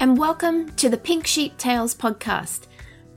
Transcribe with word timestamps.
and 0.00 0.16
welcome 0.16 0.70
to 0.76 0.88
the 0.88 0.96
Pink 0.96 1.26
Sheep 1.26 1.58
Tales 1.58 1.94
podcast. 1.94 2.68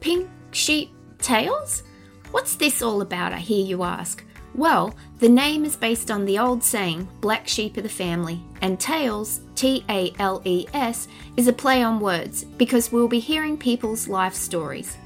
Pink 0.02 0.30
Sheep 0.52 0.92
Tales? 1.18 1.84
What's 2.32 2.56
this 2.56 2.82
all 2.82 3.02
about, 3.02 3.32
I 3.32 3.38
hear 3.38 3.66
you 3.66 3.84
ask? 3.84 4.22
Well, 4.54 4.94
the 5.20 5.30
name 5.30 5.63
is 5.63 5.78
based 5.78 6.12
on 6.12 6.26
the 6.26 6.38
old 6.40 6.62
saying, 6.62 7.08
black 7.22 7.48
sheep 7.48 7.78
of 7.78 7.84
the 7.84 7.90
family, 7.90 8.44
and 8.62 8.78
Tales, 8.78 9.40
T 9.56 9.85
A 9.88 10.13
L 10.20 10.42
E 10.44 10.67
S, 10.74 11.08
is 11.38 11.48
a 11.48 11.54
play 11.54 11.81
on 11.81 12.02
words 12.02 12.44
because 12.44 12.92
we'll 12.92 13.08
be 13.08 13.20
hearing 13.20 13.58
people's 13.58 14.10
life 14.10 14.34
stories. 14.34 14.97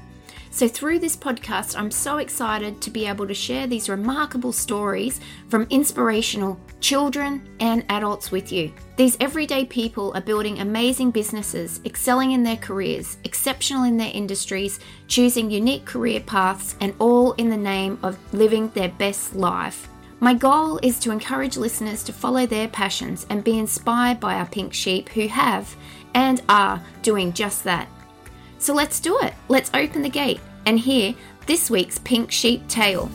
So, 0.50 0.66
through 0.66 0.98
this 0.98 1.16
podcast, 1.16 1.78
I'm 1.78 1.90
so 1.90 2.18
excited 2.18 2.80
to 2.80 2.90
be 2.90 3.06
able 3.06 3.26
to 3.26 3.34
share 3.34 3.66
these 3.66 3.88
remarkable 3.88 4.52
stories 4.52 5.20
from 5.48 5.66
inspirational 5.70 6.58
children 6.80 7.48
and 7.60 7.84
adults 7.88 8.30
with 8.30 8.50
you. 8.50 8.72
These 8.96 9.16
everyday 9.20 9.66
people 9.66 10.12
are 10.14 10.20
building 10.20 10.60
amazing 10.60 11.10
businesses, 11.10 11.80
excelling 11.84 12.32
in 12.32 12.42
their 12.42 12.56
careers, 12.56 13.18
exceptional 13.24 13.84
in 13.84 13.96
their 13.96 14.10
industries, 14.12 14.80
choosing 15.06 15.50
unique 15.50 15.84
career 15.84 16.20
paths, 16.20 16.76
and 16.80 16.94
all 16.98 17.32
in 17.32 17.50
the 17.50 17.56
name 17.56 17.98
of 18.02 18.18
living 18.32 18.68
their 18.70 18.88
best 18.88 19.36
life. 19.36 19.88
My 20.20 20.34
goal 20.34 20.80
is 20.82 20.98
to 21.00 21.12
encourage 21.12 21.56
listeners 21.56 22.02
to 22.04 22.12
follow 22.12 22.46
their 22.46 22.68
passions 22.68 23.26
and 23.30 23.44
be 23.44 23.58
inspired 23.58 24.18
by 24.18 24.34
our 24.34 24.46
pink 24.46 24.74
sheep 24.74 25.08
who 25.10 25.28
have 25.28 25.76
and 26.14 26.42
are 26.48 26.82
doing 27.02 27.32
just 27.32 27.62
that. 27.64 27.88
So 28.60 28.74
let's 28.74 28.98
do 28.98 29.18
it. 29.20 29.34
Let's 29.48 29.70
open 29.72 30.02
the 30.02 30.08
gate 30.08 30.40
and 30.66 30.80
hear 30.80 31.14
this 31.46 31.70
week's 31.70 31.98
Pink 32.00 32.32
Sheep 32.32 32.66
Tale. 32.66 33.08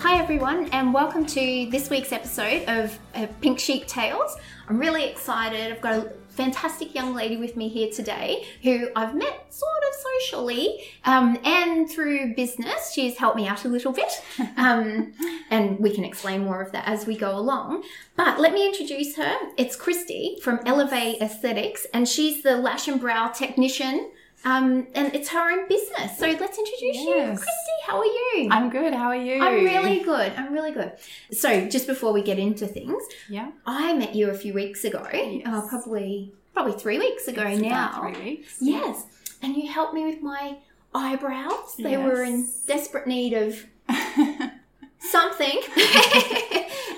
Hi, 0.00 0.18
everyone, 0.18 0.68
and 0.70 0.92
welcome 0.92 1.24
to 1.26 1.68
this 1.70 1.88
week's 1.88 2.10
episode 2.10 2.64
of 2.68 2.98
Pink 3.40 3.60
Sheep 3.60 3.86
Tales. 3.86 4.36
I'm 4.68 4.78
really 4.78 5.04
excited. 5.04 5.72
I've 5.72 5.80
got 5.80 5.94
a 5.94 6.12
fantastic 6.30 6.94
young 6.94 7.14
lady 7.14 7.36
with 7.36 7.56
me 7.56 7.68
here 7.68 7.90
today 7.90 8.46
who 8.62 8.88
I've 8.96 9.14
met 9.14 9.52
sort 9.52 9.82
of 9.88 10.00
socially 10.00 10.82
um, 11.04 11.38
and 11.44 11.90
through 11.90 12.34
business. 12.34 12.92
She's 12.92 13.18
helped 13.18 13.36
me 13.36 13.46
out 13.46 13.64
a 13.64 13.68
little 13.68 13.92
bit, 13.92 14.12
um, 14.56 15.12
and 15.50 15.78
we 15.78 15.94
can 15.94 16.04
explain 16.04 16.44
more 16.44 16.60
of 16.60 16.72
that 16.72 16.86
as 16.86 17.06
we 17.06 17.16
go 17.16 17.36
along. 17.36 17.82
But 18.16 18.40
let 18.40 18.52
me 18.52 18.66
introduce 18.66 19.16
her. 19.16 19.34
It's 19.56 19.76
Christy 19.76 20.38
from 20.42 20.60
Elevate 20.66 21.20
Aesthetics, 21.20 21.86
and 21.92 22.08
she's 22.08 22.42
the 22.42 22.56
lash 22.56 22.88
and 22.88 23.00
brow 23.00 23.28
technician. 23.28 24.10
Um, 24.44 24.86
and 24.94 25.14
it's 25.14 25.28
her 25.30 25.50
own 25.52 25.68
business. 25.68 26.18
So 26.18 26.26
let's 26.26 26.58
introduce 26.58 26.96
you. 26.96 27.24
Christy, 27.26 27.76
how 27.86 27.98
are 27.98 28.04
you? 28.06 28.48
I'm 28.50 28.70
good. 28.70 28.94
How 28.94 29.08
are 29.08 29.16
you? 29.16 29.42
I'm 29.42 29.64
really 29.64 30.00
good. 30.00 30.32
I'm 30.36 30.52
really 30.52 30.72
good. 30.72 30.92
So, 31.30 31.68
just 31.68 31.86
before 31.86 32.12
we 32.14 32.22
get 32.22 32.38
into 32.38 32.66
things, 32.66 33.02
Yeah. 33.28 33.50
I 33.66 33.92
met 33.92 34.14
you 34.14 34.30
a 34.30 34.34
few 34.34 34.54
weeks 34.54 34.84
ago. 34.84 35.06
Yes. 35.12 35.42
Uh, 35.46 35.60
probably 35.68 36.32
probably 36.54 36.72
three 36.72 36.98
weeks 36.98 37.28
ago 37.28 37.42
It's 37.42 37.60
now. 37.60 38.00
three 38.12 38.22
weeks. 38.24 38.56
Yes, 38.60 39.04
and 39.42 39.54
you 39.56 39.70
helped 39.70 39.92
me 39.94 40.04
with 40.06 40.22
my 40.22 40.56
eyebrows. 40.94 41.76
They 41.78 41.96
were 41.98 42.22
in 42.22 42.48
desperate 42.66 43.06
need 43.06 43.34
of 43.34 43.66
something, 45.00 45.60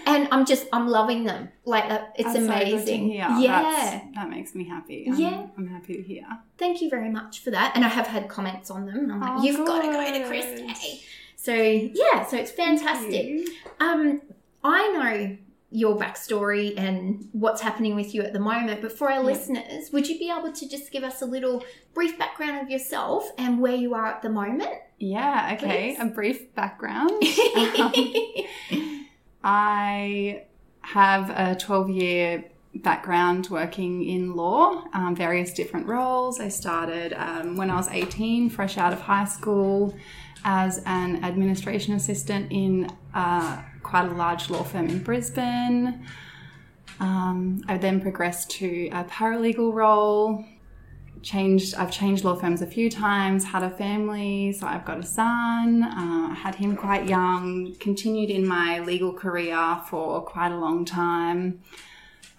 and 0.07 0.29
I'm 0.31 0.45
just 0.47 0.67
I'm 0.73 0.89
loving 0.89 1.25
them. 1.25 1.51
Like 1.65 1.85
uh, 1.91 2.03
it's 2.17 2.33
That's 2.33 2.39
so 2.47 2.53
amazing. 2.53 3.09
hear. 3.11 3.29
Yeah. 3.39 3.63
That's- 3.63 4.03
that 4.15 4.31
makes 4.31 4.55
me 4.55 4.65
happy. 4.69 5.07
I'm, 5.09 5.19
Yeah. 5.19 5.47
I'm 5.57 5.67
happy 5.69 5.97
to 5.97 6.03
hear. 6.03 6.27
Thank 6.59 6.81
you 6.81 6.89
very 6.91 7.11
much 7.11 7.41
for 7.41 7.51
that. 7.51 7.73
And 7.75 7.85
I 7.85 7.89
have 7.89 8.07
had 8.07 8.29
comments 8.29 8.71
on 8.71 8.87
them, 8.87 8.97
and 8.99 9.13
I'm 9.13 9.21
like, 9.21 9.33
Oh, 9.39 9.43
you've 9.43 9.67
got 9.67 9.83
to 9.83 9.89
go 9.93 10.05
to 10.05 10.19
good. 10.19 10.27
Christy. 10.29 11.03
So 11.37 11.55
yeah, 11.55 12.27
so 12.27 12.37
it's 12.37 12.51
fantastic. 12.53 13.49
Um, 13.81 14.23
I 14.63 14.89
know 14.93 15.37
your 15.75 15.97
backstory 15.97 16.75
and 16.79 17.29
what's 17.33 17.63
happening 17.63 17.95
with 17.97 18.15
you 18.15 18.21
at 18.23 18.35
the 18.35 18.39
moment, 18.39 18.83
but 18.83 18.93
for 18.93 19.09
our 19.11 19.21
Yeah. 19.21 19.27
listeners, 19.27 19.91
would 19.91 20.07
you 20.07 20.19
be 20.19 20.31
able 20.31 20.53
to 20.53 20.69
just 20.69 20.93
give 20.93 21.03
us 21.03 21.23
a 21.23 21.27
little 21.27 21.65
brief 21.95 22.19
background 22.19 22.61
of 22.61 22.69
yourself 22.71 23.29
and 23.39 23.59
where 23.59 23.75
you 23.75 23.95
are 23.95 24.07
at 24.07 24.21
the 24.23 24.29
moment? 24.29 24.71
Yeah. 24.99 25.53
Okay. 25.55 25.95
Please. 25.97 26.01
A 26.01 26.05
brief 26.15 26.55
background. 26.55 27.11
Um, 27.81 28.92
I 29.45 30.45
have 30.83 31.31
a 31.31 31.57
12 31.57 31.91
year 31.91 32.45
background 32.75 33.49
working 33.51 34.05
in 34.05 34.35
law, 34.35 34.85
um, 34.95 35.15
various 35.15 35.53
different 35.53 35.87
roles. 35.87 36.41
I 36.41 36.49
started 36.49 37.13
um, 37.13 37.57
when 37.57 37.71
I 37.71 37.77
was 37.77 37.89
18, 37.89 38.51
fresh 38.51 38.79
out 38.79 38.93
of 38.93 39.01
high 39.01 39.27
school, 39.27 39.95
as 40.45 40.83
an 40.87 41.23
administration 41.25 41.95
assistant 41.95 42.51
in 42.51 42.91
uh, 43.15 43.63
quite 43.83 44.07
a 44.09 44.15
large 44.15 44.51
law 44.51 44.63
firm 44.63 44.89
in 44.89 45.01
Brisbane. 45.01 46.05
Um, 46.99 47.63
I 47.69 47.79
then 47.79 48.01
progressed 48.01 48.51
to 48.53 48.89
a 48.93 49.05
paralegal 49.05 49.73
role. 49.73 50.45
Changed. 51.23 51.75
I've 51.77 51.93
changed 51.93 52.25
law 52.25 52.35
firms 52.35 52.63
a 52.63 52.67
few 52.67 52.91
times. 52.91 53.45
Had 53.45 53.63
a 53.63 53.71
family, 53.71 54.53
so 54.53 54.67
I've 54.67 54.85
got 54.85 54.99
a 54.99 55.07
son. 55.07 55.83
Uh, 55.83 56.35
had 56.35 56.57
him 56.57 56.77
quite 56.77 57.09
young. 57.09 57.75
Continued 57.79 58.31
in 58.31 58.47
my 58.47 58.81
legal 58.81 59.13
career 59.13 59.81
for 59.89 60.21
quite 60.23 60.53
a 60.53 60.59
long 60.59 60.85
time, 60.85 61.61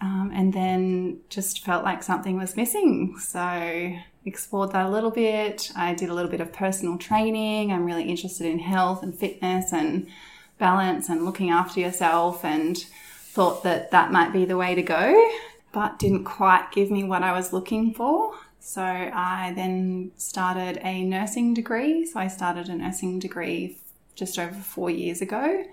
um, 0.01 0.31
and 0.33 0.53
then 0.53 1.19
just 1.29 1.63
felt 1.63 1.83
like 1.83 2.03
something 2.03 2.37
was 2.37 2.57
missing. 2.57 3.17
So 3.17 3.95
explored 4.25 4.71
that 4.73 4.85
a 4.85 4.89
little 4.89 5.11
bit. 5.11 5.71
I 5.75 5.93
did 5.93 6.09
a 6.09 6.13
little 6.13 6.31
bit 6.31 6.41
of 6.41 6.53
personal 6.53 6.97
training. 6.97 7.71
I'm 7.71 7.85
really 7.85 8.03
interested 8.03 8.47
in 8.47 8.59
health 8.59 9.03
and 9.03 9.17
fitness 9.17 9.73
and 9.73 10.07
balance 10.57 11.09
and 11.09 11.25
looking 11.25 11.49
after 11.49 11.79
yourself 11.79 12.45
and 12.45 12.77
thought 12.77 13.63
that 13.63 13.91
that 13.91 14.11
might 14.11 14.31
be 14.31 14.45
the 14.45 14.57
way 14.57 14.75
to 14.75 14.81
go, 14.81 15.31
but 15.71 15.99
didn't 15.99 16.23
quite 16.23 16.71
give 16.71 16.91
me 16.91 17.03
what 17.03 17.23
I 17.23 17.33
was 17.33 17.51
looking 17.51 17.93
for. 17.93 18.35
So 18.65 18.81
I 18.81 19.51
then 19.57 20.13
started 20.15 20.79
a 20.83 21.03
nursing 21.03 21.53
degree. 21.53 22.05
So 22.05 22.17
I 22.17 22.29
started 22.29 22.69
a 22.69 22.75
nursing 22.75 23.19
degree 23.19 23.77
just 24.15 24.39
over 24.39 24.55
four 24.55 24.89
years 24.89 25.21
ago, 25.21 25.65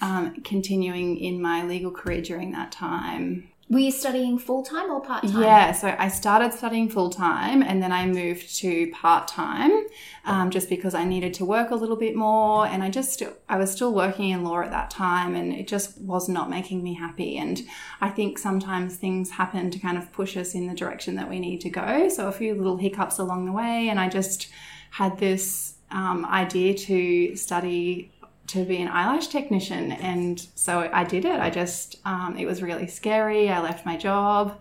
um, 0.00 0.34
continuing 0.42 1.18
in 1.18 1.40
my 1.40 1.62
legal 1.62 1.92
career 1.92 2.20
during 2.20 2.50
that 2.50 2.72
time. 2.72 3.48
Were 3.68 3.80
you 3.80 3.90
studying 3.90 4.38
full 4.38 4.62
time 4.62 4.92
or 4.92 5.00
part 5.00 5.26
time? 5.26 5.42
Yeah, 5.42 5.72
so 5.72 5.92
I 5.98 6.06
started 6.06 6.52
studying 6.52 6.88
full 6.88 7.10
time 7.10 7.62
and 7.62 7.82
then 7.82 7.90
I 7.90 8.06
moved 8.06 8.56
to 8.58 8.92
part 8.92 9.26
time 9.26 9.86
um, 10.24 10.50
just 10.50 10.68
because 10.68 10.94
I 10.94 11.02
needed 11.02 11.34
to 11.34 11.44
work 11.44 11.72
a 11.72 11.74
little 11.74 11.96
bit 11.96 12.14
more. 12.14 12.64
And 12.64 12.84
I 12.84 12.90
just, 12.90 13.24
I 13.48 13.58
was 13.58 13.72
still 13.72 13.92
working 13.92 14.30
in 14.30 14.44
law 14.44 14.60
at 14.60 14.70
that 14.70 14.90
time 14.90 15.34
and 15.34 15.52
it 15.52 15.66
just 15.66 16.00
was 16.00 16.28
not 16.28 16.48
making 16.48 16.84
me 16.84 16.94
happy. 16.94 17.38
And 17.38 17.60
I 18.00 18.08
think 18.08 18.38
sometimes 18.38 18.96
things 18.96 19.30
happen 19.30 19.72
to 19.72 19.78
kind 19.80 19.98
of 19.98 20.12
push 20.12 20.36
us 20.36 20.54
in 20.54 20.68
the 20.68 20.74
direction 20.74 21.16
that 21.16 21.28
we 21.28 21.40
need 21.40 21.60
to 21.62 21.70
go. 21.70 22.08
So 22.08 22.28
a 22.28 22.32
few 22.32 22.54
little 22.54 22.76
hiccups 22.76 23.18
along 23.18 23.46
the 23.46 23.52
way. 23.52 23.88
And 23.88 23.98
I 23.98 24.08
just 24.08 24.46
had 24.92 25.18
this 25.18 25.74
um, 25.90 26.24
idea 26.24 26.74
to 26.74 27.34
study 27.34 28.12
to 28.48 28.64
be 28.64 28.76
an 28.78 28.88
eyelash 28.88 29.28
technician. 29.28 29.92
And 29.92 30.46
so 30.54 30.88
i 30.92 31.04
did 31.04 31.24
it. 31.24 31.40
I 31.40 31.50
just 31.50 31.96
um, 32.04 32.36
it 32.38 32.46
was 32.46 32.62
really 32.62 32.86
scary. 32.86 33.48
I 33.48 33.60
left 33.60 33.86
my 33.86 33.96
job. 33.96 34.60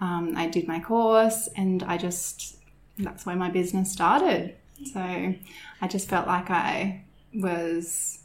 Um, 0.00 0.34
i 0.36 0.46
did 0.46 0.66
my 0.66 0.80
course 0.80 1.48
and 1.56 1.82
i 1.82 1.98
just 1.98 2.56
that's 2.98 3.26
where 3.26 3.36
my 3.36 3.50
business 3.50 3.92
started. 3.92 4.54
So 4.92 5.00
i 5.00 5.88
just 5.88 6.08
felt 6.08 6.26
like 6.26 6.50
i 6.50 7.04
was 7.34 8.18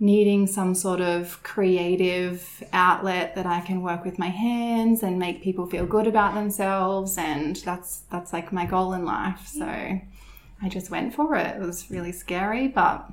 needing 0.00 0.46
some 0.46 0.74
sort 0.74 1.00
of 1.00 1.40
creative 1.42 2.62
outlet 2.72 3.34
that 3.36 3.46
i 3.46 3.60
can 3.60 3.80
work 3.80 4.04
with 4.04 4.18
my 4.18 4.28
hands 4.28 5.02
and 5.02 5.18
make 5.18 5.42
people 5.42 5.66
feel 5.66 5.86
good 5.86 6.06
about 6.06 6.34
themselves. 6.34 7.16
And 7.18 7.56
that's 7.56 8.02
that's 8.10 8.32
like 8.32 8.52
my 8.52 8.66
goal 8.66 8.92
in 8.92 9.04
life. 9.04 9.46
So 9.46 9.66
i 9.66 10.68
just 10.68 10.90
went 10.90 11.14
for 11.14 11.34
it. 11.36 11.56
It 11.56 11.60
was 11.60 11.90
really 11.90 12.12
scary 12.12 12.68
but 12.68 13.10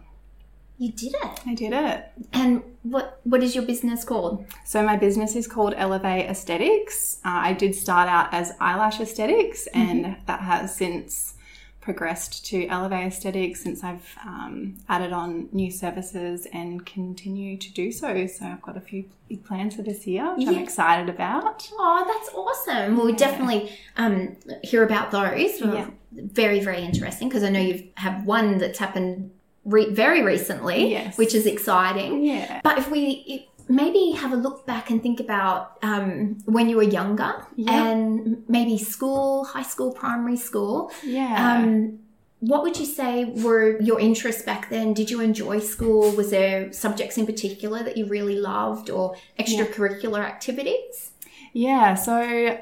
You 0.81 0.91
did 0.91 1.13
it. 1.13 1.39
I 1.45 1.53
did 1.53 1.73
it. 1.73 2.05
And 2.33 2.63
what 2.81 3.19
what 3.23 3.43
is 3.43 3.53
your 3.53 3.63
business 3.63 4.03
called? 4.03 4.43
So 4.65 4.81
my 4.81 4.97
business 4.97 5.35
is 5.35 5.45
called 5.45 5.75
Elevate 5.77 6.25
Aesthetics. 6.27 7.19
Uh, 7.23 7.41
I 7.49 7.53
did 7.53 7.75
start 7.75 8.09
out 8.09 8.33
as 8.33 8.53
eyelash 8.59 8.99
aesthetics, 8.99 9.67
and 9.75 10.17
that 10.25 10.39
has 10.39 10.75
since 10.75 11.35
progressed 11.81 12.43
to 12.47 12.65
Elevate 12.67 13.05
Aesthetics 13.13 13.61
since 13.61 13.83
I've 13.83 14.15
um, 14.25 14.77
added 14.89 15.13
on 15.13 15.49
new 15.51 15.69
services 15.69 16.47
and 16.51 16.83
continue 16.83 17.57
to 17.57 17.71
do 17.73 17.91
so. 17.91 18.25
So 18.25 18.45
I've 18.47 18.61
got 18.63 18.75
a 18.75 18.81
few 18.81 19.05
big 19.29 19.45
plans 19.45 19.75
for 19.75 19.83
this 19.83 20.07
year, 20.07 20.33
which 20.35 20.47
I'm 20.47 20.57
excited 20.57 21.09
about. 21.09 21.69
Oh, 21.73 22.03
that's 22.11 22.33
awesome. 22.35 22.97
We'll 22.97 23.11
Yeah. 23.11 23.17
definitely 23.17 23.71
um, 23.97 24.35
hear 24.63 24.83
about 24.83 25.11
those. 25.11 25.59
Yeah. 25.61 25.91
Very, 26.11 26.59
very 26.59 26.81
interesting 26.81 27.29
because 27.29 27.43
I 27.43 27.49
know 27.49 27.61
you 27.61 27.87
have 27.97 28.25
one 28.25 28.57
that's 28.57 28.79
happened 28.79 29.31
re- 29.65 29.89
very 29.93 30.21
recently, 30.23 30.91
Yes. 30.91 31.17
which 31.17 31.33
is 31.35 31.45
exciting. 31.45 32.23
Yeah. 32.23 32.61
But 32.63 32.77
if 32.77 32.89
we 32.89 33.23
if, 33.27 33.41
maybe 33.69 34.11
have 34.11 34.33
a 34.33 34.35
look 34.35 34.65
back 34.65 34.89
and 34.89 35.01
think 35.01 35.19
about 35.19 35.77
um, 35.81 36.37
when 36.45 36.67
you 36.69 36.75
were 36.75 36.83
younger 36.99 37.45
Yeah. 37.55 37.89
and 37.91 38.43
maybe 38.49 38.77
school, 38.77 39.45
high 39.45 39.63
school, 39.63 39.91
primary 39.93 40.35
school, 40.37 40.91
Yeah. 41.03 41.35
um, 41.57 41.99
what 42.39 42.63
would 42.63 42.77
you 42.79 42.85
say 42.85 43.25
were 43.25 43.79
your 43.79 43.99
interests 43.99 44.41
back 44.41 44.69
then? 44.69 44.93
Did 44.93 45.09
you 45.11 45.21
enjoy 45.21 45.59
school? 45.59 46.11
Was 46.15 46.31
there 46.31 46.73
subjects 46.73 47.17
in 47.17 47.25
particular 47.27 47.83
that 47.83 47.95
you 47.97 48.05
really 48.07 48.35
loved 48.35 48.89
or 48.89 49.15
extracurricular 49.39 50.19
activities? 50.19 51.11
Yeah, 51.53 51.93
so 51.95 52.57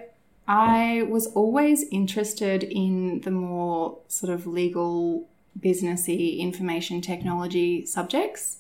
I 0.47 1.03
was 1.09 1.27
always 1.27 1.85
interested 1.91 2.63
in 2.63 3.21
the 3.21 3.31
more 3.31 3.99
sort 4.07 4.33
of 4.33 4.45
legal, 4.45 5.27
businessy, 5.61 6.39
information 6.39 7.01
technology 7.01 7.85
subjects. 7.85 8.57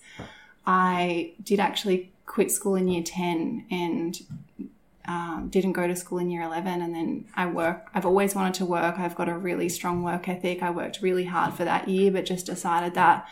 I 0.65 1.33
did 1.43 1.59
actually 1.59 2.11
quit 2.25 2.51
school 2.51 2.75
in 2.75 2.87
year 2.87 3.03
10 3.03 3.65
and 3.71 4.21
um, 5.07 5.47
didn't 5.49 5.73
go 5.73 5.87
to 5.87 5.95
school 5.95 6.19
in 6.19 6.29
year 6.29 6.43
11 6.43 6.83
and 6.83 6.93
then 6.93 7.25
i 7.35 7.47
work 7.47 7.89
i've 7.95 8.05
always 8.05 8.35
wanted 8.35 8.53
to 8.53 8.65
work. 8.65 8.99
I've 8.99 9.15
got 9.15 9.27
a 9.27 9.35
really 9.35 9.67
strong 9.67 10.03
work 10.03 10.29
ethic. 10.29 10.61
I 10.61 10.69
worked 10.69 11.01
really 11.01 11.25
hard 11.25 11.55
for 11.55 11.65
that 11.65 11.87
year 11.87 12.11
but 12.11 12.25
just 12.25 12.45
decided 12.45 12.93
that 12.93 13.27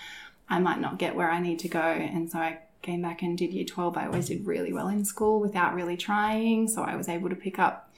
i 0.49 0.57
might 0.57 0.79
not 0.79 0.97
get 0.97 1.15
where 1.15 1.29
i 1.29 1.39
need 1.39 1.59
to 1.59 1.67
go. 1.67 1.79
And 1.79 2.31
so 2.31 2.39
i 2.39 2.59
came 2.81 3.03
back 3.03 3.21
and 3.21 3.37
did 3.37 3.53
year 3.53 3.65
12 3.65 3.97
i 3.97 4.07
always 4.07 4.29
did 4.29 4.47
really 4.47 4.73
well 4.73 4.87
in 4.87 5.05
school 5.05 5.39
without 5.39 5.75
really 5.75 5.97
trying. 5.97 6.67
So 6.67 6.81
i 6.81 6.95
was 6.95 7.07
able 7.07 7.29
to 7.29 7.35
pick 7.35 7.59
up 7.59 7.91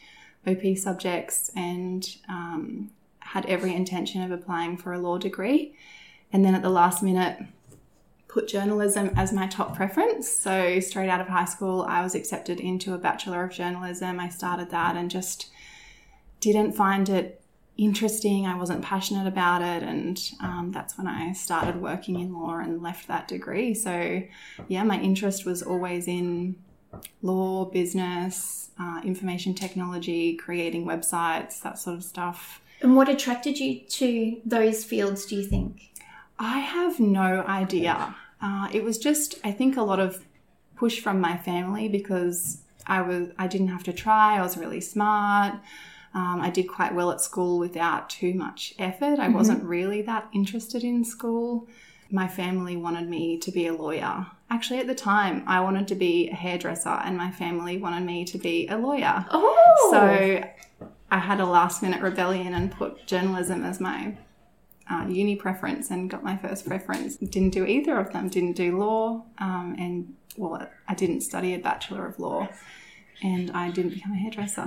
op 0.46 0.78
subjects 0.78 1.50
and 1.56 2.18
um, 2.28 2.92
had 3.30 3.46
every 3.46 3.74
intention 3.74 4.22
of 4.22 4.32
applying 4.32 4.78
for 4.78 4.94
a 4.94 5.00
law 5.00 5.18
degree 5.18 5.76
and 6.32 6.44
then 6.44 6.56
at 6.56 6.62
the 6.62 6.70
last 6.70 7.04
minute 7.04 7.40
put 8.28 8.48
journalism 8.48 9.12
as 9.16 9.34
my 9.34 9.48
top 9.48 9.76
preference. 9.76 10.30
So, 10.30 10.80
straight 10.80 11.10
out 11.10 11.20
of 11.20 11.28
high 11.28 11.46
school, 11.46 11.86
I 11.88 12.04
was 12.04 12.16
accepted 12.16 12.60
into 12.60 12.94
a 12.94 12.98
Bachelor 12.98 13.44
of 13.44 13.52
Journalism. 13.52 14.20
I 14.20 14.30
started 14.30 14.70
that 14.70 14.96
and 14.96 15.10
just 15.10 15.50
didn't 16.40 16.74
find 16.74 17.10
it 17.10 17.42
interesting. 17.76 18.46
I 18.46 18.56
wasn't 18.56 18.84
passionate 18.84 19.28
about 19.28 19.62
it. 19.62 19.84
And 19.84 20.22
um, 20.42 20.72
that's 20.72 20.98
when 20.98 21.08
I 21.08 21.34
started 21.34 21.82
working 21.82 22.20
in 22.20 22.34
law 22.34 22.58
and 22.58 22.84
left 22.84 23.08
that 23.08 23.28
degree. 23.28 23.74
So, 23.74 24.22
yeah, 24.68 24.84
my 24.84 25.00
interest 25.00 25.46
was 25.46 25.64
always 25.64 26.08
in 26.08 26.56
law, 27.22 27.66
business, 27.66 28.70
uh, 28.80 29.02
information 29.04 29.54
technology, 29.54 30.36
creating 30.36 30.86
websites, 30.86 31.62
that 31.62 31.80
sort 31.80 31.98
of 31.98 32.04
stuff. 32.04 32.62
And 32.82 32.96
what 32.96 33.10
attracted 33.10 33.60
you 33.60 33.82
to 33.82 34.42
those 34.46 34.84
fields, 34.84 35.26
do 35.26 35.36
you 35.36 35.44
think? 35.44 35.92
I 36.38 36.60
have 36.60 37.00
no 37.00 37.44
idea. 37.46 38.16
Uh, 38.42 38.70
it 38.72 38.84
was 38.84 38.98
just, 38.98 39.36
I 39.44 39.52
think, 39.52 39.76
a 39.76 39.82
lot 39.82 40.00
of 40.00 40.26
push 40.78 41.02
from 41.02 41.20
my 41.20 41.36
family 41.36 41.90
because 41.90 42.62
I 42.88 43.02
was, 43.02 43.30
I 43.38 43.48
didn't 43.48 43.68
have 43.68 43.84
to 43.84 43.94
try. 43.94 44.38
I 44.38 44.42
was 44.42 44.58
really 44.58 44.80
smart. 44.80 45.56
Um, 46.14 46.40
I 46.42 46.50
did 46.50 46.68
quite 46.68 46.96
well 46.96 47.12
at 47.12 47.22
school 47.22 47.60
without 47.60 48.10
too 48.10 48.34
much 48.34 48.74
effort. 48.80 49.20
I 49.20 49.26
mm-hmm. 49.26 49.34
wasn't 49.34 49.64
really 49.64 50.02
that 50.04 50.30
interested 50.34 50.84
in 50.84 51.04
school. 51.04 51.68
My 52.10 52.28
family 52.28 52.78
wanted 52.78 53.08
me 53.08 53.38
to 53.38 53.52
be 53.52 53.68
a 53.68 53.74
lawyer. 53.74 54.26
Actually, 54.50 54.80
at 54.80 54.88
the 54.88 54.96
time, 54.96 55.44
I 55.46 55.60
wanted 55.60 55.88
to 55.90 55.96
be 55.96 56.30
a 56.30 56.34
hairdresser, 56.34 56.90
and 56.90 57.16
my 57.16 57.30
family 57.30 57.78
wanted 57.78 58.04
me 58.04 58.26
to 58.26 58.38
be 58.40 58.68
a 58.68 58.78
lawyer. 58.78 59.24
Oh! 59.30 59.90
So 59.92 60.44
I 61.12 61.20
had 61.20 61.40
a 61.40 61.46
last 61.46 61.82
minute 61.82 62.02
rebellion 62.02 62.54
and 62.54 62.72
put 62.72 63.06
journalism 63.08 63.64
as 63.64 63.80
my 63.80 64.18
uh, 64.90 65.06
uni 65.08 65.36
preference 65.36 65.92
and 65.92 66.10
got 66.10 66.24
my 66.24 66.38
first 66.38 66.68
preference. 66.68 67.18
Didn't 67.18 67.52
do 67.52 67.66
either 67.66 68.00
of 68.00 68.12
them. 68.12 68.30
Didn't 68.30 68.54
do 68.54 68.78
law, 68.78 69.24
um, 69.38 69.76
and 69.78 70.16
well, 70.38 70.68
I 70.88 70.96
didn't 70.96 71.22
study 71.22 71.54
a 71.54 71.60
bachelor 71.60 72.06
of 72.06 72.20
law, 72.20 72.48
and 73.22 73.52
I 73.52 73.72
didn't 73.72 73.94
become 73.94 74.14
a 74.14 74.18
hairdresser. 74.18 74.62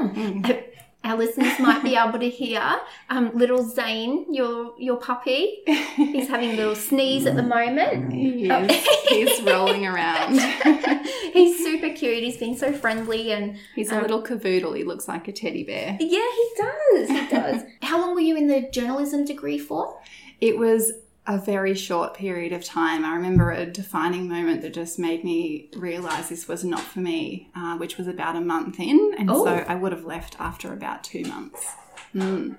Mm. 0.00 0.14
Mm 0.14 0.64
our 1.04 1.16
listeners 1.16 1.58
might 1.60 1.82
be 1.82 1.96
able 1.96 2.18
to 2.18 2.28
hear 2.28 2.62
um, 3.08 3.30
little 3.34 3.62
Zane, 3.66 4.32
your 4.32 4.74
your 4.78 4.96
puppy. 4.96 5.62
He's 5.96 6.28
having 6.28 6.50
a 6.50 6.56
little 6.56 6.74
sneeze 6.74 7.24
at 7.26 7.36
the 7.36 7.42
moment. 7.42 8.12
He. 8.12 8.50
Oh. 8.50 8.66
he's 9.08 9.40
rolling 9.42 9.86
around. 9.86 10.38
he's 11.32 11.58
super 11.58 11.90
cute. 11.90 12.22
He's 12.22 12.36
been 12.36 12.56
so 12.56 12.72
friendly 12.72 13.32
and 13.32 13.58
he's 13.74 13.92
um, 13.92 13.98
a 13.98 14.02
little 14.02 14.22
cavoodle. 14.22 14.76
He 14.76 14.84
looks 14.84 15.08
like 15.08 15.28
a 15.28 15.32
teddy 15.32 15.64
bear. 15.64 15.96
Yeah, 16.00 16.26
he 16.34 16.50
does. 16.56 17.08
He 17.08 17.26
does. 17.28 17.62
How 17.82 18.00
long 18.00 18.14
were 18.14 18.20
you 18.20 18.36
in 18.36 18.48
the 18.48 18.68
journalism 18.70 19.24
degree 19.24 19.58
for? 19.58 19.98
It 20.40 20.58
was 20.58 20.92
a 21.28 21.36
very 21.36 21.74
short 21.74 22.14
period 22.14 22.54
of 22.54 22.64
time. 22.64 23.04
I 23.04 23.14
remember 23.14 23.50
a 23.50 23.66
defining 23.66 24.28
moment 24.28 24.62
that 24.62 24.72
just 24.72 24.98
made 24.98 25.22
me 25.22 25.68
realize 25.76 26.30
this 26.30 26.48
was 26.48 26.64
not 26.64 26.80
for 26.80 27.00
me, 27.00 27.50
uh, 27.54 27.76
which 27.76 27.98
was 27.98 28.08
about 28.08 28.34
a 28.34 28.40
month 28.40 28.80
in. 28.80 29.14
And 29.18 29.30
oh. 29.30 29.44
so 29.44 29.64
I 29.68 29.74
would 29.74 29.92
have 29.92 30.06
left 30.06 30.40
after 30.40 30.72
about 30.72 31.04
two 31.04 31.22
months. 31.24 31.66
Mm. 32.14 32.56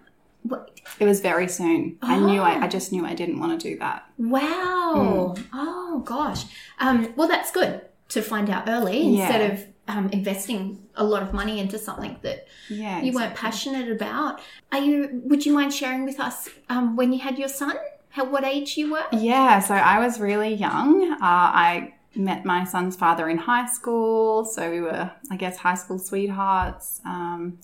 It 1.00 1.06
was 1.06 1.20
very 1.20 1.48
soon. 1.48 1.98
Oh. 2.04 2.08
I 2.08 2.20
knew 2.20 2.42
I, 2.42 2.66
I, 2.66 2.68
just 2.68 2.92
knew 2.92 3.04
I 3.06 3.16
didn't 3.16 3.40
want 3.40 3.60
to 3.60 3.70
do 3.70 3.80
that. 3.80 4.06
Wow. 4.20 5.34
Mm. 5.36 5.46
Oh 5.52 6.04
gosh. 6.06 6.46
Um, 6.80 7.12
well, 7.16 7.28
that's 7.28 7.52
good 7.52 7.82
to 8.10 8.22
find 8.22 8.52
out 8.52 8.70
early 8.70 9.16
instead 9.16 9.52
of 9.52 9.66
um, 9.88 10.10
investing 10.12 10.88
a 10.94 11.04
lot 11.04 11.24
of 11.24 11.34
money 11.34 11.60
into 11.60 11.80
something 11.80 12.18
that 12.22 12.48
yeah, 12.70 13.02
you 13.02 13.08
exactly. 13.08 13.12
weren't 13.16 13.36
passionate 13.36 13.92
about. 13.92 14.42
Are 14.72 14.80
you? 14.80 15.22
Would 15.26 15.46
you 15.46 15.54
mind 15.54 15.74
sharing 15.74 16.06
with 16.06 16.20
us 16.20 16.50
um, 16.70 16.96
when 16.96 17.12
you 17.12 17.20
had 17.20 17.40
your 17.40 17.50
son? 17.50 17.76
How, 18.10 18.26
what 18.26 18.44
age 18.44 18.78
you 18.78 18.92
were? 18.92 19.06
Yeah, 19.12 19.60
so 19.60 19.76
I 19.76 20.00
was 20.00 20.20
really 20.20 20.54
young. 20.54 21.14
Uh, 21.14 21.18
I 21.22 21.94
met 22.16 22.44
my 22.44 22.64
son's 22.64 22.96
father 22.96 23.30
in 23.30 23.38
high 23.38 23.68
school, 23.68 24.46
so 24.46 24.72
we 24.72 24.82
were, 24.82 25.12
I 25.30 25.36
guess, 25.36 25.58
high 25.58 25.76
school 25.76 26.00
sweethearts. 26.00 27.02
Um, 27.06 27.60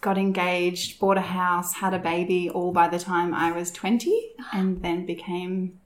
got 0.00 0.16
engaged, 0.16 0.98
bought 0.98 1.18
a 1.18 1.22
house, 1.22 1.74
had 1.74 1.92
a 1.92 1.98
baby, 1.98 2.48
all 2.48 2.72
by 2.72 2.88
the 2.88 2.98
time 2.98 3.34
I 3.34 3.52
was 3.52 3.70
twenty, 3.70 4.32
and 4.52 4.82
then 4.82 5.04
became 5.04 5.78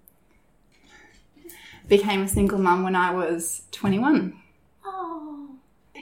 became 1.89 2.23
a 2.23 2.29
single 2.29 2.59
mum 2.59 2.85
when 2.85 2.95
I 2.95 3.11
was 3.11 3.63
twenty 3.73 3.99
one. 3.99 4.41
Oh. 4.85 5.49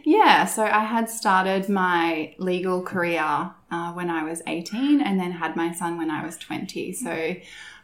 Yeah, 0.05 0.45
so 0.47 0.65
I 0.65 0.85
had 0.85 1.09
started 1.09 1.69
my 1.69 2.35
legal 2.39 2.83
career 2.83 3.53
uh, 3.71 3.93
when 3.93 4.11
I 4.11 4.25
was 4.25 4.43
18 4.47 5.01
and 5.01 5.21
then 5.21 5.31
had 5.31 5.55
my 5.55 5.73
son 5.73 5.97
when 5.97 6.11
I 6.11 6.25
was 6.25 6.37
20. 6.37 6.93
So 6.93 7.37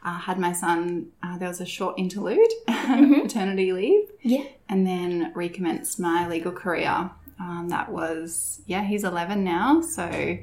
uh, 0.04 0.18
had 0.18 0.38
my 0.38 0.52
son, 0.52 1.08
uh, 1.22 1.38
there 1.38 1.48
was 1.48 1.60
a 1.60 1.66
short 1.66 1.98
interlude, 1.98 2.50
mm-hmm. 2.68 3.22
paternity 3.22 3.72
leave. 3.72 4.10
Yeah. 4.22 4.44
And 4.68 4.86
then 4.86 5.32
recommenced 5.34 5.98
my 5.98 6.28
legal 6.28 6.52
career. 6.52 7.10
Um, 7.40 7.68
that 7.68 7.90
was, 7.90 8.60
yeah, 8.66 8.82
he's 8.84 9.04
11 9.04 9.44
now. 9.44 9.80
So 9.80 10.38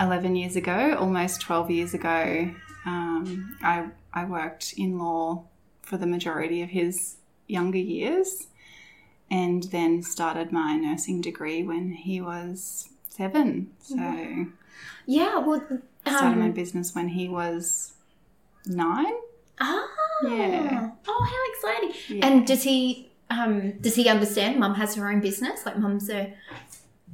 11 0.00 0.36
years 0.36 0.56
ago, 0.56 0.96
almost 0.98 1.40
12 1.40 1.70
years 1.70 1.94
ago, 1.94 2.50
um, 2.84 3.56
I, 3.62 3.88
I 4.12 4.24
worked 4.24 4.74
in 4.76 4.98
law 4.98 5.44
for 5.82 5.96
the 5.96 6.06
majority 6.06 6.62
of 6.62 6.70
his 6.70 7.16
younger 7.46 7.78
years 7.78 8.46
and 9.30 9.64
then 9.64 10.02
started 10.02 10.52
my 10.52 10.76
nursing 10.76 11.20
degree 11.20 11.62
when 11.62 11.92
he 11.92 12.20
was 12.20 12.88
seven. 13.08 13.70
So, 13.80 14.46
yeah, 15.06 15.38
well, 15.38 15.64
um, 15.70 15.82
started 16.06 16.38
my 16.38 16.46
um, 16.46 16.52
business 16.52 16.94
when 16.94 17.08
he 17.08 17.28
was 17.28 17.92
nine. 18.66 19.14
Ah, 19.60 19.86
yeah. 20.24 20.90
Oh, 21.06 21.26
how 21.32 21.52
exciting! 21.52 22.18
Yeah. 22.18 22.26
And 22.26 22.46
does 22.46 22.62
he 22.62 23.10
um, 23.30 23.72
does 23.80 23.94
he 23.94 24.08
understand? 24.08 24.58
Mum 24.58 24.74
has 24.74 24.94
her 24.96 25.10
own 25.10 25.20
business. 25.20 25.64
Like 25.64 25.78
mum's 25.78 26.10
a 26.10 26.34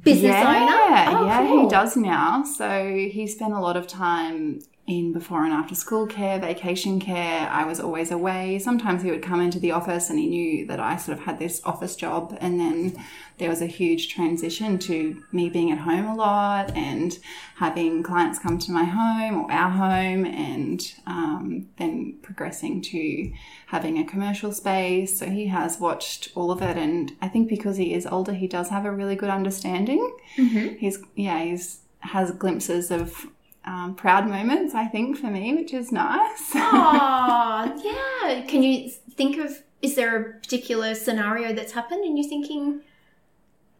business 0.03 0.31
yeah, 0.31 1.09
owner. 1.09 1.17
Oh, 1.17 1.25
yeah, 1.25 1.47
cool. 1.47 1.63
he 1.63 1.69
does 1.69 1.95
now. 1.97 2.43
So 2.43 2.85
he 3.11 3.27
spent 3.27 3.53
a 3.53 3.59
lot 3.59 3.77
of 3.77 3.87
time 3.87 4.61
in 4.89 5.13
before 5.13 5.45
and 5.45 5.53
after 5.53 5.75
school 5.75 6.07
care, 6.07 6.39
vacation 6.39 6.99
care. 6.99 7.47
I 7.47 7.63
was 7.63 7.79
always 7.79 8.09
away. 8.09 8.57
Sometimes 8.57 9.03
he 9.03 9.11
would 9.11 9.21
come 9.21 9.39
into 9.39 9.59
the 9.59 9.71
office 9.71 10.09
and 10.09 10.17
he 10.17 10.27
knew 10.27 10.65
that 10.65 10.79
I 10.79 10.97
sort 10.97 11.19
of 11.19 11.25
had 11.25 11.37
this 11.37 11.61
office 11.63 11.95
job. 11.95 12.35
And 12.41 12.59
then 12.59 13.05
there 13.37 13.49
was 13.49 13.61
a 13.61 13.67
huge 13.67 14.11
transition 14.11 14.79
to 14.79 15.23
me 15.31 15.47
being 15.47 15.71
at 15.71 15.77
home 15.77 16.05
a 16.07 16.15
lot 16.15 16.75
and 16.75 17.19
having 17.57 18.01
clients 18.01 18.39
come 18.39 18.57
to 18.57 18.71
my 18.71 18.83
home 18.83 19.43
or 19.43 19.51
our 19.51 19.69
home 19.69 20.25
and 20.25 20.81
um, 21.05 21.69
then 21.77 22.17
progressing 22.23 22.81
to 22.81 23.31
having 23.67 23.99
a 23.99 24.03
commercial 24.03 24.51
space. 24.51 25.19
So 25.19 25.27
he 25.27 25.45
has 25.47 25.79
watched 25.79 26.31
all 26.33 26.49
of 26.49 26.63
it. 26.63 26.77
And 26.77 27.11
I 27.21 27.27
think 27.27 27.47
because 27.47 27.77
he 27.77 27.93
is 27.93 28.07
older, 28.07 28.33
he 28.33 28.47
does 28.47 28.69
have 28.69 28.85
a 28.85 28.91
really 28.91 29.15
good 29.15 29.29
understanding. 29.29 30.17
Mm-hmm. 30.35 30.77
He's, 30.77 30.97
yeah, 31.15 31.43
he's 31.43 31.81
has 32.01 32.31
glimpses 32.31 32.91
of 32.91 33.27
um, 33.69 33.93
proud 33.93 34.27
moments, 34.27 34.73
I 34.73 34.87
think, 34.87 35.17
for 35.17 35.27
me, 35.27 35.53
which 35.53 35.73
is 35.73 35.91
nice. 35.91 36.51
Oh, 36.55 37.71
yeah. 38.25 38.41
Can 38.47 38.63
you 38.63 38.89
think 38.89 39.37
of, 39.37 39.61
is 39.83 39.95
there 39.95 40.19
a 40.19 40.33
particular 40.39 40.95
scenario 40.95 41.53
that's 41.53 41.73
happened 41.73 42.03
and 42.03 42.17
you're 42.17 42.27
thinking? 42.27 42.81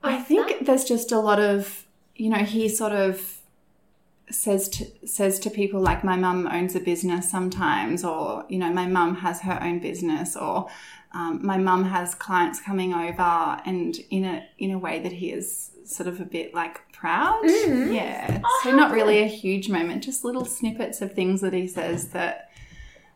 I 0.03 0.22
think 0.22 0.48
that? 0.50 0.65
there's 0.67 0.84
just 0.84 1.12
a 1.12 1.19
lot 1.19 1.39
of, 1.39 1.88
you 2.15 2.29
know, 2.29 2.43
he 2.43 2.69
sort 2.69 2.91
of 2.91 3.38
says 4.29 4.69
to 4.69 4.86
says 5.08 5.39
to 5.39 5.50
people 5.50 5.81
like 5.81 6.03
my 6.03 6.15
mum 6.15 6.48
owns 6.51 6.75
a 6.75 6.79
business 6.79 7.31
sometimes 7.31 8.03
or 8.03 8.46
you 8.48 8.60
know 8.60 8.72
my 8.72 8.86
mum 8.86 9.15
has 9.15 9.41
her 9.41 9.58
own 9.63 9.79
business 9.79 10.36
or 10.36 10.67
um, 11.15 11.43
my 11.43 11.58
mum 11.58 11.86
has 11.86 12.13
clients 12.13 12.62
coming 12.62 12.93
over 12.93 13.60
and 13.65 13.96
in 14.12 14.24
a 14.25 14.48
in 14.60 14.69
a 14.69 14.77
way 14.77 15.00
that 15.00 15.13
he 15.13 15.29
has 15.31 15.68
sort 15.89 16.08
of 16.08 16.19
a 16.22 16.25
bit 16.25 16.53
like 16.53 16.91
proud. 16.91 17.43
Mhm. 17.43 17.93
Yeah. 17.93 18.41
So 18.63 18.72
not 18.72 18.91
really 18.91 19.19
a 19.19 19.27
huge 19.27 19.69
moment, 19.69 20.03
just 20.03 20.24
little 20.24 20.46
snippets 20.46 21.01
of 21.01 21.13
things 21.13 21.41
that 21.41 21.53
he 21.53 21.67
says 21.67 22.10
that 22.10 22.46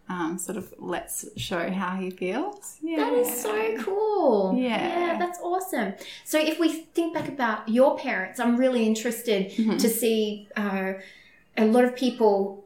um, 0.10 0.38
sort 0.38 0.58
of 0.58 0.74
lets 0.80 1.26
show 1.38 1.70
how 1.72 1.96
he 1.96 2.10
feels. 2.10 2.78
Yeah. 2.82 2.98
That 2.98 3.14
is 3.14 3.42
so 3.42 3.78
cool. 3.80 4.56
Yeah. 4.58 5.18
that's 5.18 5.40
awesome. 5.40 5.94
So, 6.26 6.38
if 6.40 6.60
we 6.60 6.70
think 6.94 7.14
back 7.14 7.30
about 7.30 7.70
your 7.70 7.98
parents, 7.98 8.38
I'm 8.40 8.58
really 8.58 8.86
interested 8.86 9.52
Mhm. 9.52 9.80
to 9.80 9.90
see 9.90 10.50
uh, 10.58 10.94
a 11.58 11.66
lot 11.66 11.86
of 11.86 11.96
people, 11.96 12.66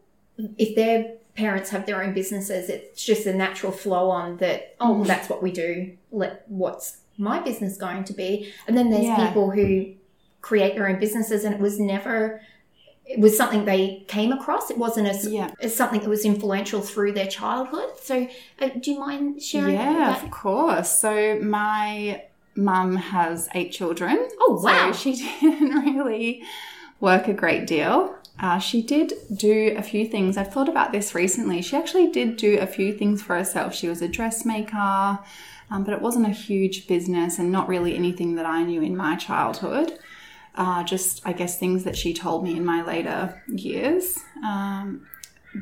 if 0.57 0.75
their 0.75 1.13
parents 1.35 1.69
have 1.69 1.85
their 1.85 2.01
own 2.03 2.13
businesses, 2.13 2.69
it's 2.69 3.03
just 3.05 3.27
a 3.27 3.33
natural 3.33 3.71
flow 3.71 4.09
on 4.09 4.37
that, 4.37 4.75
oh, 4.81 4.93
well, 4.93 5.03
Mhm. 5.03 5.07
that's 5.07 5.29
what 5.29 5.43
we 5.43 5.51
do. 5.51 5.91
Let, 6.11 6.43
what's 6.49 6.97
my 7.19 7.39
business 7.39 7.77
going 7.77 8.03
to 8.05 8.13
be? 8.13 8.51
And 8.67 8.75
then 8.75 8.89
there's 8.89 9.03
Yeah. 9.05 9.27
people 9.27 9.51
who 9.51 9.85
create 10.47 10.75
their 10.75 10.87
own 10.87 10.99
businesses 10.99 11.43
and 11.43 11.53
it 11.53 11.59
was 11.61 11.79
never. 11.79 12.41
It 13.09 13.19
was 13.21 13.37
something 13.37 13.63
they 13.63 14.03
came 14.09 14.31
across. 14.33 14.69
It 14.69 14.77
wasn't 14.77 15.07
as, 15.07 15.25
Yeah. 15.31 15.51
it's 15.61 15.75
something 15.75 16.01
that 16.01 16.09
was 16.09 16.25
influential 16.25 16.81
through 16.81 17.13
their 17.13 17.27
childhood. 17.27 17.89
So, 18.01 18.27
uh, 18.61 18.69
do 18.81 18.91
you 18.91 18.99
mind 18.99 19.41
sharing 19.41 19.75
Yeah, 19.75 20.21
of 20.21 20.29
course. 20.29 20.89
So 20.99 21.39
my 21.41 22.23
mum 22.55 22.97
has 22.97 23.47
eight 23.55 23.71
children. 23.71 24.27
Oh, 24.41 24.59
wow. 24.61 24.91
So 24.91 24.97
she 24.99 25.11
didn't 25.41 25.71
really 25.85 26.43
work 26.99 27.29
a 27.29 27.33
great 27.33 27.65
deal. 27.65 28.13
Uh, 28.41 28.59
she 28.59 28.81
did 28.81 29.13
do 29.33 29.73
a 29.77 29.81
few 29.81 30.05
things. 30.05 30.35
I've 30.35 30.51
thought 30.53 30.67
about 30.69 30.91
this 30.91 31.15
recently. 31.15 31.61
She 31.61 31.77
actually 31.77 32.11
did 32.11 32.35
do 32.35 32.57
a 32.59 32.67
few 32.67 32.91
things 32.93 33.21
for 33.23 33.37
herself. 33.37 33.73
She 33.73 33.87
was 33.87 34.01
a 34.01 34.07
dressmaker, 34.09 35.19
um, 35.71 35.83
but 35.85 35.93
it 35.93 36.01
wasn't 36.01 36.27
a 36.27 36.31
huge 36.47 36.87
business 36.87 37.39
and 37.39 37.51
not 37.53 37.69
really 37.69 37.95
anything 37.95 38.35
that 38.35 38.45
I 38.45 38.63
knew 38.63 38.81
in 38.81 38.97
my 38.97 39.15
childhood. 39.15 39.97
Uh, 40.57 40.83
just, 40.83 41.21
I 41.23 41.33
guess, 41.33 41.59
things 41.59 41.83
that 41.83 41.95
she 41.95 42.13
told 42.13 42.43
me 42.43 42.57
in 42.57 42.65
my 42.65 42.83
later 42.83 43.41
years. 43.47 44.17
Um, 44.43 45.05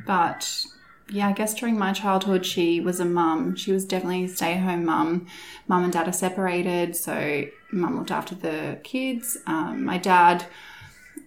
but 0.06 0.64
yeah, 1.10 1.28
I 1.28 1.32
guess 1.32 1.54
during 1.54 1.78
my 1.78 1.92
childhood, 1.92 2.44
she 2.44 2.80
was 2.80 2.98
a 2.98 3.04
mum. 3.04 3.54
She 3.56 3.72
was 3.72 3.84
definitely 3.84 4.24
a 4.24 4.28
stay 4.28 4.54
at 4.54 4.60
home 4.60 4.86
mum. 4.86 5.26
Mum 5.68 5.84
and 5.84 5.92
dad 5.92 6.08
are 6.08 6.12
separated, 6.12 6.96
so 6.96 7.44
mum 7.70 7.98
looked 7.98 8.10
after 8.10 8.34
the 8.34 8.78
kids. 8.82 9.36
Um, 9.46 9.84
my 9.84 9.98
dad 9.98 10.46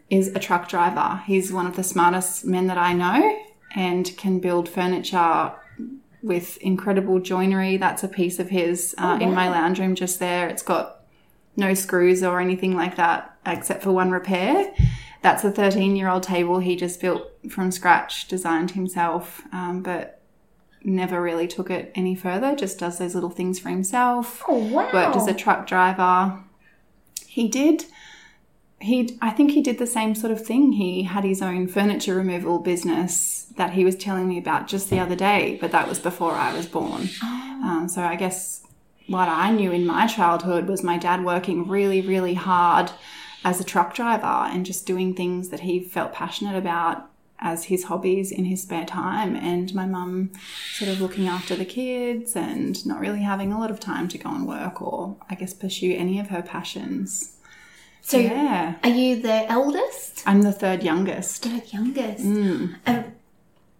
is 0.09 0.29
a 0.29 0.39
truck 0.39 0.67
driver. 0.67 1.21
He's 1.25 1.53
one 1.53 1.67
of 1.67 1.75
the 1.75 1.83
smartest 1.83 2.45
men 2.45 2.67
that 2.67 2.77
I 2.77 2.93
know 2.93 3.39
and 3.75 4.11
can 4.17 4.39
build 4.39 4.67
furniture 4.67 5.53
with 6.21 6.57
incredible 6.57 7.19
joinery. 7.19 7.77
That's 7.77 8.03
a 8.03 8.07
piece 8.07 8.39
of 8.39 8.49
his 8.49 8.95
uh, 8.97 9.17
Oh, 9.19 9.23
in 9.23 9.33
my 9.33 9.49
lounge 9.49 9.79
room 9.79 9.95
just 9.95 10.19
there. 10.19 10.49
It's 10.49 10.63
got 10.63 10.98
no 11.59 11.73
screws 11.73 12.23
or 12.23 12.39
anything 12.39 12.75
like 12.75 12.95
that 12.95 13.37
except 13.45 13.83
for 13.83 13.91
one 13.91 14.11
repair. 14.11 14.73
That's 15.21 15.43
a 15.43 15.51
13 15.51 15.95
year 15.95 16.09
old 16.09 16.23
table 16.23 16.59
he 16.59 16.75
just 16.75 17.01
built 17.01 17.29
from 17.49 17.71
scratch, 17.71 18.27
designed 18.27 18.71
himself, 18.71 19.41
um, 19.51 19.83
but 19.83 20.21
never 20.83 21.21
really 21.21 21.47
took 21.47 21.69
it 21.69 21.91
any 21.95 22.15
further. 22.15 22.55
Just 22.55 22.79
does 22.79 22.97
those 22.97 23.15
little 23.15 23.29
things 23.29 23.59
for 23.59 23.69
himself. 23.69 24.43
Oh 24.47 24.57
wow! 24.57 24.89
Worked 24.93 25.17
as 25.17 25.27
a 25.27 25.33
truck 25.33 25.67
driver. 25.67 26.41
He 27.27 27.47
did. 27.47 27.85
He, 28.81 29.17
I 29.21 29.31
think 29.31 29.51
he 29.51 29.61
did 29.61 29.77
the 29.77 29.85
same 29.85 30.15
sort 30.15 30.31
of 30.31 30.45
thing. 30.45 30.71
He 30.71 31.03
had 31.03 31.25
his 31.25 31.41
own 31.41 31.67
furniture 31.67 32.15
removal 32.15 32.59
business 32.59 33.51
that 33.57 33.73
he 33.73 33.83
was 33.83 33.97
telling 33.97 34.29
me 34.29 34.37
about 34.37 34.67
just 34.67 34.89
the 34.89 34.99
other 34.99 35.17
day, 35.17 35.57
but 35.59 35.71
that 35.71 35.89
was 35.89 35.99
before 35.99 36.31
I 36.31 36.53
was 36.53 36.65
born. 36.65 37.09
Oh. 37.21 37.61
Um, 37.61 37.89
so 37.89 38.03
I 38.03 38.15
guess 38.15 38.63
what 39.09 39.27
I 39.27 39.51
knew 39.51 39.71
in 39.71 39.85
my 39.85 40.07
childhood 40.07 40.67
was 40.67 40.83
my 40.83 40.97
dad 40.97 41.23
working 41.23 41.67
really, 41.67 42.01
really 42.01 42.35
hard 42.35 42.91
as 43.43 43.59
a 43.59 43.63
truck 43.63 43.93
driver 43.93 44.25
and 44.25 44.65
just 44.65 44.85
doing 44.85 45.13
things 45.13 45.49
that 45.49 45.61
he 45.61 45.79
felt 45.79 46.13
passionate 46.13 46.57
about 46.57 47.09
as 47.41 47.65
his 47.65 47.85
hobbies 47.85 48.31
in 48.31 48.45
his 48.45 48.61
spare 48.61 48.85
time, 48.85 49.35
and 49.35 49.73
my 49.73 49.85
mum 49.85 50.29
sort 50.73 50.91
of 50.91 50.99
looking 50.99 51.27
after 51.27 51.55
the 51.55 51.65
kids 51.65 52.35
and 52.35 52.85
not 52.85 52.99
really 52.99 53.21
having 53.21 53.53
a 53.53 53.59
lot 53.59 53.71
of 53.71 53.79
time 53.79 54.07
to 54.09 54.17
go 54.17 54.29
and 54.29 54.45
work 54.45 54.81
or, 54.81 55.15
I 55.29 55.35
guess, 55.35 55.53
pursue 55.53 55.95
any 55.95 56.19
of 56.19 56.27
her 56.27 56.41
passions. 56.41 57.37
so, 58.01 58.17
yeah, 58.17 58.75
are 58.83 58.89
you 58.89 59.21
the 59.21 59.49
eldest? 59.49 60.23
I'm 60.25 60.41
the 60.41 60.51
third 60.51 60.83
youngest. 60.83 61.43
The 61.43 61.63
youngest. 61.67 62.25
Mm. 62.25 62.75
Um, 62.85 63.05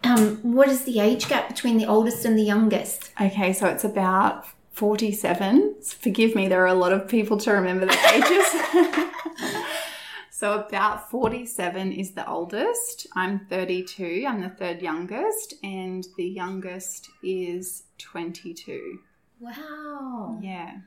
um, 0.06 0.38
what 0.38 0.70
is 0.70 0.86
the 0.86 1.02
age 1.02 1.28
gap 1.28 1.50
between 1.50 1.78
the 1.78 1.86
oldest 1.86 2.24
and 2.24 2.38
the 2.38 2.44
youngest? 2.44 3.12
Okay, 3.20 3.52
so 3.52 3.68
it's 3.68 3.84
about 3.84 4.46
47. 4.80 5.76
Forgive 5.84 6.36
me, 6.36 6.48
there 6.48 6.64
are 6.64 6.68
a 6.68 6.74
lot 6.74 6.94
of 6.94 7.06
people 7.10 7.36
to 7.40 7.52
remember 7.52 7.86
the 7.86 7.92
ages. 8.14 9.66
so 10.32 10.54
about 10.62 11.12
47 11.12 11.92
is 11.92 12.12
the 12.12 12.26
oldest. 12.26 13.06
I'm 13.14 13.46
32. 13.50 14.24
I'm 14.26 14.40
the 14.42 14.48
third 14.50 14.82
youngest, 14.82 15.56
and 15.64 16.08
the 16.16 16.24
youngest 16.24 17.10
is 17.22 17.84
22. 17.98 19.00
Wow. 19.42 20.40
Yeah, 20.42 20.78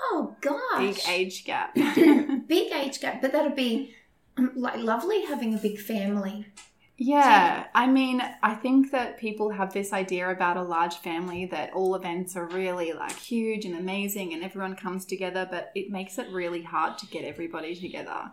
Oh 0.00 0.34
gosh. 0.40 0.78
big 0.78 0.98
age 1.08 1.44
gap. 1.44 1.74
Big 2.46 2.72
age 2.72 3.00
gap, 3.00 3.20
but 3.22 3.32
that'd 3.32 3.54
be 3.56 3.94
um, 4.38 4.52
like 4.56 4.78
lovely 4.78 5.24
having 5.26 5.52
a 5.54 5.58
big 5.58 5.78
family. 5.78 6.46
Yeah, 6.96 7.66
I 7.74 7.86
mean, 7.88 8.22
I 8.42 8.54
think 8.54 8.92
that 8.92 9.18
people 9.18 9.50
have 9.50 9.72
this 9.72 9.92
idea 9.92 10.30
about 10.30 10.56
a 10.56 10.62
large 10.62 10.94
family 10.96 11.44
that 11.46 11.72
all 11.72 11.94
events 11.96 12.36
are 12.36 12.46
really 12.46 12.92
like 12.92 13.16
huge 13.18 13.64
and 13.64 13.76
amazing 13.76 14.32
and 14.32 14.44
everyone 14.44 14.76
comes 14.76 15.04
together, 15.04 15.46
but 15.50 15.72
it 15.74 15.90
makes 15.90 16.18
it 16.18 16.28
really 16.30 16.62
hard 16.62 16.98
to 16.98 17.06
get 17.06 17.24
everybody 17.24 17.74
together. 17.74 18.30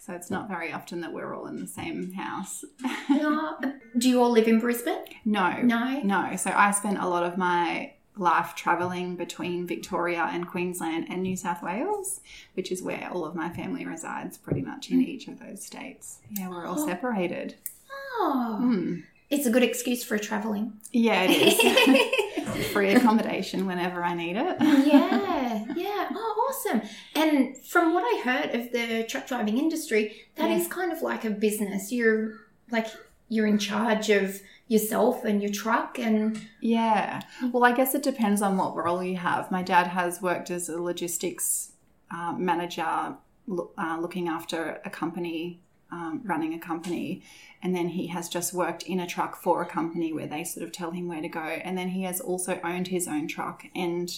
So 0.00 0.14
it's 0.14 0.30
not 0.30 0.48
very 0.48 0.72
often 0.72 1.02
that 1.02 1.12
we're 1.12 1.34
all 1.34 1.46
in 1.48 1.60
the 1.60 1.66
same 1.66 2.12
house. 2.14 2.64
Do 3.98 4.08
you 4.08 4.22
all 4.22 4.30
live 4.30 4.48
in 4.48 4.58
Brisbane? 4.58 5.04
no, 5.26 5.60
No. 5.60 6.00
no. 6.02 6.36
So 6.36 6.50
I 6.50 6.70
spent 6.70 6.98
a 6.98 7.06
lot 7.06 7.24
of 7.24 7.36
my 7.36 7.92
life 8.16 8.54
traveling 8.56 9.16
between 9.16 9.66
Victoria 9.66 10.28
and 10.32 10.48
Queensland 10.48 11.06
and 11.10 11.22
New 11.22 11.36
South 11.36 11.62
Wales, 11.62 12.20
which 12.54 12.72
is 12.72 12.82
where 12.82 13.08
all 13.12 13.24
of 13.26 13.34
my 13.34 13.50
family 13.50 13.84
resides 13.84 14.38
pretty 14.38 14.62
much 14.62 14.90
in 14.90 14.98
mm. 14.98 15.06
each 15.06 15.28
of 15.28 15.38
those 15.40 15.62
states. 15.64 16.18
Yeah, 16.30 16.48
we're 16.48 16.66
all 16.66 16.80
Oh. 16.80 16.86
separated. 16.86 17.56
Oh, 17.90 18.56
Hmm. 18.60 19.00
it's 19.30 19.46
a 19.46 19.50
good 19.50 19.62
excuse 19.62 20.02
for 20.04 20.18
traveling. 20.18 20.72
Yeah, 20.92 21.22
it 21.28 21.30
is. 21.30 22.66
Free 22.72 22.90
accommodation 22.90 23.66
whenever 23.66 24.02
I 24.02 24.14
need 24.14 24.36
it. 24.36 24.56
yeah, 24.60 25.64
yeah. 25.76 26.08
Oh, 26.12 26.48
awesome. 26.50 26.82
And 27.14 27.56
from 27.58 27.94
what 27.94 28.02
I 28.02 28.20
heard 28.22 28.54
of 28.54 28.72
the 28.72 29.04
truck 29.08 29.26
driving 29.26 29.58
industry, 29.58 30.16
that 30.36 30.50
is 30.50 30.64
Yeah. 30.64 30.68
kind 30.70 30.92
of 30.92 31.02
like 31.02 31.24
a 31.24 31.30
business. 31.30 31.92
You're 31.92 32.34
like 32.70 32.86
you're 33.28 33.46
in 33.46 33.58
charge 33.58 34.08
of 34.10 34.40
yourself 34.68 35.24
and 35.24 35.42
your 35.42 35.52
truck 35.52 35.98
and 35.98 36.40
Yeah. 36.60 37.20
Well, 37.52 37.64
I 37.64 37.72
guess 37.72 37.94
it 37.94 38.02
depends 38.02 38.40
on 38.42 38.56
what 38.56 38.74
role 38.74 39.02
you 39.02 39.16
have. 39.18 39.50
My 39.50 39.62
dad 39.62 39.86
has 39.88 40.20
worked 40.22 40.50
as 40.50 40.68
a 40.68 40.80
logistics 40.80 41.72
uh, 42.10 42.32
manager, 42.32 42.82
uh, 42.82 43.98
looking 44.00 44.28
after 44.28 44.80
a 44.84 44.90
company, 44.90 45.60
um, 45.90 46.20
running 46.24 46.54
a 46.54 46.58
company, 46.58 47.22
and 47.62 47.74
then 47.74 47.88
he 47.88 48.08
has 48.08 48.28
just 48.28 48.52
worked 48.52 48.82
in 48.82 49.00
a 49.00 49.06
truck 49.06 49.36
for 49.36 49.62
a 49.62 49.66
company 49.66 50.12
where 50.12 50.26
they 50.26 50.44
sort 50.44 50.64
of 50.64 50.72
tell 50.72 50.90
him 50.90 51.08
where 51.08 51.22
to 51.22 51.28
go. 51.28 51.40
And 51.40 51.76
then 51.76 51.88
he 51.88 52.02
has 52.02 52.20
also 52.20 52.60
owned 52.62 52.88
his 52.88 53.08
own 53.08 53.26
truck 53.26 53.64
and 53.74 54.10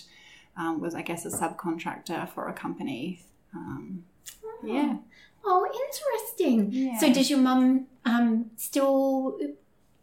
um, 0.57 0.81
was, 0.81 0.95
I 0.95 1.03
guess, 1.03 1.25
a 1.25 1.31
subcontractor 1.31 2.29
for 2.29 2.49
a 2.49 2.53
company. 2.53 3.23
Um, 3.55 4.05
yeah. 4.65 4.97
oh, 5.45 5.67
interesting. 5.89 6.73
Yeah. 6.73 6.99
So 6.99 7.13
does 7.13 7.31
your 7.31 7.39
mum 7.39 7.87
um, 8.05 8.51
still 8.57 9.39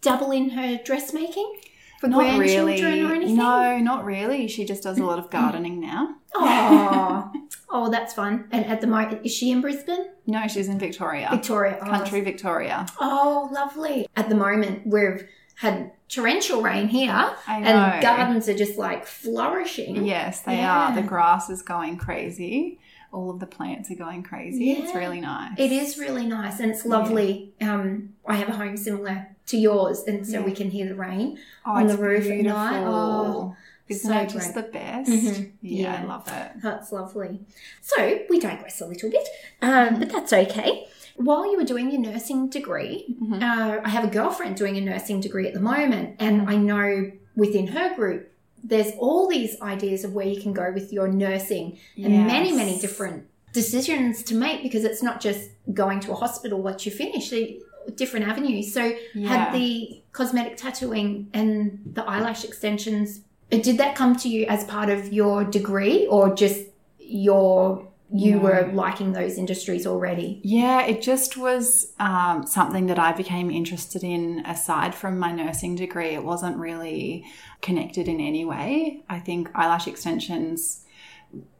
dabble 0.01 0.31
in 0.31 0.49
her 0.51 0.79
dressmaking 0.83 1.59
for 1.99 2.07
Not 2.07 2.39
really. 2.39 2.81
or 2.81 3.11
anything? 3.13 3.35
No, 3.35 3.77
not 3.77 4.05
really. 4.05 4.47
She 4.47 4.65
just 4.65 4.83
does 4.83 4.97
a 4.97 5.05
lot 5.05 5.19
of 5.19 5.29
gardening 5.31 5.79
now. 5.79 6.15
Oh, 6.33 7.31
oh, 7.69 7.89
that's 7.89 8.13
fun. 8.13 8.47
And 8.51 8.65
at 8.65 8.81
the 8.81 8.87
moment, 8.87 9.25
is 9.25 9.33
she 9.33 9.51
in 9.51 9.61
Brisbane, 9.61 10.07
No, 10.25 10.47
she's 10.47 10.67
in 10.67 10.79
Victoria. 10.79 11.27
Victoria? 11.31 11.77
Oh, 11.81 11.85
Country 11.85 12.21
Victoria. 12.21 12.85
Oh, 12.99 13.49
lovely. 13.51 14.07
At 14.15 14.29
the 14.29 14.35
moment, 14.35 14.85
we've 14.87 15.27
had 15.55 15.91
torrential 16.07 16.61
rain 16.61 16.87
here, 16.87 17.11
I 17.47 17.59
know. 17.59 17.67
and 17.67 18.01
gardens 18.01 18.47
are 18.47 18.53
just 18.57 18.77
like 18.77 19.05
flourishing. 19.05 20.05
Yes, 20.05 20.41
they 20.41 20.57
Yeah. 20.57 20.89
are. 20.91 20.95
The 20.95 21.01
grass 21.01 21.49
is 21.49 21.61
going 21.61 21.97
crazy. 21.97 22.79
All 23.11 23.29
of 23.31 23.39
the 23.39 23.47
plants 23.47 23.89
are 23.89 23.95
going 23.95 24.21
crazy. 24.23 24.65
Yeah. 24.65 24.83
It's 24.83 24.93
really 24.95 25.19
nice. 25.21 25.53
It 25.57 25.71
is 25.71 25.97
really 25.97 26.25
nice, 26.27 26.59
and 26.59 26.69
it's 26.71 26.85
lovely. 26.85 27.53
Um, 27.61 28.13
I 28.27 28.35
have 28.35 28.49
a 28.49 28.53
home 28.53 28.77
similar 28.77 29.27
to 29.47 29.57
yours, 29.57 30.03
and 30.07 30.25
so 30.27 30.39
Yeah. 30.39 30.45
we 30.45 30.51
can 30.51 30.69
hear 30.69 30.87
the 30.87 30.95
rain. 30.95 31.39
oh, 31.65 31.71
on 31.71 31.87
the 31.87 31.97
roof 31.97 32.25
at 32.25 32.31
beautiful. 32.31 32.57
night. 32.59 32.83
Oh, 32.85 33.55
Isn't 33.89 34.11
so 34.11 34.17
it 34.19 34.29
just 34.29 34.53
great. 34.53 34.65
the 34.65 34.71
best? 34.71 35.09
Mhm. 35.09 35.51
Yeah, 35.61 36.01
I 36.01 36.05
love 36.05 36.27
it. 36.27 36.61
That's 36.61 36.91
lovely. 36.91 37.39
So 37.81 38.19
we 38.29 38.39
digress 38.39 38.81
a 38.81 38.85
little 38.87 39.09
bit, 39.09 39.27
um, 39.61 39.99
but 39.99 40.09
that's 40.09 40.33
okay. 40.33 40.87
While 41.15 41.49
you 41.51 41.57
were 41.57 41.63
doing 41.63 41.89
your 41.91 42.01
nursing 42.01 42.49
degree, 42.49 43.15
Mhm. 43.21 43.41
uh, 43.41 43.81
I 43.83 43.89
have 43.89 44.03
a 44.03 44.07
girlfriend 44.07 44.55
doing 44.57 44.77
a 44.77 44.81
nursing 44.81 45.19
degree 45.21 45.47
at 45.47 45.53
the 45.53 45.59
moment, 45.59 46.15
and 46.19 46.49
I 46.49 46.55
know 46.57 47.11
within 47.35 47.67
her 47.67 47.95
group 47.95 48.31
there's 48.63 48.91
all 48.99 49.27
these 49.27 49.59
ideas 49.61 50.03
of 50.03 50.13
where 50.13 50.27
you 50.27 50.41
can 50.41 50.51
go 50.51 50.71
with 50.73 50.91
your 50.91 51.07
nursing 51.07 51.77
and 51.95 52.27
many, 52.27 52.51
many 52.51 52.77
different 52.79 53.23
decisions 53.53 54.21
to 54.23 54.35
make 54.35 54.61
because 54.61 54.83
it's 54.83 55.01
not 55.01 55.21
just 55.21 55.49
going 55.73 55.99
to 56.01 56.11
a 56.11 56.15
hospital 56.15 56.61
once 56.61 56.85
you 56.85 56.91
finish. 56.91 57.29
They, 57.29 57.59
different 57.95 58.27
avenues. 58.27 58.73
So 58.73 58.91
Yeah. 59.15 59.29
had 59.29 59.53
the 59.53 60.01
cosmetic 60.11 60.57
tattooing 60.57 61.27
and 61.33 61.79
the 61.93 62.03
eyelash 62.03 62.43
extensions. 62.43 63.21
Did 63.49 63.77
that 63.77 63.95
come 63.95 64.15
to 64.17 64.29
you 64.29 64.45
as 64.47 64.63
part 64.65 64.89
of 64.89 65.13
your 65.13 65.43
degree, 65.43 66.05
or 66.07 66.33
just 66.35 66.65
your 66.99 67.87
you 68.09 68.35
No. 68.37 68.39
were 68.39 68.71
liking 68.73 69.11
those 69.11 69.37
industries 69.37 69.85
already? 69.85 70.39
Yeah, 70.43 70.85
it 70.85 71.01
just 71.01 71.35
was 71.35 71.91
um, 71.99 72.45
something 72.47 72.85
that 72.87 72.97
I 72.97 73.11
became 73.11 73.51
interested 73.51 74.01
in 74.03 74.45
aside 74.45 74.95
from 74.95 75.19
my 75.19 75.31
nursing 75.33 75.75
degree. 75.75 76.09
It 76.09 76.23
wasn't 76.23 76.57
really 76.57 77.25
connected 77.61 78.07
in 78.07 78.21
any 78.21 78.45
way. 78.45 79.03
I 79.09 79.19
think 79.19 79.49
eyelash 79.53 79.87
extensions 79.87 80.85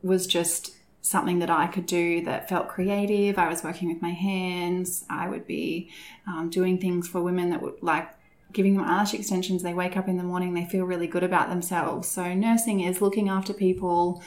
was 0.02 0.26
just 0.26 0.72
something 1.02 1.40
that 1.40 1.50
I 1.50 1.68
could 1.68 1.86
do 1.86 2.24
that 2.26 2.48
felt 2.50 2.70
creative. 2.70 3.38
I 3.38 3.50
was 3.50 3.64
working 3.64 3.90
with 3.90 4.02
my 4.02 4.12
hands. 4.12 5.06
I 5.10 5.28
would 5.30 5.48
be 5.48 5.90
um, 6.26 6.50
doing 6.50 6.78
things 6.80 7.08
for 7.08 7.22
women 7.22 7.50
that 7.50 7.62
would 7.62 7.82
like 7.82 8.10
giving 8.54 8.76
them 8.76 8.86
eyelash 8.86 9.14
extensions. 9.14 9.64
They 9.64 9.74
wake 9.74 9.98
up 9.98 10.08
in 10.08 10.18
the 10.18 10.24
morning, 10.24 10.54
they 10.54 10.66
feel 10.66 10.86
really 10.86 11.08
good 11.08 11.24
about 11.24 11.50
themselves. 11.50 12.08
So, 12.08 12.34
nursing 12.34 12.82
is 12.82 13.02
looking 13.02 13.30
after 13.30 13.54
people. 13.54 14.22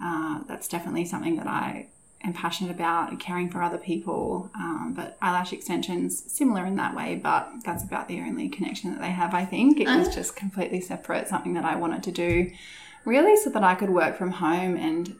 Uh, 0.00 0.40
that's 0.46 0.68
definitely 0.68 1.04
something 1.04 1.36
that 1.36 1.46
I 1.46 1.88
am 2.22 2.32
passionate 2.32 2.70
about 2.70 3.10
and 3.10 3.20
caring 3.20 3.48
for 3.48 3.62
other 3.62 3.78
people. 3.78 4.50
Um, 4.54 4.94
but 4.96 5.16
eyelash 5.22 5.52
extensions, 5.52 6.30
similar 6.30 6.66
in 6.66 6.76
that 6.76 6.94
way, 6.94 7.20
but 7.22 7.50
that's 7.64 7.84
about 7.84 8.08
the 8.08 8.20
only 8.20 8.48
connection 8.48 8.90
that 8.92 9.00
they 9.00 9.10
have, 9.10 9.34
I 9.34 9.44
think. 9.44 9.80
It 9.80 9.86
was 9.86 10.14
just 10.14 10.36
completely 10.36 10.80
separate, 10.80 11.28
something 11.28 11.54
that 11.54 11.64
I 11.64 11.76
wanted 11.76 12.02
to 12.04 12.12
do 12.12 12.50
really 13.04 13.36
so 13.36 13.50
that 13.50 13.62
I 13.62 13.74
could 13.74 13.90
work 13.90 14.16
from 14.16 14.32
home 14.32 14.76
and 14.76 15.16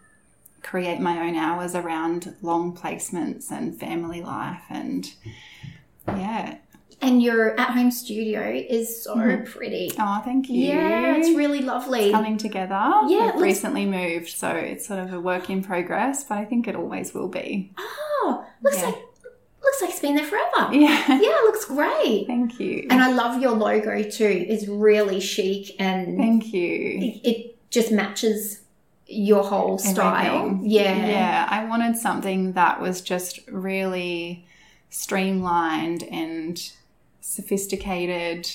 create 0.63 1.01
my 1.01 1.21
own 1.27 1.37
hours 1.37 1.75
around 1.75 2.35
long 2.43 2.77
placements 2.77 3.51
and 3.51 3.79
family 3.79 4.21
life. 4.21 4.63
And 4.69 5.11
yeah. 6.09 6.59
And 7.03 7.23
your 7.23 7.59
at-home 7.61 7.91
studio 7.91 8.41
is 8.51 9.05
so 9.05 9.15
Mm-hmm. 9.17 9.45
pretty. 9.45 9.93
Oh, 9.99 10.23
thank 10.25 10.49
you. 10.49 10.69
Yeah, 10.69 11.17
it's 11.17 11.29
really 11.37 11.61
lovely. 11.61 12.11
coming 12.11 12.39
together. 12.39 12.91
Yeah, 13.07 13.33
We've 13.35 13.43
recently 13.43 13.85
moved, 13.85 14.29
so 14.31 14.49
it's 14.49 14.87
sort 14.87 15.01
of 15.01 15.13
a 15.13 15.21
work 15.21 15.51
in 15.51 15.63
progress, 15.63 16.25
but 16.25 16.39
I 16.39 16.45
think 16.47 16.67
it 16.69 16.75
always 16.75 17.13
will 17.13 17.29
be. 17.29 17.73
Oh, 17.79 18.45
looks 18.63 18.79
Yeah. 18.79 18.87
like 18.87 18.99
looks 19.63 19.81
like 19.83 19.91
it's 19.91 20.01
been 20.01 20.15
there 20.15 20.25
forever. 20.25 20.73
Yeah. 20.73 21.07
Yeah, 21.09 21.19
it 21.21 21.45
looks 21.45 21.65
great. 21.67 22.25
Thank 22.29 22.59
you. 22.61 22.87
And 22.89 23.03
I 23.03 23.13
love 23.13 23.43
your 23.43 23.51
logo 23.53 24.03
too. 24.03 24.47
It's 24.49 24.67
really 24.67 25.21
chic 25.21 25.75
and 25.81 26.17
Thank 26.17 26.53
you. 26.53 26.99
it, 27.25 27.29
it 27.29 27.71
just 27.71 27.91
matches 27.93 28.63
your 29.07 29.43
whole 29.45 29.77
style. 29.79 30.47
Everything. 30.47 30.71
Yeah. 30.71 31.07
Yeah. 31.07 31.47
I 31.51 31.65
wanted 31.67 31.97
something 31.99 32.53
that 32.53 32.81
was 32.81 33.01
just 33.01 33.41
really 33.49 34.47
streamlined 34.97 36.03
and 36.05 36.73
sophisticated, 37.21 38.49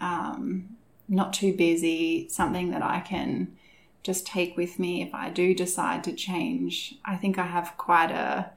um, 0.00 0.76
not 1.08 1.32
too 1.32 1.52
busy, 1.52 2.28
something 2.28 2.70
that 2.70 2.80
I 2.80 3.00
can 3.00 3.56
just 4.04 4.24
take 4.24 4.56
with 4.56 4.78
me 4.78 5.02
if 5.02 5.12
I 5.12 5.30
do 5.30 5.52
decide 5.52 6.04
to 6.04 6.12
change. 6.12 6.94
I 7.04 7.16
think 7.16 7.38
I 7.38 7.46
have 7.46 7.76
quite 7.76 8.12
a 8.12 8.50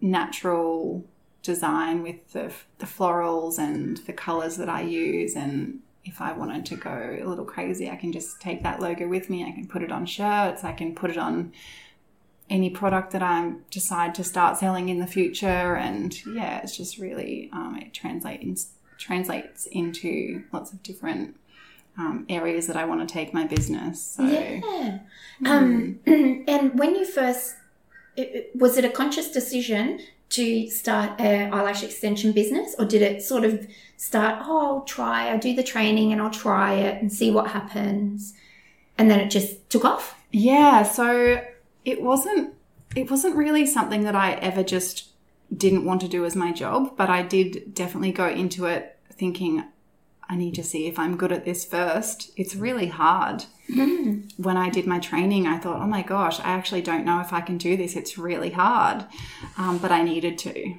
natural 0.00 1.04
design 1.42 2.02
with 2.02 2.32
the, 2.32 2.50
the 2.78 2.86
florals 2.86 3.58
and 3.58 3.98
the 3.98 4.14
colors 4.14 4.56
that 4.56 4.70
I 4.70 4.80
use 4.80 5.36
and 5.36 5.80
if 6.04 6.22
I 6.22 6.32
wanted 6.32 6.64
to 6.66 6.76
go 6.76 7.18
a 7.22 7.26
little 7.26 7.44
crazy, 7.44 7.90
I 7.90 7.96
can 7.96 8.10
just 8.10 8.40
take 8.40 8.62
that 8.62 8.80
logo 8.80 9.06
with 9.06 9.28
me. 9.28 9.44
I 9.44 9.50
can 9.50 9.68
put 9.68 9.82
it 9.82 9.92
on 9.92 10.06
shirts. 10.06 10.64
I 10.64 10.72
can 10.72 10.94
put 10.94 11.10
it 11.10 11.18
on 11.18 11.52
any 12.50 12.70
product 12.70 13.10
that 13.12 13.22
I 13.22 13.52
decide 13.70 14.14
to 14.16 14.24
start 14.24 14.56
selling 14.56 14.88
in 14.88 15.00
the 15.00 15.06
future. 15.06 15.46
And 15.76 16.14
yeah, 16.26 16.60
it's 16.62 16.76
just 16.76 16.98
really 16.98 17.50
um, 17.52 17.76
it 17.80 17.92
translates 17.92 18.68
translates 18.98 19.66
into 19.66 20.42
lots 20.52 20.72
of 20.72 20.82
different 20.82 21.36
um, 21.96 22.26
areas 22.28 22.66
that 22.66 22.76
I 22.76 22.84
want 22.84 23.06
to 23.06 23.12
take 23.12 23.32
my 23.34 23.44
business. 23.46 24.02
So 24.02 24.24
Yeah. 24.24 24.98
Um, 25.46 26.00
and 26.06 26.78
when 26.78 26.94
you 26.96 27.04
first, 27.04 27.54
it- 28.16 28.30
it- 28.34 28.50
was 28.54 28.76
it 28.78 28.84
a 28.84 28.88
conscious 28.90 29.30
decision 29.30 30.00
to 30.30 30.68
start 30.68 31.18
an 31.20 31.52
eyelash 31.54 31.82
extension 31.82 32.32
business, 32.32 32.74
or 32.78 32.84
did 32.84 33.02
it 33.02 33.22
sort 33.22 33.44
of 33.44 33.66
start? 33.96 34.42
Oh, 34.46 34.66
I'll 34.76 34.80
try. 34.82 35.28
I'll 35.28 35.38
do 35.38 35.54
the 35.54 35.62
training 35.62 36.12
and 36.12 36.20
I'll 36.20 36.30
try 36.30 36.74
it 36.74 37.00
and 37.00 37.10
see 37.12 37.30
what 37.30 37.48
happens, 37.52 38.34
and 38.98 39.10
then 39.10 39.20
it 39.20 39.30
just 39.30 39.70
took 39.70 39.84
off. 39.84 40.16
Yeah, 40.30 40.82
so 40.82 41.42
it 41.84 42.02
wasn't 42.02 42.54
it 42.96 43.10
wasn't 43.10 43.36
really 43.36 43.66
something 43.66 44.02
that 44.04 44.14
I 44.16 44.32
ever 44.34 44.62
just 44.62 45.08
didn't 45.54 45.84
want 45.84 46.00
to 46.00 46.08
do 46.08 46.24
as 46.24 46.36
my 46.36 46.52
job, 46.52 46.96
but 46.96 47.10
I 47.10 47.22
did 47.22 47.74
definitely 47.74 48.12
go 48.12 48.28
into 48.28 48.66
it 48.66 48.96
thinking 49.12 49.64
I 50.30 50.36
need 50.36 50.54
to 50.56 50.64
see 50.64 50.86
if 50.86 50.98
I'm 50.98 51.16
good 51.16 51.32
at 51.32 51.44
this 51.44 51.64
first. 51.64 52.30
It's 52.36 52.54
really 52.54 52.88
hard. 52.88 53.44
When 54.36 54.56
I 54.56 54.68
did 54.68 54.86
my 54.86 54.98
training, 54.98 55.46
I 55.46 55.58
thought, 55.58 55.80
oh 55.80 55.86
my 55.86 56.02
gosh, 56.02 56.38
I 56.40 56.50
actually 56.50 56.82
don't 56.82 57.04
know 57.04 57.20
if 57.20 57.32
I 57.32 57.40
can 57.40 57.56
do 57.56 57.76
this. 57.76 57.96
It's 57.96 58.18
really 58.18 58.50
hard. 58.50 59.06
Um, 59.56 59.78
but 59.78 59.90
I 59.90 60.02
needed 60.02 60.38
to. 60.38 60.74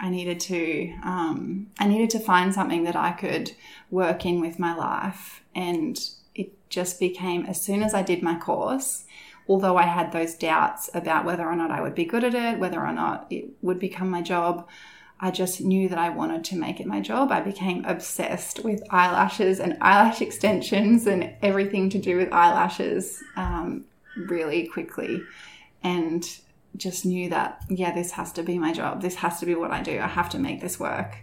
I 0.00 0.10
needed 0.10 0.38
to 0.40 0.94
um, 1.02 1.68
I 1.80 1.88
needed 1.88 2.10
to 2.10 2.20
find 2.20 2.54
something 2.54 2.84
that 2.84 2.94
I 2.94 3.10
could 3.10 3.52
work 3.90 4.24
in 4.24 4.40
with 4.40 4.58
my 4.60 4.74
life, 4.74 5.42
and 5.56 5.98
it 6.36 6.52
just 6.70 7.00
became 7.00 7.44
as 7.46 7.60
soon 7.60 7.82
as 7.82 7.94
I 7.94 8.02
did 8.02 8.22
my 8.22 8.38
course. 8.38 9.04
Although 9.48 9.78
I 9.78 9.84
had 9.84 10.12
those 10.12 10.34
doubts 10.34 10.90
about 10.92 11.24
whether 11.24 11.46
or 11.46 11.56
not 11.56 11.70
I 11.70 11.80
would 11.80 11.94
be 11.94 12.04
good 12.04 12.22
at 12.22 12.34
it, 12.34 12.58
whether 12.58 12.84
or 12.84 12.92
not 12.92 13.26
it 13.30 13.46
would 13.62 13.78
become 13.78 14.10
my 14.10 14.20
job, 14.20 14.68
I 15.20 15.30
just 15.30 15.60
knew 15.60 15.88
that 15.88 15.98
I 15.98 16.10
wanted 16.10 16.44
to 16.44 16.56
make 16.56 16.80
it 16.80 16.86
my 16.86 17.00
job. 17.00 17.32
I 17.32 17.40
became 17.40 17.84
obsessed 17.84 18.62
with 18.62 18.82
eyelashes 18.90 19.58
and 19.58 19.76
eyelash 19.80 20.20
extensions 20.20 21.06
and 21.06 21.34
everything 21.42 21.90
to 21.90 21.98
do 21.98 22.16
with 22.18 22.32
eyelashes 22.32 23.22
um, 23.36 23.86
really 24.16 24.68
quickly. 24.68 25.22
And 25.82 26.24
just 26.76 27.06
knew 27.06 27.30
that, 27.30 27.64
yeah, 27.68 27.92
this 27.92 28.12
has 28.12 28.32
to 28.32 28.42
be 28.42 28.58
my 28.58 28.72
job. 28.72 29.00
This 29.00 29.16
has 29.16 29.40
to 29.40 29.46
be 29.46 29.54
what 29.54 29.70
I 29.70 29.82
do. 29.82 29.98
I 29.98 30.06
have 30.06 30.28
to 30.30 30.38
make 30.38 30.60
this 30.60 30.78
work. 30.78 31.16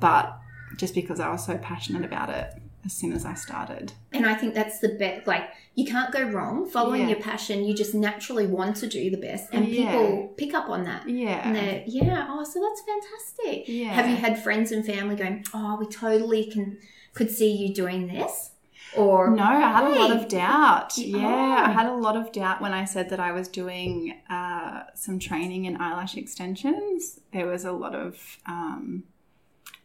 But 0.00 0.36
just 0.76 0.94
because 0.94 1.20
I 1.20 1.30
was 1.30 1.44
so 1.44 1.58
passionate 1.58 2.04
about 2.04 2.30
it 2.30 2.54
as 2.88 2.94
soon 2.94 3.12
as 3.12 3.24
I 3.24 3.34
started. 3.34 3.92
And 4.12 4.26
I 4.26 4.34
think 4.34 4.54
that's 4.54 4.78
the 4.80 4.88
best. 4.98 5.26
Like 5.26 5.44
you 5.74 5.84
can't 5.84 6.10
go 6.12 6.22
wrong 6.22 6.66
following 6.68 7.02
Yeah. 7.02 7.08
your 7.10 7.20
passion. 7.20 7.64
You 7.64 7.74
just 7.74 7.94
naturally 7.94 8.46
want 8.46 8.76
to 8.76 8.86
do 8.88 9.10
the 9.10 9.16
best, 9.18 9.48
and 9.52 9.68
Yeah. 9.68 9.92
people 9.92 10.34
pick 10.36 10.54
up 10.54 10.68
on 10.70 10.84
that. 10.84 11.04
And 11.06 11.18
Yeah. 11.18 11.52
they're, 11.52 11.84
yeah, 11.86 12.26
oh, 12.30 12.42
so 12.44 12.60
that's 12.60 12.82
fantastic. 12.92 13.68
Yeah. 13.68 13.92
Have 13.92 14.08
you 14.08 14.16
had 14.16 14.42
friends 14.42 14.72
and 14.72 14.84
family 14.84 15.14
going, 15.16 15.44
oh, 15.54 15.76
we 15.78 15.86
totally 15.86 16.46
can 16.50 16.78
could 17.14 17.30
see 17.30 17.50
you 17.54 17.74
doing 17.74 18.06
this? 18.08 18.50
Or 18.96 19.30
No, 19.30 19.42
I 19.42 19.60
had 19.60 19.84
a 19.84 19.98
lot 20.00 20.10
of 20.16 20.28
doubt. 20.28 20.96
Yeah, 20.98 21.62
oh. 21.66 21.68
I 21.68 21.72
had 21.72 21.86
a 21.86 21.94
lot 21.94 22.16
of 22.16 22.32
doubt 22.32 22.62
when 22.62 22.72
I 22.72 22.84
said 22.86 23.10
that 23.10 23.20
I 23.20 23.32
was 23.32 23.46
doing 23.48 24.14
uh, 24.30 24.84
some 24.94 25.18
training 25.18 25.66
in 25.66 25.76
eyelash 25.80 26.16
extensions. 26.16 27.20
There 27.34 27.46
was 27.46 27.64
a 27.66 27.72
lot 27.72 27.94
of, 27.94 28.38
um, 28.46 29.04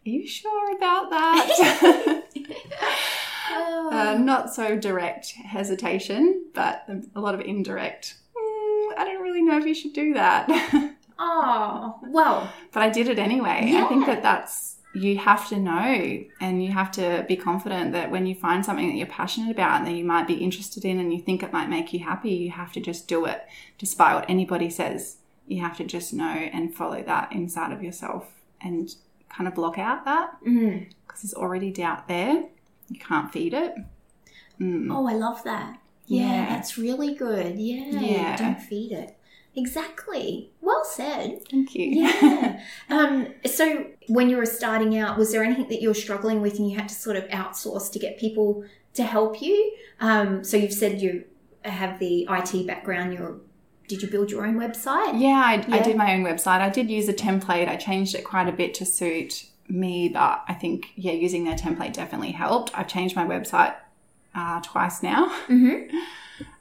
are 0.05 0.09
you 0.09 0.25
sure 0.27 0.75
about 0.77 1.09
that? 1.09 2.22
Oh. 3.51 3.89
uh, 3.93 4.17
not 4.17 4.53
so 4.53 4.77
direct 4.77 5.31
hesitation, 5.31 6.45
but 6.53 6.87
a 7.15 7.19
lot 7.21 7.35
of 7.35 7.41
indirect. 7.41 8.15
"Mm, 8.35 8.97
I 8.97 9.05
don't 9.05 9.21
really 9.21 9.41
know 9.41 9.57
if 9.57 9.65
you 9.65 9.75
should 9.75 9.93
do 9.93 10.13
that. 10.13 10.47
oh, 11.19 11.99
well, 12.03 12.51
but 12.71 12.83
I 12.83 12.89
did 12.89 13.07
it 13.07 13.19
anyway. 13.19 13.73
I 13.75 13.87
think 13.87 14.05
that 14.05 14.23
that's 14.23 14.73
you 14.93 15.17
have 15.17 15.49
to 15.49 15.57
know 15.57 16.23
and 16.39 16.63
you 16.63 16.71
have 16.71 16.91
to 16.91 17.25
be 17.27 17.35
confident 17.35 17.93
that 17.93 18.11
when 18.11 18.27
you 18.27 18.35
find 18.35 18.63
something 18.63 18.87
that 18.87 18.95
you're 18.95 19.07
passionate 19.07 19.49
about 19.49 19.79
and 19.79 19.87
that 19.87 19.93
you 19.93 20.05
might 20.05 20.27
be 20.27 20.35
interested 20.35 20.85
in 20.85 20.99
and 20.99 21.11
you 21.11 21.19
think 21.19 21.41
it 21.41 21.51
might 21.51 21.67
make 21.67 21.93
you 21.93 21.99
happy, 21.99 22.29
you 22.29 22.51
have 22.51 22.71
to 22.73 22.79
just 22.79 23.07
do 23.07 23.25
it 23.25 23.43
despite 23.79 24.13
what 24.13 24.29
anybody 24.29 24.69
says. 24.69 25.17
You 25.47 25.61
have 25.61 25.77
to 25.77 25.83
just 25.83 26.13
know 26.13 26.25
and 26.25 26.73
follow 26.73 27.01
that 27.01 27.31
inside 27.31 27.73
of 27.73 27.83
yourself 27.83 28.27
and 28.61 28.95
kind 29.29 29.47
of 29.47 29.55
block 29.55 29.79
out 29.79 30.05
that 30.05 30.37
mm. 30.45 30.87
Because 31.13 31.21
there's 31.31 31.33
already 31.41 31.71
doubt 31.71 32.07
there. 32.07 32.43
You 32.89 32.99
can't 32.99 33.31
feed 33.31 33.53
it. 33.53 33.75
Mm. 34.59 34.91
oh, 34.91 35.07
I 35.07 35.13
love 35.13 35.43
that. 35.43 35.79
Yeah, 36.07 36.25
Yeah. 36.25 36.45
that's 36.49 36.77
really 36.77 37.13
good. 37.13 37.57
Yeah, 37.57 37.99
Yeah. 37.99 38.35
don't 38.37 38.61
feed 38.61 38.91
it. 38.91 39.15
Exactly. 39.55 40.49
Well 40.61 40.83
said. 40.83 41.47
Thank 41.49 41.75
you. 41.75 41.85
Yeah. 42.03 42.59
um, 42.89 43.27
so 43.45 43.85
when 44.07 44.29
you 44.29 44.37
were 44.37 44.45
starting 44.47 44.97
out, 44.97 45.17
was 45.17 45.31
there 45.31 45.43
anything 45.43 45.67
that 45.69 45.81
you 45.81 45.89
were 45.89 45.93
struggling 45.93 46.41
with 46.41 46.57
and 46.57 46.69
you 46.69 46.75
had 46.77 46.89
to 46.89 46.95
sort 46.95 47.15
of 47.15 47.25
outsource 47.25 47.91
to 47.91 47.99
get 47.99 48.17
people 48.19 48.63
to 48.95 49.03
help 49.03 49.41
you? 49.41 49.73
Um, 49.99 50.43
so 50.43 50.57
you've 50.57 50.73
said 50.73 51.01
you 51.01 51.25
have 51.63 51.99
the 51.99 52.27
IT 52.29 52.65
background. 52.65 53.13
You're, 53.13 53.37
did 53.87 54.01
you 54.01 54.09
build 54.09 54.31
your 54.31 54.45
own 54.45 54.55
website? 54.55 55.21
Yeah, 55.21 55.41
I, 55.45 55.63
I 55.69 55.81
did 55.83 55.95
my 55.97 56.13
own 56.15 56.23
website. 56.23 56.59
I 56.61 56.69
did 56.69 56.89
use 56.89 57.07
a 57.07 57.13
template. 57.13 57.67
I 57.69 57.75
changed 57.75 58.15
it 58.15 58.23
quite 58.23 58.47
a 58.49 58.51
bit 58.51 58.73
to 58.75 58.85
suit 58.85 59.45
me, 59.67 60.09
but 60.09 60.43
I 60.47 60.53
think, 60.53 60.91
yeah, 60.95 61.13
using 61.13 61.43
their 61.43 61.55
template 61.55 61.93
definitely 61.93 62.31
helped. 62.31 62.77
I've 62.77 62.87
changed 62.87 63.15
my 63.15 63.25
website 63.25 63.75
uh, 64.35 64.61
twice 64.61 65.03
now. 65.03 65.27
Mm-hmm. 65.47 65.97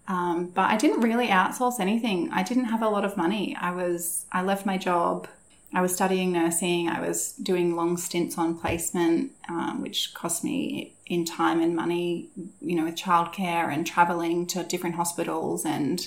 Um, 0.08 0.46
but 0.46 0.62
I 0.62 0.76
didn't 0.76 1.00
really 1.00 1.28
outsource 1.28 1.78
anything. 1.78 2.28
I 2.32 2.42
didn't 2.42 2.64
have 2.64 2.82
a 2.82 2.88
lot 2.88 3.04
of 3.04 3.16
money. 3.16 3.56
I 3.58 3.70
was 3.70 4.26
I 4.32 4.42
left 4.42 4.66
my 4.66 4.76
job. 4.76 5.28
I 5.72 5.80
was 5.80 5.94
studying 5.94 6.32
nursing. 6.32 6.88
I 6.88 7.00
was 7.00 7.32
doing 7.32 7.76
long 7.76 7.96
stints 7.96 8.36
on 8.36 8.58
placement, 8.58 9.32
um, 9.48 9.80
which 9.80 10.12
cost 10.12 10.44
me 10.44 10.94
in 11.06 11.24
time 11.24 11.62
and 11.62 11.74
money. 11.74 12.28
You 12.60 12.76
know, 12.76 12.84
with 12.84 12.96
childcare 12.96 13.72
and 13.72 13.86
traveling 13.86 14.46
to 14.48 14.64
different 14.64 14.96
hospitals 14.96 15.64
and 15.64 16.06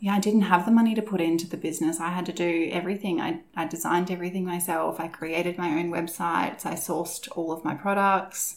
yeah, 0.00 0.14
I 0.14 0.20
didn't 0.20 0.42
have 0.42 0.66
the 0.66 0.72
money 0.72 0.94
to 0.94 1.02
put 1.02 1.20
into 1.20 1.46
the 1.46 1.56
business. 1.56 2.00
I 2.00 2.08
had 2.10 2.26
to 2.26 2.32
do 2.32 2.68
everything. 2.72 3.20
I, 3.20 3.40
I 3.56 3.66
designed 3.66 4.10
everything 4.10 4.44
myself. 4.44 5.00
I 5.00 5.08
created 5.08 5.56
my 5.56 5.70
own 5.70 5.90
websites. 5.90 6.66
I 6.66 6.74
sourced 6.74 7.28
all 7.36 7.52
of 7.52 7.64
my 7.64 7.74
products. 7.74 8.56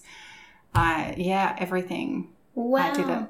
I, 0.75 1.15
yeah, 1.17 1.55
everything. 1.59 2.29
Wow. 2.55 2.79
I 2.91 2.93
did 2.93 3.09
it. 3.09 3.23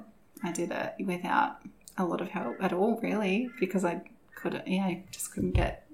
I 0.43 0.51
did 0.51 0.71
it 0.71 1.05
without 1.05 1.57
a 1.97 2.05
lot 2.05 2.21
of 2.21 2.29
help 2.29 2.55
at 2.61 2.73
all, 2.73 2.99
really, 3.01 3.49
because 3.59 3.83
I 3.85 4.01
couldn't, 4.35 4.67
yeah, 4.67 4.83
I 4.85 5.03
just 5.11 5.33
couldn't 5.33 5.51
get, 5.53 5.87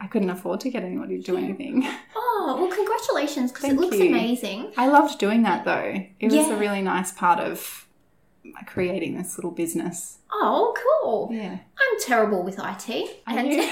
I 0.00 0.06
couldn't 0.06 0.30
afford 0.30 0.60
to 0.60 0.70
get 0.70 0.82
anybody 0.82 1.18
to 1.18 1.22
do 1.22 1.36
anything. 1.36 1.86
Oh, 2.46 2.56
well, 2.60 2.70
congratulations 2.70 3.52
because 3.52 3.70
it 3.70 3.76
looks 3.76 3.96
you. 3.96 4.08
amazing. 4.08 4.70
I 4.76 4.88
loved 4.88 5.18
doing 5.18 5.44
that 5.44 5.64
though. 5.64 5.94
It 6.20 6.26
was 6.26 6.34
Yeah. 6.34 6.54
a 6.54 6.58
really 6.58 6.82
nice 6.82 7.10
part 7.10 7.38
of 7.40 7.83
creating 8.66 9.16
this 9.16 9.36
little 9.38 9.50
business. 9.50 10.18
Oh, 10.32 10.74
cool. 10.76 11.30
Yeah. 11.32 11.52
I'm 11.52 12.00
terrible 12.00 12.42
with 12.42 12.58
IT. 12.58 13.22
And 13.26 13.70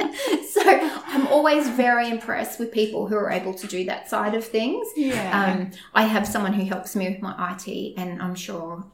so 0.48 0.62
I'm 0.64 1.26
always 1.28 1.68
very 1.70 2.08
impressed 2.08 2.58
with 2.58 2.72
people 2.72 3.06
who 3.06 3.16
are 3.16 3.30
able 3.30 3.54
to 3.54 3.66
do 3.66 3.84
that 3.86 4.08
side 4.08 4.34
of 4.34 4.44
things. 4.44 4.88
Yeah. 4.96 5.56
Um, 5.58 5.70
I 5.94 6.04
have 6.04 6.26
someone 6.26 6.52
who 6.52 6.64
helps 6.64 6.94
me 6.94 7.08
with 7.08 7.20
my 7.20 7.54
IT, 7.54 7.94
and 7.96 8.20
I'm 8.22 8.34
sure 8.34 8.84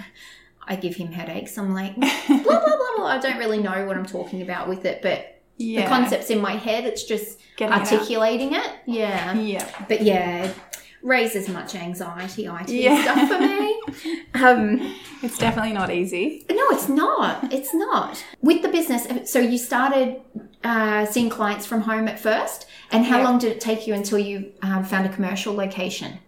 I 0.66 0.76
give 0.76 0.96
him 0.96 1.12
headaches. 1.12 1.56
I'm 1.58 1.72
like, 1.72 1.96
blah, 1.96 2.10
blah, 2.26 2.44
blah, 2.44 2.96
blah. 2.96 3.06
I 3.06 3.18
don't 3.18 3.38
really 3.38 3.62
know 3.62 3.86
what 3.86 3.96
I'm 3.96 4.06
talking 4.06 4.42
about 4.42 4.68
with 4.68 4.84
it, 4.84 5.02
but 5.02 5.42
yeah. 5.56 5.82
the 5.82 5.88
concept's 5.88 6.30
in 6.30 6.40
my 6.40 6.52
head. 6.52 6.84
It's 6.84 7.04
just 7.04 7.38
Getting 7.56 7.74
articulating 7.74 8.54
it. 8.54 8.70
Yeah. 8.86 9.34
Yeah. 9.34 9.68
But 9.88 10.02
yeah, 10.02 10.44
it 10.44 10.56
raises 11.04 11.48
much 11.48 11.74
anxiety, 11.74 12.46
IT 12.46 12.70
Yeah. 12.70 13.02
stuff 13.02 13.28
for 13.28 13.38
me. 13.38 14.22
um, 14.42 14.94
It's 15.22 15.36
definitely 15.38 15.74
not 15.74 15.90
easy. 15.92 16.44
no, 16.50 16.64
it's 16.70 16.88
not. 16.88 17.52
It's 17.52 17.72
not. 17.74 18.24
With 18.40 18.62
the 18.62 18.68
business, 18.68 19.30
so 19.30 19.38
you 19.38 19.58
started 19.58 20.20
uh, 20.64 21.04
seeing 21.04 21.28
clients 21.28 21.66
from 21.66 21.82
home 21.82 22.08
at 22.08 22.18
first, 22.18 22.66
and 22.90 23.04
how 23.04 23.18
Yeah. 23.18 23.24
long 23.24 23.38
did 23.38 23.52
it 23.52 23.60
take 23.60 23.86
you 23.86 23.92
until 23.94 24.18
you 24.18 24.52
um, 24.62 24.82
found 24.82 25.04
a 25.06 25.10
commercial 25.10 25.54
location? 25.54 26.18